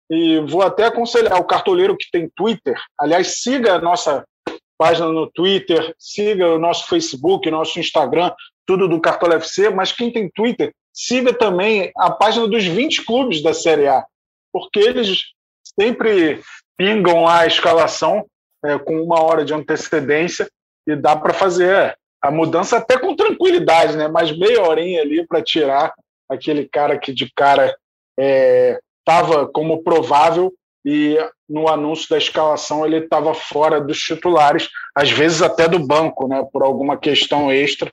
E 0.10 0.40
vou 0.42 0.62
até 0.62 0.86
aconselhar 0.86 1.40
o 1.40 1.46
cartoleiro 1.46 1.98
que 1.98 2.10
tem 2.12 2.30
Twitter, 2.36 2.80
aliás, 3.00 3.42
siga 3.42 3.76
a 3.76 3.82
nossa 3.82 4.26
página 4.78 5.08
no 5.08 5.32
Twitter, 5.32 5.94
siga 5.98 6.50
o 6.50 6.60
nosso 6.60 6.88
Facebook, 6.88 7.50
nosso 7.50 7.80
Instagram, 7.80 8.32
tudo 8.66 8.88
do 8.88 9.00
Cartola 9.00 9.36
FC, 9.36 9.70
mas 9.70 9.92
quem 9.92 10.12
tem 10.12 10.30
Twitter, 10.30 10.74
siga 10.94 11.34
também 11.34 11.92
a 11.98 12.12
página 12.12 12.48
dos 12.48 12.66
20 12.66 13.06
clubes 13.06 13.42
da 13.42 13.54
Série 13.54 13.88
A, 13.88 14.06
porque 14.52 14.80
eles 14.80 15.24
sempre 15.80 16.42
pingam 16.78 17.28
a 17.28 17.46
escalação 17.46 18.26
é, 18.66 18.78
com 18.78 19.02
uma 19.02 19.22
hora 19.22 19.44
de 19.44 19.54
antecedência 19.54 20.50
e 20.88 20.96
dá 20.96 21.16
para 21.16 21.34
fazer 21.34 21.98
a 22.22 22.32
mudança 22.32 22.78
até 22.78 22.98
com 22.98 23.16
tranquilidade, 23.16 23.98
né? 23.98 24.08
Mas 24.08 24.38
meia 24.38 24.62
horinha 24.62 25.02
ali 25.02 25.26
para 25.28 25.42
tirar 25.42 25.94
aquele 26.30 26.68
cara 26.68 26.98
que 26.98 27.14
de 27.14 27.30
cara 27.34 27.76
estava 29.06 29.48
como 29.48 29.84
provável 29.84 30.54
e 30.86 31.18
no 31.48 31.68
anúncio 31.68 32.10
da 32.10 32.18
escalação 32.18 32.86
ele 32.86 32.98
estava 32.98 33.34
fora 33.34 33.80
dos 33.80 34.00
titulares, 34.00 34.70
às 34.96 35.12
vezes 35.12 35.42
até 35.42 35.68
do 35.68 35.80
banco, 35.80 36.28
né, 36.28 36.46
por 36.52 36.64
alguma 36.64 36.98
questão 36.98 37.52
extra. 37.52 37.92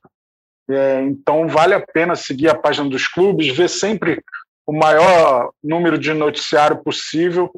É, 0.69 1.03
então 1.03 1.49
vale 1.49 1.75
a 1.75 1.85
pena 1.85 2.15
seguir 2.15 2.49
a 2.49 2.55
página 2.55 2.89
dos 2.89 3.07
clubes, 3.07 3.55
ver 3.55 3.69
sempre 3.69 4.23
o 4.67 4.73
maior 4.73 5.51
número 5.63 5.99
de 5.99 6.13
noticiário 6.15 6.83
possível, 6.83 7.51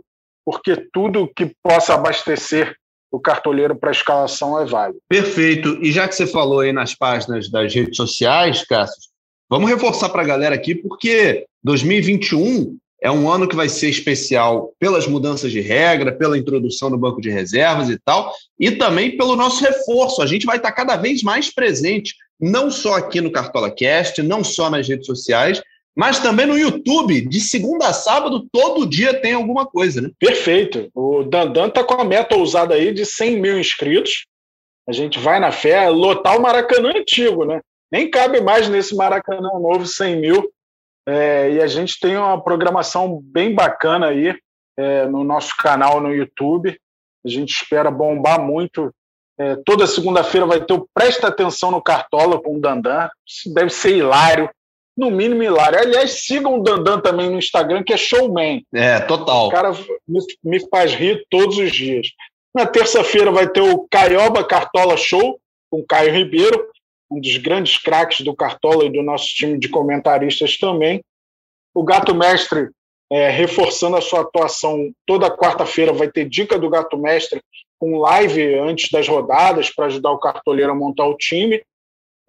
porque 0.45 0.89
tudo 0.93 1.31
que 1.35 1.55
possa 1.63 1.95
abastecer 1.95 2.75
o 3.11 3.21
cartoleiro 3.21 3.77
para 3.77 3.91
a 3.91 3.93
escalação 3.93 4.59
é 4.59 4.65
válido. 4.65 4.99
Perfeito. 5.09 5.79
E 5.83 5.93
já 5.93 6.09
que 6.09 6.15
você 6.15 6.27
falou 6.27 6.61
aí 6.61 6.73
nas 6.73 6.95
páginas 6.95 7.51
das 7.51 7.75
redes 7.75 7.97
sociais, 7.97 8.65
Cássio, 8.67 9.11
vamos 9.51 9.69
reforçar 9.69 10.09
para 10.09 10.23
a 10.23 10.27
galera 10.27 10.55
aqui, 10.55 10.75
porque 10.75 11.45
2021 11.63 12.79
é 13.03 13.11
um 13.11 13.29
ano 13.29 13.49
que 13.49 13.57
vai 13.57 13.69
ser 13.69 13.91
especial 13.91 14.73
pelas 14.79 15.09
mudanças 15.09 15.51
de 15.51 15.61
regra, 15.61 16.13
pela 16.13 16.39
introdução 16.39 16.89
do 16.89 16.97
banco 16.97 17.21
de 17.21 17.29
reservas 17.29 17.91
e 17.91 17.99
tal, 17.99 18.33
e 18.59 18.71
também 18.71 19.17
pelo 19.17 19.35
nosso 19.35 19.63
reforço. 19.63 20.23
A 20.23 20.27
gente 20.27 20.47
vai 20.47 20.57
estar 20.57 20.71
cada 20.71 20.97
vez 20.97 21.21
mais 21.21 21.53
presente, 21.53 22.15
não 22.41 22.71
só 22.71 22.95
aqui 22.95 23.21
no 23.21 23.33
Cartola 23.33 23.71
Cast, 23.73 24.23
não 24.23 24.45
só 24.45 24.71
nas 24.71 24.89
redes 24.89 25.07
sociais, 25.07 25.61
mas 25.97 26.21
também 26.21 26.47
no 26.47 26.57
YouTube. 26.57 27.21
De 27.23 27.41
segunda 27.41 27.89
a 27.89 27.93
sábado, 27.93 28.47
todo 28.53 28.87
dia 28.87 29.13
tem 29.21 29.33
alguma 29.33 29.67
coisa, 29.67 30.01
né? 30.01 30.11
Perfeito. 30.19 30.89
O 30.95 31.25
Dandan 31.25 31.67
está 31.67 31.83
com 31.83 31.95
a 32.01 32.05
meta 32.05 32.37
ousada 32.37 32.75
aí 32.75 32.95
de 32.95 33.05
100 33.05 33.41
mil 33.41 33.59
inscritos. 33.59 34.27
A 34.89 34.93
gente 34.93 35.19
vai 35.19 35.41
na 35.41 35.51
fé 35.51 35.89
lotar 35.89 36.39
o 36.39 36.43
Maracanã 36.43 36.93
antigo, 36.97 37.45
né? 37.45 37.61
Nem 37.91 38.09
cabe 38.09 38.41
mais 38.41 38.69
nesse 38.69 38.95
Maracanã 38.95 39.51
novo 39.61 39.87
100 39.87 40.21
mil. 40.21 40.53
É, 41.07 41.53
e 41.53 41.61
a 41.61 41.67
gente 41.67 41.99
tem 42.01 42.17
uma 42.17 42.43
programação 42.43 43.21
bem 43.23 43.55
bacana 43.55 44.09
aí 44.09 44.35
é, 44.77 45.07
no 45.07 45.25
nosso 45.25 45.57
canal 45.57 46.01
no 46.01 46.15
YouTube. 46.15 46.79
A 47.25 47.29
gente 47.29 47.51
espera 47.51 47.91
bombar 47.91 48.41
muito. 48.41 48.93
É, 49.39 49.57
toda 49.65 49.87
segunda-feira 49.87 50.47
vai 50.47 50.65
ter 50.65 50.75
o 50.75 50.87
Presta 50.95 51.29
Atenção 51.29 51.71
no 51.71 51.83
Cartola 51.83 52.41
com 52.41 52.57
o 52.57 52.61
Dandan. 52.61 53.09
Isso 53.27 53.53
deve 53.53 53.71
ser 53.71 53.97
hilário. 53.97 54.49
No 54.97 55.11
mínimo 55.11 55.43
hilário. 55.43 55.79
Aliás, 55.79 56.27
sigam 56.27 56.59
o 56.59 56.63
Dandan 56.63 57.01
também 57.01 57.31
no 57.31 57.39
Instagram, 57.39 57.83
que 57.83 57.95
é 57.95 57.97
showman. 57.97 58.63
É, 58.75 59.01
total. 59.01 59.49
O 59.49 59.51
cara 59.51 59.73
me, 60.07 60.21
me 60.45 60.69
faz 60.69 60.95
rir 60.95 61.25
todos 61.31 61.57
os 61.57 61.73
dias. 61.73 62.09
Na 62.55 62.67
terça-feira 62.67 63.33
vai 63.33 63.49
ter 63.49 63.63
o 63.63 63.87
Caioba 63.91 64.45
Cartola 64.45 64.97
Show 64.97 65.41
com 65.71 65.81
o 65.81 65.87
Caio 65.87 66.13
Ribeiro 66.13 66.72
um 67.13 67.21
dos 67.21 67.37
grandes 67.37 67.77
craques 67.77 68.23
do 68.23 68.35
Cartola 68.35 68.87
e 68.87 68.91
do 68.91 69.03
nosso 69.03 69.27
time 69.27 69.59
de 69.59 69.69
comentaristas 69.69 70.57
também. 70.57 71.03
O 71.75 71.83
Gato 71.83 72.15
Mestre, 72.15 72.71
é, 73.11 73.29
reforçando 73.29 73.97
a 73.97 74.01
sua 74.01 74.23
atuação, 74.23 74.91
toda 75.07 75.31
quarta-feira 75.31 75.93
vai 75.93 76.11
ter 76.11 76.27
dica 76.27 76.59
do 76.59 76.71
Gato 76.71 76.97
Mestre, 76.97 77.43
com 77.79 77.99
live 77.99 78.59
antes 78.61 78.91
das 78.91 79.07
rodadas 79.07 79.69
para 79.69 79.87
ajudar 79.87 80.11
o 80.11 80.19
cartoleiro 80.19 80.73
a 80.73 80.75
montar 80.75 81.07
o 81.07 81.17
time. 81.17 81.63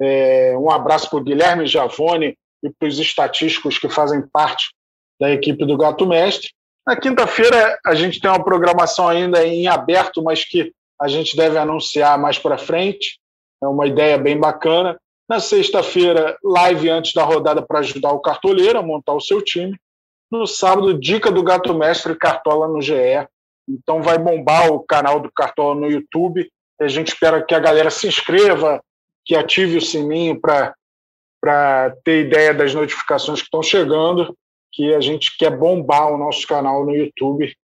É, 0.02 0.58
um 0.58 0.70
abraço 0.70 1.10
para 1.10 1.20
o 1.20 1.24
Guilherme 1.24 1.66
Javone 1.66 2.36
e 2.62 2.70
para 2.70 2.88
os 2.88 3.00
estatísticos 3.00 3.78
que 3.78 3.88
fazem 3.88 4.22
parte 4.22 4.74
da 5.20 5.32
equipe 5.32 5.66
do 5.66 5.78
Gato 5.78 6.06
Mestre. 6.06 6.50
Na 6.86 6.98
quinta-feira, 6.98 7.80
a 7.86 7.96
gente 7.96 8.20
tem 8.20 8.30
uma 8.30 8.44
programação 8.44 9.08
ainda 9.08 9.46
em 9.48 9.68
aberto, 9.68 10.22
mas 10.22 10.44
que 10.44 10.74
a 11.00 11.08
gente 11.08 11.36
deve 11.36 11.58
anunciar 11.58 12.18
mais 12.18 12.38
para 12.38 12.58
frente. 12.58 13.20
É 13.64 13.68
uma 13.68 13.88
ideia 13.88 14.18
bem 14.18 14.38
bacana. 14.38 15.00
Na 15.28 15.40
sexta-feira, 15.40 16.38
live 16.44 16.90
antes 16.90 17.14
da 17.14 17.24
rodada 17.24 17.62
para 17.62 17.80
ajudar 17.80 18.12
o 18.12 18.20
cartoleiro 18.20 18.78
a 18.78 18.84
montar 18.84 19.14
o 19.14 19.22
seu 19.22 19.42
time. 19.42 19.78
No 20.30 20.46
sábado, 20.46 21.00
dica 21.00 21.32
do 21.32 21.42
Gato 21.42 21.74
Mestre 21.74 22.16
Cartola 22.16 22.68
no 22.68 22.82
GE. 22.82 23.26
Então 23.68 24.02
vai 24.02 24.18
bombar 24.18 24.72
o 24.72 24.82
canal 24.82 25.20
do 25.22 25.32
Cartola 25.32 25.80
no 25.80 25.90
YouTube. 25.90 26.50
A 26.82 26.88
gente 26.88 27.08
espera 27.08 27.42
que 27.42 27.56
a 27.56 27.60
galera 27.60 27.90
se 27.90 28.08
inscreva, 28.08 28.84
que 29.26 29.36
ative 29.36 29.78
o 29.78 29.82
sininho 29.82 30.40
para 30.42 31.96
ter 32.04 32.26
ideia 32.26 32.54
das 32.54 32.74
notificações 32.74 33.40
que 33.40 33.46
estão 33.46 33.64
chegando, 33.64 34.36
que 34.74 34.94
a 34.94 35.00
gente 35.00 35.38
quer 35.38 35.56
bombar 35.56 36.12
o 36.12 36.18
nosso 36.18 36.46
canal 36.46 36.86
no 36.86 36.94
YouTube. 36.94 37.56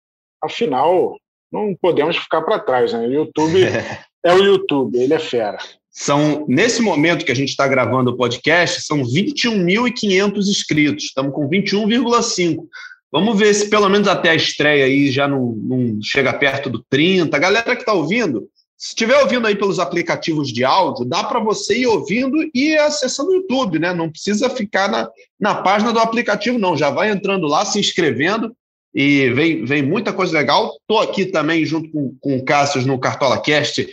Afinal, 0.41 1.17
não 1.51 1.75
podemos 1.75 2.15
ficar 2.15 2.41
para 2.43 2.59
trás, 2.59 2.93
né? 2.93 3.05
O 3.05 3.11
YouTube 3.11 3.59
é 4.23 4.33
o 4.33 4.37
YouTube, 4.37 4.97
ele 4.97 5.13
é 5.13 5.19
fera. 5.19 5.57
São, 5.91 6.45
nesse 6.47 6.81
momento 6.81 7.25
que 7.25 7.31
a 7.31 7.35
gente 7.35 7.49
está 7.49 7.67
gravando 7.67 8.11
o 8.11 8.17
podcast, 8.17 8.81
são 8.81 9.03
21.500 9.03 10.37
inscritos. 10.47 11.05
Estamos 11.05 11.33
com 11.33 11.49
21,5. 11.49 12.63
Vamos 13.11 13.37
ver 13.39 13.53
se 13.53 13.69
pelo 13.69 13.89
menos 13.89 14.07
até 14.07 14.29
a 14.29 14.35
estreia 14.35 14.85
aí 14.85 15.11
já 15.11 15.27
não, 15.27 15.53
não 15.55 15.99
chega 16.01 16.31
perto 16.31 16.69
do 16.69 16.83
30. 16.89 17.35
A 17.35 17.39
galera 17.39 17.75
que 17.75 17.81
está 17.81 17.93
ouvindo, 17.93 18.47
se 18.77 18.89
estiver 18.89 19.17
ouvindo 19.17 19.47
aí 19.47 19.55
pelos 19.55 19.79
aplicativos 19.79 20.53
de 20.53 20.63
áudio, 20.63 21.05
dá 21.05 21.23
para 21.23 21.39
você 21.39 21.79
ir 21.79 21.87
ouvindo 21.87 22.37
e 22.53 22.77
acessando 22.77 23.31
o 23.31 23.33
YouTube, 23.33 23.79
né? 23.79 23.93
Não 23.93 24.11
precisa 24.11 24.49
ficar 24.49 24.89
na, 24.89 25.09
na 25.39 25.55
página 25.55 25.91
do 25.91 25.99
aplicativo, 25.99 26.59
não. 26.59 26.77
Já 26.77 26.91
vai 26.91 27.09
entrando 27.09 27.47
lá, 27.47 27.65
se 27.65 27.79
inscrevendo 27.79 28.55
e 28.93 29.31
vem, 29.31 29.65
vem 29.65 29.81
muita 29.81 30.13
coisa 30.13 30.37
legal. 30.37 30.71
Estou 30.79 30.99
aqui 30.99 31.25
também 31.25 31.65
junto 31.65 31.89
com, 31.91 32.15
com 32.21 32.37
o 32.37 32.45
Cássio 32.45 32.85
no 32.85 32.99
Cartola 32.99 33.41
Cast 33.41 33.87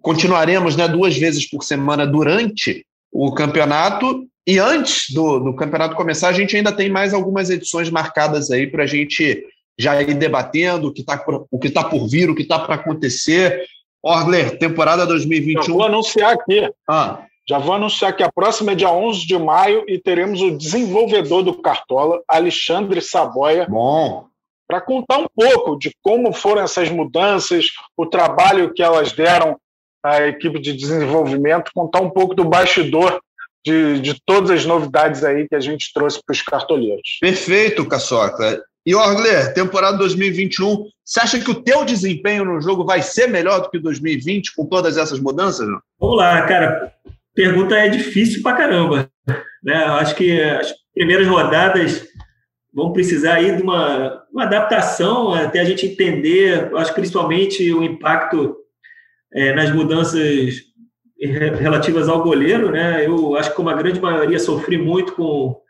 continuaremos 0.00 0.76
né, 0.76 0.86
duas 0.88 1.16
vezes 1.16 1.48
por 1.48 1.62
semana 1.62 2.06
durante 2.06 2.84
o 3.12 3.32
campeonato. 3.32 4.26
E 4.46 4.58
antes 4.58 5.12
do, 5.12 5.38
do 5.38 5.54
campeonato 5.54 5.96
começar, 5.96 6.28
a 6.28 6.32
gente 6.32 6.56
ainda 6.56 6.72
tem 6.72 6.90
mais 6.90 7.12
algumas 7.12 7.50
edições 7.50 7.90
marcadas 7.90 8.50
aí 8.50 8.66
para 8.66 8.84
a 8.84 8.86
gente 8.86 9.44
já 9.78 10.00
ir 10.02 10.14
debatendo 10.14 10.88
o 10.88 10.92
que 10.92 11.00
está 11.00 11.16
tá 11.16 11.84
por 11.84 12.08
vir, 12.08 12.30
o 12.30 12.34
que 12.34 12.42
está 12.42 12.58
para 12.58 12.74
acontecer. 12.74 13.64
Orgler, 14.02 14.58
temporada 14.58 15.06
2021. 15.06 15.62
Já 15.62 15.72
vou 15.72 15.82
anunciar 15.82 16.32
aqui. 16.32 16.70
Ah. 16.88 17.24
Já 17.48 17.58
vou 17.58 17.74
anunciar 17.74 18.14
que 18.14 18.22
a 18.22 18.30
próxima 18.30 18.72
é 18.72 18.74
dia 18.74 18.90
11 18.90 19.26
de 19.26 19.38
maio 19.38 19.84
e 19.88 19.98
teremos 19.98 20.40
o 20.40 20.56
desenvolvedor 20.56 21.42
do 21.42 21.54
Cartola, 21.54 22.22
Alexandre 22.28 23.00
Saboia. 23.00 23.66
Bom. 23.68 24.26
Para 24.68 24.80
contar 24.80 25.18
um 25.18 25.26
pouco 25.34 25.76
de 25.76 25.92
como 26.00 26.32
foram 26.32 26.62
essas 26.62 26.88
mudanças, 26.90 27.66
o 27.96 28.06
trabalho 28.06 28.72
que 28.72 28.82
elas 28.82 29.12
deram 29.12 29.58
à 30.02 30.26
equipe 30.26 30.58
de 30.58 30.72
desenvolvimento, 30.72 31.70
contar 31.74 32.00
um 32.00 32.10
pouco 32.10 32.34
do 32.34 32.44
bastidor 32.44 33.20
de, 33.64 34.00
de 34.00 34.20
todas 34.24 34.50
as 34.50 34.64
novidades 34.64 35.22
aí 35.24 35.46
que 35.48 35.54
a 35.54 35.60
gente 35.60 35.92
trouxe 35.92 36.20
para 36.24 36.32
os 36.32 36.42
cartoleiros. 36.42 37.18
Perfeito, 37.20 37.86
Caçoca. 37.86 38.62
E 38.84 38.94
Orgler, 38.94 39.52
temporada 39.52 39.98
2021, 39.98 40.86
você 41.04 41.20
acha 41.20 41.38
que 41.38 41.50
o 41.50 41.62
teu 41.62 41.84
desempenho 41.84 42.44
no 42.44 42.60
jogo 42.60 42.84
vai 42.84 43.02
ser 43.02 43.26
melhor 43.26 43.60
do 43.60 43.70
que 43.70 43.78
2020 43.78 44.54
com 44.54 44.64
todas 44.64 44.96
essas 44.96 45.20
mudanças? 45.20 45.68
Não? 45.68 45.80
Vamos 46.00 46.16
lá, 46.16 46.42
cara. 46.46 46.92
Pergunta 47.34 47.76
é 47.76 47.88
difícil 47.88 48.42
pra 48.42 48.54
caramba. 48.54 49.10
Né? 49.62 49.84
Eu 49.84 49.94
acho 49.94 50.14
que 50.14 50.40
as 50.40 50.72
primeiras 50.94 51.26
rodadas 51.26 52.06
vão 52.72 52.92
precisar 52.92 53.34
aí 53.34 53.54
de 53.54 53.62
uma, 53.62 54.24
uma 54.32 54.44
adaptação 54.44 55.34
até 55.34 55.60
a 55.60 55.64
gente 55.64 55.86
entender, 55.86 56.74
acho 56.76 56.94
principalmente 56.94 57.72
o 57.72 57.82
impacto 57.82 58.56
é, 59.32 59.54
nas 59.54 59.70
mudanças 59.72 60.54
relativas 61.58 62.08
ao 62.08 62.22
goleiro, 62.22 62.70
né? 62.70 63.06
Eu 63.06 63.36
acho 63.36 63.50
que 63.50 63.56
como 63.56 63.68
a 63.68 63.74
grande 63.74 64.00
maioria 64.00 64.38
sofri 64.38 64.78
muito 64.78 65.12
com 65.12 65.60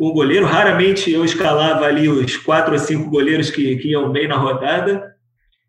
com 0.00 0.06
o 0.06 0.14
goleiro. 0.14 0.46
Raramente 0.46 1.12
eu 1.12 1.22
escalava 1.22 1.84
ali 1.84 2.08
os 2.08 2.34
quatro 2.38 2.72
ou 2.72 2.78
cinco 2.78 3.10
goleiros 3.10 3.50
que, 3.50 3.76
que 3.76 3.88
iam 3.88 4.10
bem 4.10 4.26
na 4.26 4.36
rodada. 4.38 5.14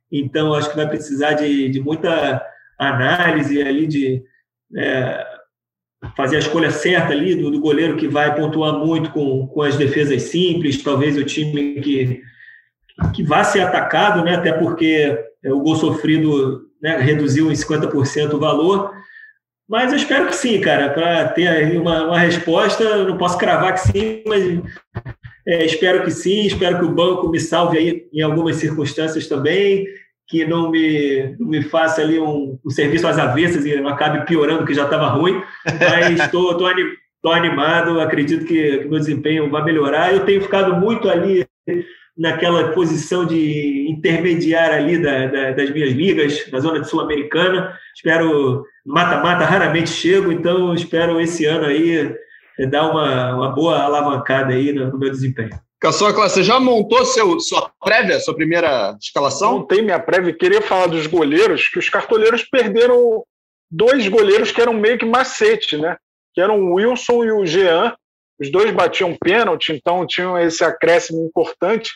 Então, 0.09 0.53
acho 0.53 0.69
que 0.69 0.77
vai 0.77 0.87
precisar 0.87 1.33
de, 1.33 1.67
de 1.67 1.81
muita 1.81 2.41
análise 2.79 3.61
ali, 3.61 3.85
de 3.85 4.23
é, 4.77 5.25
fazer 6.15 6.37
a 6.37 6.39
escolha 6.39 6.71
certa 6.71 7.11
ali 7.11 7.35
do, 7.35 7.51
do, 7.51 7.59
goleiro 7.59 7.97
que 7.97 8.07
vai 8.07 8.33
pontuar 8.33 8.73
muito 8.73 9.11
com, 9.11 9.47
com 9.47 9.61
as 9.61 9.75
defesas 9.75 10.23
simples, 10.23 10.81
talvez 10.81 11.17
o 11.17 11.25
time 11.25 11.81
que, 11.81 12.21
que 13.13 13.23
vá 13.23 13.43
ser 13.43 13.59
atacado, 13.59 14.23
né? 14.23 14.35
até 14.35 14.53
porque 14.53 15.17
o 15.45 15.59
gol 15.59 15.75
sofrido 15.75 16.69
né, 16.81 16.97
reduziu 16.97 17.51
em 17.51 17.55
50% 17.55 18.33
o 18.33 18.39
valor. 18.39 18.91
Mas 19.67 19.91
eu 19.91 19.97
espero 19.97 20.27
que 20.27 20.35
sim, 20.35 20.59
cara, 20.59 20.89
para 20.89 21.29
ter 21.29 21.47
aí 21.47 21.77
uma, 21.77 22.03
uma 22.05 22.19
resposta. 22.19 23.05
Não 23.05 23.17
posso 23.17 23.37
cravar 23.37 23.73
que 23.73 23.79
sim, 23.79 24.23
mas 24.27 24.61
é, 25.47 25.65
espero 25.65 26.03
que 26.03 26.11
sim. 26.11 26.45
Espero 26.45 26.79
que 26.79 26.85
o 26.85 26.93
banco 26.93 27.29
me 27.29 27.39
salve 27.39 27.77
aí 27.77 28.07
em 28.11 28.21
algumas 28.21 28.57
circunstâncias 28.57 29.27
também, 29.27 29.87
que 30.27 30.45
não 30.45 30.69
me, 30.69 31.35
não 31.39 31.47
me 31.47 31.61
faça 31.63 32.01
ali 32.01 32.19
um, 32.19 32.59
um 32.65 32.69
serviço 32.69 33.07
às 33.07 33.17
avessas 33.17 33.65
e 33.65 33.75
não 33.79 33.89
acabe 33.89 34.25
piorando, 34.25 34.65
que 34.65 34.73
já 34.73 34.83
estava 34.83 35.07
ruim. 35.07 35.41
Mas 35.65 36.19
estou 36.19 36.57
tô, 36.57 36.69
tô, 37.21 37.31
animado, 37.31 38.01
acredito 38.01 38.45
que, 38.45 38.79
que 38.79 38.87
meu 38.89 38.99
desempenho 38.99 39.49
vai 39.49 39.63
melhorar. 39.63 40.13
Eu 40.13 40.25
tenho 40.25 40.41
ficado 40.41 40.75
muito 40.75 41.09
ali 41.09 41.45
naquela 42.17 42.71
posição 42.73 43.25
de 43.25 43.87
intermediário 43.89 44.75
ali 44.75 45.01
da, 45.01 45.27
da, 45.27 45.51
das 45.51 45.69
minhas 45.71 45.91
ligas, 45.91 46.51
na 46.51 46.59
zona 46.59 46.81
de 46.81 46.89
Sul-Americana. 46.89 47.77
Espero 47.95 48.65
mata-mata, 48.85 49.45
raramente 49.45 49.89
chego, 49.89 50.31
então 50.31 50.73
espero 50.73 51.19
esse 51.19 51.45
ano 51.45 51.65
aí 51.65 52.15
eh, 52.59 52.67
dar 52.67 52.89
uma, 52.89 53.35
uma 53.35 53.49
boa 53.49 53.79
alavancada 53.79 54.53
aí 54.53 54.71
no, 54.71 54.91
no 54.91 54.99
meu 54.99 55.09
desempenho. 55.09 55.59
Caçoca, 55.79 56.21
você 56.29 56.43
já 56.43 56.59
montou 56.59 57.03
seu, 57.05 57.39
sua 57.39 57.71
prévia, 57.83 58.19
sua 58.19 58.35
primeira 58.35 58.95
escalação? 59.01 59.53
Montei 59.53 59.81
minha 59.81 59.99
prévia. 59.99 60.31
Queria 60.31 60.61
falar 60.61 60.85
dos 60.85 61.07
goleiros, 61.07 61.69
que 61.69 61.79
os 61.79 61.89
cartoleiros 61.89 62.43
perderam 62.43 63.23
dois 63.69 64.07
goleiros 64.07 64.51
que 64.51 64.61
eram 64.61 64.73
meio 64.73 64.99
que 64.99 65.05
macete, 65.05 65.77
né? 65.77 65.97
Que 66.35 66.41
eram 66.41 66.59
o 66.59 66.75
Wilson 66.75 67.23
e 67.23 67.31
o 67.31 67.45
Jean. 67.47 67.95
Os 68.39 68.51
dois 68.51 68.71
batiam 68.71 69.17
pênalti, 69.19 69.71
então 69.71 70.05
tinham 70.05 70.37
esse 70.37 70.63
acréscimo 70.63 71.25
importante. 71.25 71.91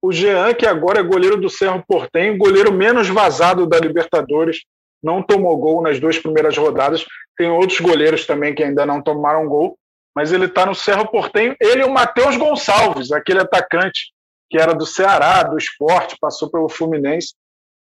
O 0.00 0.12
Jean, 0.12 0.54
que 0.54 0.66
agora 0.66 1.00
é 1.00 1.02
goleiro 1.02 1.40
do 1.40 1.50
Cerro 1.50 1.82
Portenho, 1.86 2.38
goleiro 2.38 2.72
menos 2.72 3.08
vazado 3.08 3.66
da 3.66 3.78
Libertadores, 3.78 4.62
não 5.02 5.22
tomou 5.22 5.56
gol 5.56 5.82
nas 5.82 5.98
duas 5.98 6.18
primeiras 6.18 6.56
rodadas. 6.56 7.04
Tem 7.36 7.50
outros 7.50 7.80
goleiros 7.80 8.26
também 8.26 8.54
que 8.54 8.62
ainda 8.62 8.86
não 8.86 9.02
tomaram 9.02 9.48
gol, 9.48 9.78
mas 10.14 10.32
ele 10.32 10.46
está 10.46 10.66
no 10.66 10.74
Cerro 10.74 11.08
Portenho. 11.08 11.56
Ele 11.60 11.82
e 11.82 11.84
o 11.84 11.90
Matheus 11.90 12.36
Gonçalves, 12.36 13.12
aquele 13.12 13.40
atacante 13.40 14.12
que 14.50 14.58
era 14.58 14.74
do 14.74 14.86
Ceará, 14.86 15.42
do 15.42 15.58
esporte, 15.58 16.16
passou 16.20 16.50
pelo 16.50 16.68
Fluminense. 16.68 17.34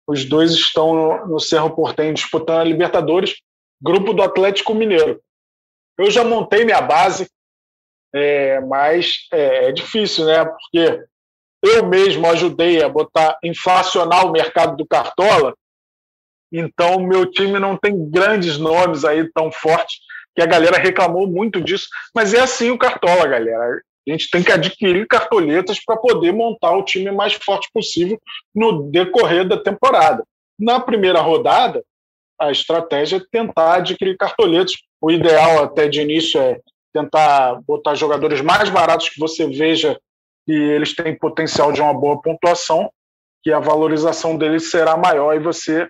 Os 0.08 0.26
dois 0.26 0.52
estão 0.52 1.26
no, 1.26 1.40
Cerro 1.40 1.76
Portenho 1.76 2.14
disputando 2.14 2.62
a 2.62 2.64
Libertadores, 2.64 3.36
grupo 3.82 4.14
do 4.14 4.24
Atlético 4.24 4.74
Mineiro. 4.74 5.22
Eu 5.98 6.12
já 6.12 6.24
montei 6.24 6.66
minha 6.66 6.82
base, 6.82 7.30
é, 8.14 8.60
mas 8.62 9.28
é, 9.32 9.70
é 9.70 9.72
difícil, 9.72 10.26
né? 10.26 10.46
Porque 10.46 11.04
eu 11.66 11.86
mesmo 11.88 12.28
ajudei 12.28 12.84
a 12.84 12.90
botar 12.90 13.38
inflacionar 13.44 14.26
o 14.26 14.32
mercado 14.32 14.78
do 14.78 14.86
Cartola 14.86 15.54
então, 16.58 17.00
meu 17.02 17.30
time 17.30 17.60
não 17.60 17.76
tem 17.76 18.10
grandes 18.10 18.58
nomes 18.58 19.04
aí 19.04 19.30
tão 19.34 19.52
fortes, 19.52 19.98
que 20.34 20.42
a 20.42 20.46
galera 20.46 20.78
reclamou 20.78 21.28
muito 21.28 21.62
disso. 21.62 21.88
Mas 22.14 22.34
é 22.34 22.40
assim 22.40 22.72
o 22.72 22.78
Cartola, 22.78 23.28
galera. 23.28 23.82
A 24.08 24.12
gente 24.12 24.30
tem 24.30 24.44
que 24.44 24.52
adquirir 24.52 25.08
cartoletas 25.08 25.84
para 25.84 25.98
poder 25.98 26.32
montar 26.32 26.78
o 26.78 26.84
time 26.84 27.12
mais 27.12 27.34
forte 27.34 27.70
possível 27.74 28.20
no 28.54 28.84
decorrer 28.90 29.48
da 29.48 29.58
temporada. 29.58 30.24
Na 30.60 30.80
primeira 30.80 31.20
rodada, 31.20 31.84
a 32.40 32.52
estratégia 32.52 33.18
é 33.18 33.26
tentar 33.32 33.76
adquirir 33.76 34.16
cartoletas. 34.16 34.76
O 35.02 35.12
ideal 35.12 35.64
até 35.64 35.88
de 35.88 36.02
início 36.02 36.40
é 36.40 36.60
tentar 36.94 37.60
botar 37.68 37.96
jogadores 37.96 38.42
mais 38.42 38.70
baratos 38.70 39.10
que 39.10 39.20
você 39.20 39.48
veja 39.48 40.00
que 40.46 40.54
eles 40.54 40.96
têm 40.96 41.18
potencial 41.18 41.72
de 41.72 41.82
uma 41.82 41.94
boa 41.94 42.22
pontuação, 42.22 42.90
que 43.44 43.52
a 43.52 43.60
valorização 43.60 44.38
deles 44.38 44.70
será 44.70 44.96
maior 44.96 45.36
e 45.36 45.40
você 45.40 45.88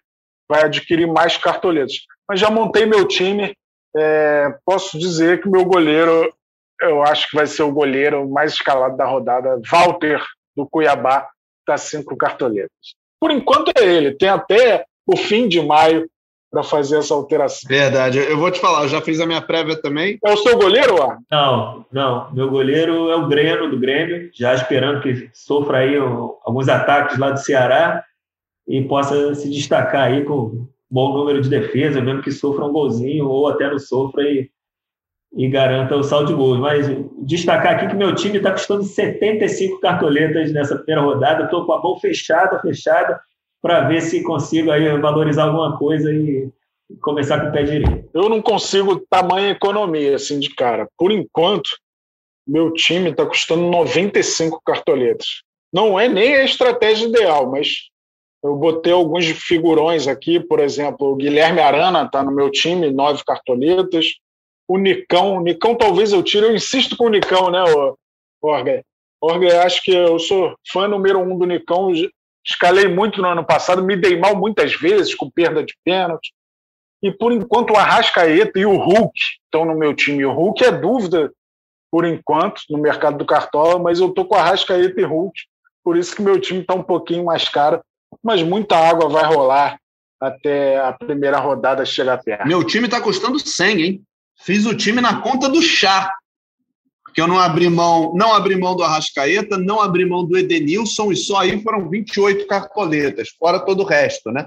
vai 0.49 0.63
adquirir 0.63 1.07
mais 1.07 1.37
cartoletas. 1.37 1.93
Mas 2.27 2.39
já 2.39 2.49
montei 2.49 2.85
meu 2.85 3.07
time, 3.07 3.55
é, 3.95 4.53
posso 4.65 4.97
dizer 4.97 5.41
que 5.41 5.49
meu 5.49 5.65
goleiro, 5.65 6.33
eu 6.81 7.03
acho 7.03 7.29
que 7.29 7.35
vai 7.35 7.47
ser 7.47 7.63
o 7.63 7.71
goleiro 7.71 8.27
mais 8.29 8.53
escalado 8.53 8.97
da 8.97 9.05
rodada, 9.05 9.59
Walter, 9.69 10.21
do 10.55 10.67
Cuiabá, 10.67 11.29
está 11.61 11.77
cinco 11.77 12.15
cartoletas. 12.15 12.95
Por 13.19 13.31
enquanto 13.31 13.71
é 13.77 13.83
ele, 13.83 14.15
tem 14.15 14.29
até 14.29 14.85
o 15.07 15.15
fim 15.17 15.47
de 15.47 15.61
maio 15.61 16.09
para 16.55 16.63
fazer 16.63 16.99
essa 16.99 17.13
alteração. 17.13 17.67
Verdade, 17.67 18.17
eu 18.17 18.37
vou 18.37 18.49
te 18.49 18.61
falar, 18.61 18.83
eu 18.83 18.87
já 18.87 19.01
fiz 19.01 19.19
a 19.19 19.25
minha 19.25 19.41
prévia 19.41 19.75
também. 19.81 20.17
É 20.23 20.31
o 20.31 20.37
seu 20.37 20.57
goleiro, 20.57 21.03
Ar? 21.03 21.17
Não, 21.29 21.85
não. 21.91 22.33
Meu 22.33 22.49
goleiro 22.49 23.09
é 23.09 23.15
o 23.17 23.27
Breno, 23.27 23.69
do 23.69 23.77
Grêmio, 23.77 24.29
já 24.33 24.55
esperando 24.55 25.01
que 25.01 25.29
sofra 25.33 25.79
aí 25.79 25.97
alguns 25.97 26.69
ataques 26.69 27.17
lá 27.17 27.31
do 27.31 27.39
Ceará 27.39 28.01
e 28.65 28.81
possa 28.83 29.35
se 29.35 29.49
destacar 29.49 30.03
aí 30.03 30.23
com 30.23 30.65
bom 30.89 31.17
número 31.17 31.41
de 31.41 31.49
defesa, 31.49 31.99
mesmo 31.99 32.21
que 32.21 32.31
sofra 32.31 32.63
um 32.63 32.71
golzinho 32.71 33.27
ou 33.27 33.49
até 33.49 33.69
não 33.69 33.77
sofra 33.77 34.23
e, 34.23 34.49
e 35.35 35.49
garanta 35.49 35.97
o 35.97 36.03
saldo 36.03 36.27
de 36.27 36.33
gols. 36.35 36.57
Mas 36.57 36.87
destacar 37.21 37.73
aqui 37.73 37.87
que 37.87 37.95
meu 37.95 38.15
time 38.15 38.37
está 38.37 38.53
custando 38.53 38.83
75 38.83 39.81
cartoletas 39.81 40.53
nessa 40.53 40.77
primeira 40.77 41.01
rodada. 41.01 41.43
Estou 41.43 41.65
com 41.65 41.73
a 41.73 41.81
mão 41.81 41.99
fechada, 41.99 42.61
fechada, 42.61 43.19
para 43.65 43.87
ver 43.87 43.99
se 43.99 44.21
consigo 44.21 44.69
aí 44.69 44.95
valorizar 45.01 45.45
alguma 45.45 45.75
coisa 45.75 46.13
e 46.13 46.51
começar 47.01 47.41
com 47.41 47.47
o 47.47 47.51
pé 47.51 47.63
direito. 47.63 48.07
Eu 48.13 48.29
não 48.29 48.39
consigo 48.39 48.99
tamanha 49.09 49.49
economia 49.49 50.17
assim 50.17 50.39
de 50.39 50.53
cara. 50.53 50.87
Por 50.95 51.11
enquanto, 51.11 51.71
meu 52.47 52.71
time 52.73 53.09
está 53.09 53.25
custando 53.25 53.63
95 53.63 54.61
cartoletas. 54.63 55.41
Não 55.73 55.99
é 55.99 56.07
nem 56.07 56.35
a 56.35 56.45
estratégia 56.45 57.07
ideal, 57.07 57.49
mas 57.49 57.89
eu 58.43 58.55
botei 58.55 58.93
alguns 58.93 59.25
figurões 59.25 60.07
aqui, 60.07 60.39
por 60.39 60.59
exemplo, 60.59 61.07
o 61.07 61.15
Guilherme 61.15 61.59
Arana 61.59 62.03
está 62.03 62.21
no 62.21 62.31
meu 62.31 62.51
time, 62.51 62.91
nove 62.91 63.23
cartoletas. 63.25 64.11
O 64.67 64.77
Nicão, 64.77 65.37
o 65.37 65.41
Nicão 65.41 65.73
talvez 65.73 66.13
eu 66.13 66.21
tire, 66.21 66.45
eu 66.45 66.53
insisto 66.53 66.95
com 66.95 67.05
o 67.05 67.09
Nicão, 67.09 67.49
né, 67.49 67.63
Orga? 68.43 68.83
Orga, 69.19 69.63
acho 69.63 69.81
que 69.81 69.91
eu 69.91 70.19
sou 70.19 70.55
fã 70.71 70.87
número 70.87 71.17
um 71.17 71.35
do 71.35 71.47
Nicão, 71.47 71.91
escalei 72.45 72.87
muito 72.87 73.21
no 73.21 73.27
ano 73.27 73.45
passado, 73.45 73.83
me 73.83 73.95
dei 73.95 74.17
mal 74.17 74.35
muitas 74.35 74.75
vezes 74.75 75.15
com 75.15 75.29
perda 75.29 75.63
de 75.63 75.75
pênalti. 75.83 76.33
E 77.01 77.11
por 77.11 77.31
enquanto 77.31 77.71
o 77.71 77.77
Arrascaeta 77.77 78.59
e 78.59 78.65
o 78.65 78.77
Hulk 78.77 79.13
estão 79.43 79.65
no 79.65 79.77
meu 79.77 79.93
time. 79.93 80.25
O 80.25 80.33
Hulk 80.33 80.63
é 80.63 80.71
dúvida 80.71 81.31
por 81.91 82.05
enquanto 82.05 82.61
no 82.69 82.77
mercado 82.77 83.17
do 83.17 83.25
Cartola, 83.25 83.79
mas 83.79 83.99
eu 83.99 84.09
tô 84.09 84.25
com 84.25 84.35
Arrascaeta 84.35 84.99
e 84.99 85.03
Hulk, 85.03 85.39
por 85.83 85.97
isso 85.97 86.15
que 86.15 86.21
meu 86.21 86.39
time 86.39 86.61
está 86.61 86.73
um 86.73 86.83
pouquinho 86.83 87.25
mais 87.25 87.47
caro 87.47 87.81
mas 88.23 88.41
muita 88.41 88.77
água 88.77 89.09
vai 89.09 89.23
rolar 89.23 89.79
até 90.19 90.79
a 90.79 90.93
primeira 90.93 91.37
rodada 91.37 91.85
chegar 91.85 92.17
perto. 92.23 92.47
Meu 92.47 92.63
time 92.63 92.85
está 92.85 93.01
custando 93.01 93.39
100, 93.39 93.81
hein? 93.81 94.03
Fiz 94.37 94.65
o 94.65 94.75
time 94.75 95.01
na 95.01 95.21
conta 95.21 95.49
do 95.49 95.61
chá. 95.61 96.13
Porque 97.15 97.21
eu 97.21 97.27
não 97.29 97.39
abri 97.39 97.69
mão, 97.69 98.13
não 98.13 98.33
abri 98.33 98.57
mão 98.57 98.75
do 98.75 98.83
Arrascaeta, 98.83 99.57
não 99.57 99.79
abri 99.79 100.05
mão 100.05 100.25
do 100.25 100.37
Edenilson 100.37 101.13
e 101.13 101.15
só 101.15 101.37
aí 101.37 101.63
foram 101.63 101.89
28 101.89 102.45
cartoletas, 102.45 103.29
fora 103.39 103.57
todo 103.57 103.83
o 103.83 103.85
resto, 103.85 104.33
né? 104.33 104.45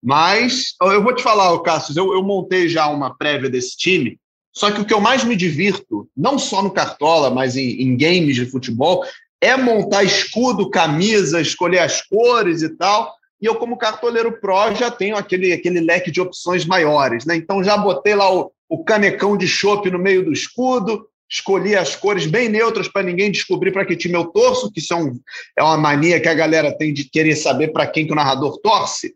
Mas 0.00 0.76
eu 0.80 1.02
vou 1.02 1.12
te 1.12 1.24
falar, 1.24 1.58
Cássio, 1.62 1.98
eu, 1.98 2.12
eu 2.12 2.22
montei 2.22 2.68
já 2.68 2.86
uma 2.86 3.16
prévia 3.16 3.50
desse 3.50 3.76
time. 3.76 4.16
Só 4.52 4.70
que 4.70 4.80
o 4.80 4.84
que 4.84 4.94
eu 4.94 5.00
mais 5.00 5.24
me 5.24 5.34
divirto, 5.34 6.08
não 6.16 6.38
só 6.38 6.62
no 6.62 6.70
Cartola, 6.70 7.30
mas 7.30 7.56
em, 7.56 7.82
em 7.82 7.96
games 7.96 8.36
de 8.36 8.46
futebol, 8.46 9.04
é 9.40 9.56
montar 9.56 10.04
escudo, 10.04 10.70
camisa, 10.70 11.40
escolher 11.40 11.80
as 11.80 12.00
cores 12.00 12.62
e 12.62 12.68
tal. 12.76 13.12
E 13.42 13.46
eu, 13.46 13.56
como 13.56 13.76
cartoleiro 13.76 14.40
pro, 14.40 14.72
já 14.76 14.88
tenho 14.88 15.16
aquele, 15.16 15.52
aquele 15.52 15.80
leque 15.80 16.12
de 16.12 16.20
opções 16.20 16.64
maiores. 16.64 17.24
Né? 17.26 17.34
Então, 17.34 17.64
já 17.64 17.76
botei 17.76 18.14
lá 18.14 18.32
o, 18.32 18.52
o 18.68 18.84
canecão 18.84 19.36
de 19.36 19.48
chopp 19.48 19.90
no 19.90 19.98
meio 19.98 20.24
do 20.24 20.32
escudo, 20.32 21.08
escolhi 21.30 21.74
as 21.74 21.96
cores 21.96 22.26
bem 22.26 22.48
neutras 22.48 22.88
para 22.88 23.02
ninguém 23.02 23.30
descobrir 23.30 23.72
para 23.72 23.84
que 23.84 23.96
time 23.96 24.14
eu 24.14 24.26
torço, 24.26 24.70
que 24.70 24.80
isso 24.80 24.92
é, 24.92 24.96
um, 24.96 25.18
é 25.58 25.62
uma 25.62 25.76
mania 25.76 26.20
que 26.20 26.28
a 26.28 26.34
galera 26.34 26.76
tem 26.76 26.92
de 26.92 27.04
querer 27.04 27.36
saber 27.36 27.72
para 27.72 27.86
quem 27.86 28.06
que 28.06 28.12
o 28.12 28.16
narrador 28.16 28.58
torce. 28.60 29.14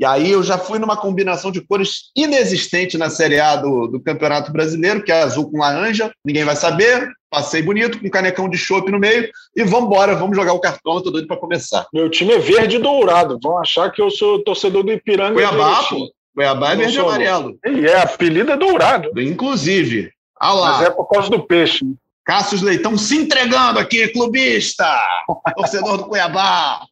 E 0.00 0.04
aí 0.04 0.30
eu 0.30 0.42
já 0.42 0.56
fui 0.56 0.78
numa 0.78 0.96
combinação 0.96 1.50
de 1.50 1.60
cores 1.60 2.10
inexistente 2.16 2.96
na 2.96 3.10
Série 3.10 3.38
A 3.38 3.56
do, 3.56 3.86
do 3.86 4.00
Campeonato 4.00 4.50
Brasileiro, 4.50 5.02
que 5.02 5.12
é 5.12 5.22
azul 5.22 5.50
com 5.50 5.58
laranja, 5.58 6.10
ninguém 6.24 6.44
vai 6.44 6.56
saber. 6.56 7.06
Passei 7.28 7.62
bonito, 7.62 8.00
com 8.00 8.08
canecão 8.08 8.48
de 8.48 8.56
chopp 8.58 8.90
no 8.90 8.98
meio, 8.98 9.30
e 9.54 9.62
vamos 9.62 9.86
embora, 9.86 10.16
vamos 10.16 10.34
jogar 10.34 10.52
o 10.52 10.58
cartão, 10.58 11.00
tô 11.00 11.10
doido 11.10 11.28
para 11.28 11.36
começar. 11.36 11.86
Meu 11.92 12.10
time 12.10 12.32
é 12.32 12.38
verde 12.38 12.76
e 12.76 12.78
dourado, 12.80 13.38
vão 13.40 13.58
achar 13.58 13.92
que 13.92 14.02
eu 14.02 14.10
sou 14.10 14.42
torcedor 14.42 14.82
do 14.82 14.90
Ipiranga. 14.90 15.34
Cuiabá, 15.34 15.84
pô. 15.84 16.10
Cuiabá 16.34 16.72
é 16.72 16.76
verde 16.76 16.96
e 16.96 16.98
amarelo. 16.98 17.58
E 17.64 17.86
é, 17.86 18.00
apelido 18.00 18.50
é 18.50 18.56
dourado. 18.56 19.10
Inclusive. 19.20 20.10
Ah 20.40 20.54
lá. 20.54 20.78
Mas 20.78 20.86
é 20.86 20.90
por 20.90 21.06
causa 21.06 21.28
do 21.28 21.46
peixe. 21.46 21.84
Cássio 22.24 22.64
Leitão 22.64 22.96
se 22.96 23.16
entregando 23.16 23.78
aqui, 23.78 24.08
clubista, 24.08 24.86
torcedor 25.54 25.98
do 25.98 26.06
Cuiabá. 26.06 26.86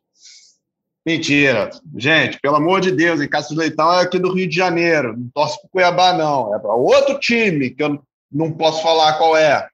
Mentira. 1.07 1.71
Gente, 1.97 2.39
pelo 2.41 2.57
amor 2.57 2.83
de 2.83 2.91
Deus, 2.91 3.21
em 3.21 3.29
Cássio 3.29 3.57
Leitão 3.57 3.91
é 3.95 4.03
aqui 4.03 4.19
do 4.19 4.33
Rio 4.33 4.47
de 4.47 4.55
Janeiro. 4.55 5.17
Não 5.17 5.31
torce 5.33 5.59
para 5.61 5.71
Cuiabá, 5.71 6.13
não. 6.13 6.55
É 6.55 6.59
para 6.59 6.75
outro 6.75 7.19
time, 7.19 7.71
que 7.71 7.83
eu 7.83 8.03
não 8.31 8.53
posso 8.53 8.83
falar 8.83 9.15
qual 9.15 9.37
é. 9.37 9.67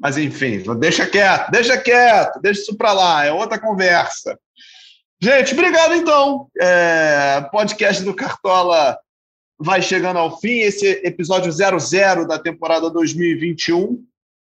Mas, 0.00 0.16
enfim, 0.16 0.62
deixa 0.78 1.06
quieto, 1.06 1.50
deixa 1.50 1.76
quieto, 1.76 2.40
deixa 2.40 2.62
isso 2.62 2.76
para 2.76 2.92
lá, 2.92 3.24
é 3.24 3.32
outra 3.32 3.58
conversa. 3.58 4.38
Gente, 5.20 5.52
obrigado 5.52 5.94
então. 5.94 6.48
É, 6.60 7.40
podcast 7.52 8.02
do 8.02 8.14
Cartola 8.14 8.98
vai 9.62 9.80
chegando 9.80 10.18
ao 10.18 10.38
fim. 10.38 10.60
Esse 10.60 11.00
episódio 11.04 11.50
00 11.50 12.26
da 12.26 12.38
temporada 12.38 12.90
2021. 12.90 14.02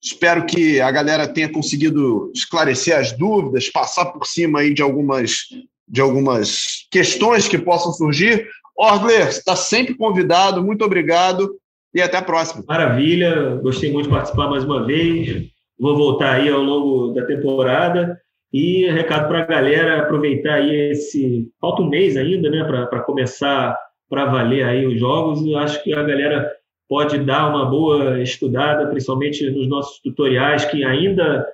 Espero 0.04 0.46
que 0.46 0.80
a 0.80 0.92
galera 0.92 1.28
tenha 1.28 1.52
conseguido 1.52 2.32
esclarecer 2.36 2.98
as 2.98 3.12
dúvidas, 3.12 3.70
passar 3.70 4.08
por 4.08 4.26
cima 4.28 4.60
aí 4.60 4.74
de 4.74 4.82
algumas 4.82 5.48
de 5.90 6.02
algumas 6.02 6.86
questões 6.92 7.48
que 7.48 7.58
possam 7.58 7.94
surgir. 7.94 8.46
Orgler, 8.78 9.30
está 9.30 9.56
sempre 9.56 9.96
convidado, 9.96 10.62
muito 10.62 10.84
obrigado 10.84 11.56
e 11.94 12.02
até 12.02 12.18
a 12.18 12.22
próxima. 12.22 12.64
Maravilha, 12.68 13.56
gostei 13.64 13.92
muito 13.92 14.08
de 14.08 14.14
participar 14.14 14.50
mais 14.50 14.66
uma 14.66 14.86
vez. 14.86 15.48
Vou 15.80 15.96
voltar 15.96 16.34
aí 16.36 16.50
ao 16.50 16.62
longo 16.62 17.14
da 17.14 17.26
temporada. 17.26 18.20
E 18.52 18.90
recado 18.92 19.28
para 19.28 19.44
a 19.44 19.46
galera 19.46 20.02
aproveitar 20.02 20.56
aí 20.56 20.92
esse. 20.92 21.50
Falta 21.60 21.82
um 21.82 21.90
mês 21.90 22.18
ainda, 22.18 22.50
né, 22.50 22.64
para 22.66 23.02
começar 23.02 23.78
para 24.10 24.26
valer 24.26 24.64
aí 24.64 24.86
os 24.86 25.00
jogos. 25.00 25.42
E 25.42 25.56
acho 25.56 25.84
que 25.84 25.94
a 25.94 26.04
galera 26.04 26.52
pode 26.88 27.18
dar 27.20 27.50
uma 27.50 27.66
boa 27.66 28.22
estudada, 28.22 28.88
principalmente 28.88 29.50
nos 29.50 29.68
nossos 29.68 30.00
tutoriais, 30.00 30.66
que 30.66 30.84
ainda 30.84 31.46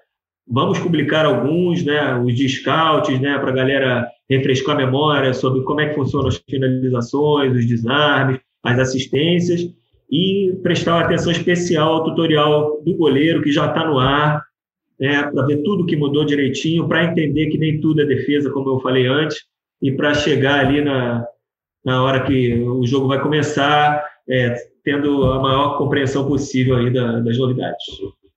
vamos 0.47 0.77
publicar 0.79 1.25
alguns, 1.25 1.83
né, 1.83 2.15
os 2.15 2.35
de 2.35 2.47
scouts, 2.47 3.19
né, 3.19 3.37
para 3.39 3.49
a 3.49 3.55
galera 3.55 4.07
refrescar 4.29 4.75
a 4.75 4.85
memória 4.85 5.33
sobre 5.33 5.63
como 5.63 5.81
é 5.81 5.89
que 5.89 5.95
funcionam 5.95 6.27
as 6.27 6.37
finalizações, 6.49 7.55
os 7.55 7.65
desarmes, 7.65 8.39
as 8.63 8.79
assistências 8.79 9.61
e 10.11 10.53
prestar 10.61 10.99
atenção 10.99 11.31
especial 11.31 11.93
ao 11.93 12.03
tutorial 12.03 12.81
do 12.83 12.95
goleiro 12.95 13.41
que 13.41 13.51
já 13.51 13.67
está 13.67 13.87
no 13.87 13.97
ar, 13.97 14.43
né, 14.99 15.23
para 15.23 15.45
ver 15.45 15.63
tudo 15.63 15.85
que 15.85 15.95
mudou 15.95 16.25
direitinho, 16.25 16.87
para 16.87 17.05
entender 17.05 17.47
que 17.47 17.57
nem 17.57 17.79
tudo 17.79 18.01
é 18.01 18.05
defesa, 18.05 18.51
como 18.51 18.69
eu 18.69 18.79
falei 18.79 19.07
antes, 19.07 19.37
e 19.81 19.91
para 19.91 20.13
chegar 20.13 20.59
ali 20.59 20.81
na, 20.81 21.25
na 21.83 22.03
hora 22.03 22.25
que 22.25 22.61
o 22.61 22.85
jogo 22.85 23.07
vai 23.07 23.21
começar, 23.21 24.03
é, 24.29 24.55
tendo 24.83 25.25
a 25.31 25.39
maior 25.39 25.77
compreensão 25.77 26.27
possível 26.27 26.77
aí 26.77 26.91
da, 26.91 27.19
das 27.19 27.37
novidades. 27.37 27.83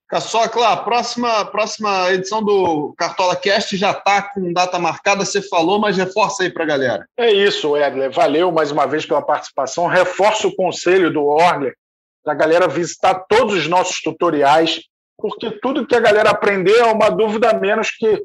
Caçocla, 0.09 0.73
a 0.73 0.77
próxima, 0.77 1.45
próxima 1.47 2.13
edição 2.13 2.41
do 2.41 2.95
Cartola 2.97 3.35
Cast 3.35 3.77
já 3.77 3.91
está 3.91 4.23
com 4.23 4.53
data 4.53 4.79
marcada, 4.79 5.25
você 5.25 5.43
falou, 5.43 5.81
mas 5.81 5.97
reforça 5.97 6.45
aí 6.45 6.51
para 6.51 6.63
a 6.63 6.67
galera. 6.67 7.09
É 7.17 7.33
isso, 7.33 7.77
Edler. 7.77 8.13
Valeu 8.13 8.53
mais 8.53 8.71
uma 8.71 8.87
vez 8.87 9.05
pela 9.05 9.21
participação. 9.21 9.87
Reforça 9.87 10.47
o 10.47 10.55
conselho 10.55 11.13
do 11.13 11.25
Orgler 11.25 11.75
para 12.23 12.35
a 12.35 12.37
galera 12.37 12.69
visitar 12.69 13.15
todos 13.29 13.55
os 13.55 13.67
nossos 13.67 14.01
tutoriais, 14.01 14.81
porque 15.19 15.51
tudo 15.61 15.87
que 15.87 15.95
a 15.95 16.01
galera 16.01 16.31
aprender 16.31 16.77
é 16.77 16.85
uma 16.85 17.09
dúvida 17.09 17.51
a 17.51 17.59
menos 17.59 17.91
que, 17.91 18.25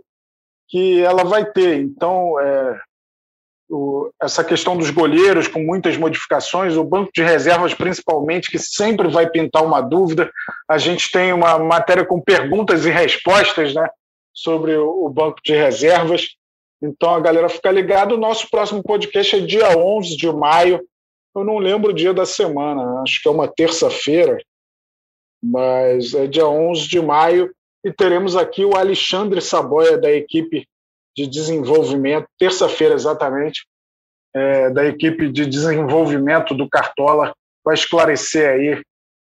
que 0.69 1.01
ela 1.01 1.23
vai 1.23 1.45
ter. 1.45 1.81
Então, 1.81 2.39
é, 2.39 2.79
o, 3.71 4.11
essa 4.21 4.43
questão 4.43 4.75
dos 4.75 4.89
goleiros 4.89 5.47
com 5.47 5.63
muitas 5.63 5.95
modificações, 5.95 6.75
o 6.75 6.83
banco 6.83 7.09
de 7.15 7.23
reservas 7.23 7.73
principalmente, 7.73 8.51
que 8.51 8.59
sempre 8.59 9.07
vai 9.07 9.29
pintar 9.29 9.63
uma 9.63 9.79
dúvida. 9.79 10.29
A 10.69 10.77
gente 10.77 11.09
tem 11.09 11.31
uma 11.31 11.57
matéria 11.57 12.05
com 12.05 12.21
perguntas 12.21 12.85
e 12.85 12.89
respostas 12.89 13.73
né, 13.73 13.89
sobre 14.33 14.75
o, 14.75 15.05
o 15.05 15.09
banco 15.09 15.39
de 15.43 15.53
reservas. 15.53 16.27
Então 16.81 17.15
a 17.15 17.19
galera 17.19 17.47
fica 17.47 17.71
ligada. 17.71 18.13
O 18.13 18.19
nosso 18.19 18.49
próximo 18.49 18.83
podcast 18.83 19.37
é 19.37 19.39
dia 19.39 19.77
11 19.77 20.17
de 20.17 20.31
maio. 20.31 20.81
Eu 21.33 21.45
não 21.45 21.57
lembro 21.57 21.91
o 21.91 21.95
dia 21.95 22.13
da 22.13 22.25
semana, 22.25 23.01
acho 23.01 23.21
que 23.21 23.29
é 23.29 23.31
uma 23.31 23.47
terça-feira, 23.47 24.37
mas 25.41 26.13
é 26.13 26.27
dia 26.27 26.45
11 26.45 26.89
de 26.89 27.01
maio. 27.01 27.53
E 27.85 27.91
teremos 27.91 28.35
aqui 28.35 28.65
o 28.65 28.75
Alexandre 28.75 29.39
Saboia, 29.39 29.97
da 29.97 30.11
equipe 30.11 30.67
de 31.15 31.27
desenvolvimento, 31.27 32.27
terça-feira 32.37 32.95
exatamente, 32.95 33.65
é, 34.33 34.69
da 34.69 34.85
equipe 34.85 35.29
de 35.29 35.45
desenvolvimento 35.45 36.53
do 36.53 36.69
Cartola, 36.69 37.33
para 37.63 37.73
esclarecer 37.73 38.49
aí 38.49 38.81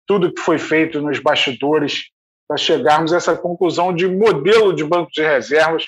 tudo 0.08 0.34
que 0.34 0.42
foi 0.42 0.58
feito 0.58 1.02
nos 1.02 1.20
bastidores, 1.20 2.10
para 2.48 2.58
chegarmos 2.58 3.14
a 3.14 3.18
essa 3.18 3.36
conclusão 3.36 3.94
de 3.94 4.08
modelo 4.08 4.74
de 4.74 4.84
banco 4.84 5.12
de 5.12 5.22
reservas 5.22 5.86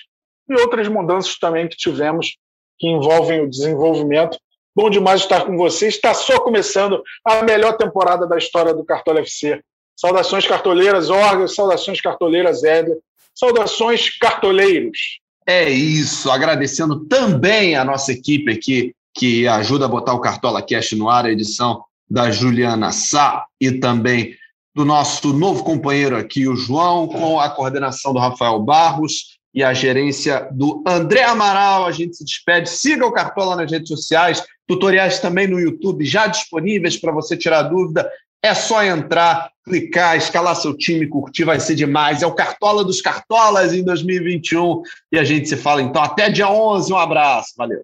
e 0.50 0.54
outras 0.54 0.88
mudanças 0.88 1.38
também 1.38 1.68
que 1.68 1.78
tivemos 1.78 2.38
que 2.78 2.88
envolvem 2.88 3.42
o 3.42 3.50
desenvolvimento. 3.50 4.38
Bom 4.76 4.90
demais 4.90 5.22
estar 5.22 5.46
com 5.46 5.56
vocês. 5.58 5.96
Está 5.96 6.14
só 6.14 6.40
começando 6.40 7.02
a 7.24 7.44
melhor 7.44 7.78
temporada 7.78 8.28
da 8.28 8.38
história 8.38 8.74
do 8.74 8.84
Cartola 8.84 9.22
FC. 9.22 9.62
Saudações 9.96 10.46
cartoleiras, 10.46 11.10
órgãos, 11.10 11.56
saudações 11.56 12.02
cartoleiras, 12.02 12.64
Éder, 12.64 12.98
saudações 13.34 14.18
cartoleiros. 14.18 15.20
É 15.48 15.70
isso, 15.70 16.32
agradecendo 16.32 17.06
também 17.06 17.76
a 17.76 17.86
nossa 17.86 18.12
equipe 18.12 18.52
aqui, 18.52 18.96
que 19.14 19.48
ajuda 19.48 19.86
a 19.86 19.90
botar 19.90 20.14
o 20.14 20.20
Cartola 20.20 20.62
Cash 20.62 20.94
no 20.94 21.10
ar, 21.10 21.26
a 21.26 21.32
edição 21.32 21.84
da 22.10 22.32
Juliana 22.32 22.92
Sá 22.92 23.46
e 23.62 23.72
também 23.74 24.36
do 24.76 24.84
nosso 24.84 25.32
novo 25.32 25.64
companheiro 25.64 26.18
aqui, 26.18 26.48
o 26.48 26.56
João, 26.56 27.08
com 27.08 27.40
a 27.40 27.50
coordenação 27.50 28.12
do 28.12 28.20
Rafael 28.20 28.60
Barros 28.60 29.38
e 29.54 29.64
a 29.64 29.74
gerência 29.74 30.50
do 30.52 30.84
André 30.86 31.24
Amaral. 31.24 31.86
A 31.86 31.92
gente 31.92 32.18
se 32.18 32.26
despede. 32.26 32.70
Siga 32.70 33.06
o 33.06 33.12
Cartola 33.12 33.56
nas 33.56 33.72
redes 33.72 33.88
sociais, 33.88 34.44
tutoriais 34.68 35.20
também 35.20 35.48
no 35.48 35.60
YouTube 35.60 36.04
já 36.06 36.28
disponíveis 36.28 36.98
para 36.98 37.14
você 37.14 37.38
tirar 37.38 37.64
dúvida. 37.64 38.10
É 38.46 38.54
só 38.54 38.84
entrar, 38.84 39.50
clicar, 39.64 40.16
escalar 40.16 40.56
seu 40.56 40.78
time, 40.78 41.08
curtir, 41.08 41.46
vai 41.46 41.60
ser 41.60 41.74
demais. 41.74 42.22
É 42.22 42.28
o 42.28 42.36
Cartola 42.36 42.84
dos 42.84 43.02
Cartolas 43.02 43.74
em 43.74 43.84
2021 43.84 44.84
e 45.12 45.18
a 45.18 45.24
gente 45.24 45.50
se 45.50 45.58
fala 45.58 45.82
então 45.82 46.04
até 46.04 46.30
dia 46.30 46.48
11. 46.48 46.94
Um 46.94 46.98
abraço, 46.98 47.54
valeu. 47.58 47.82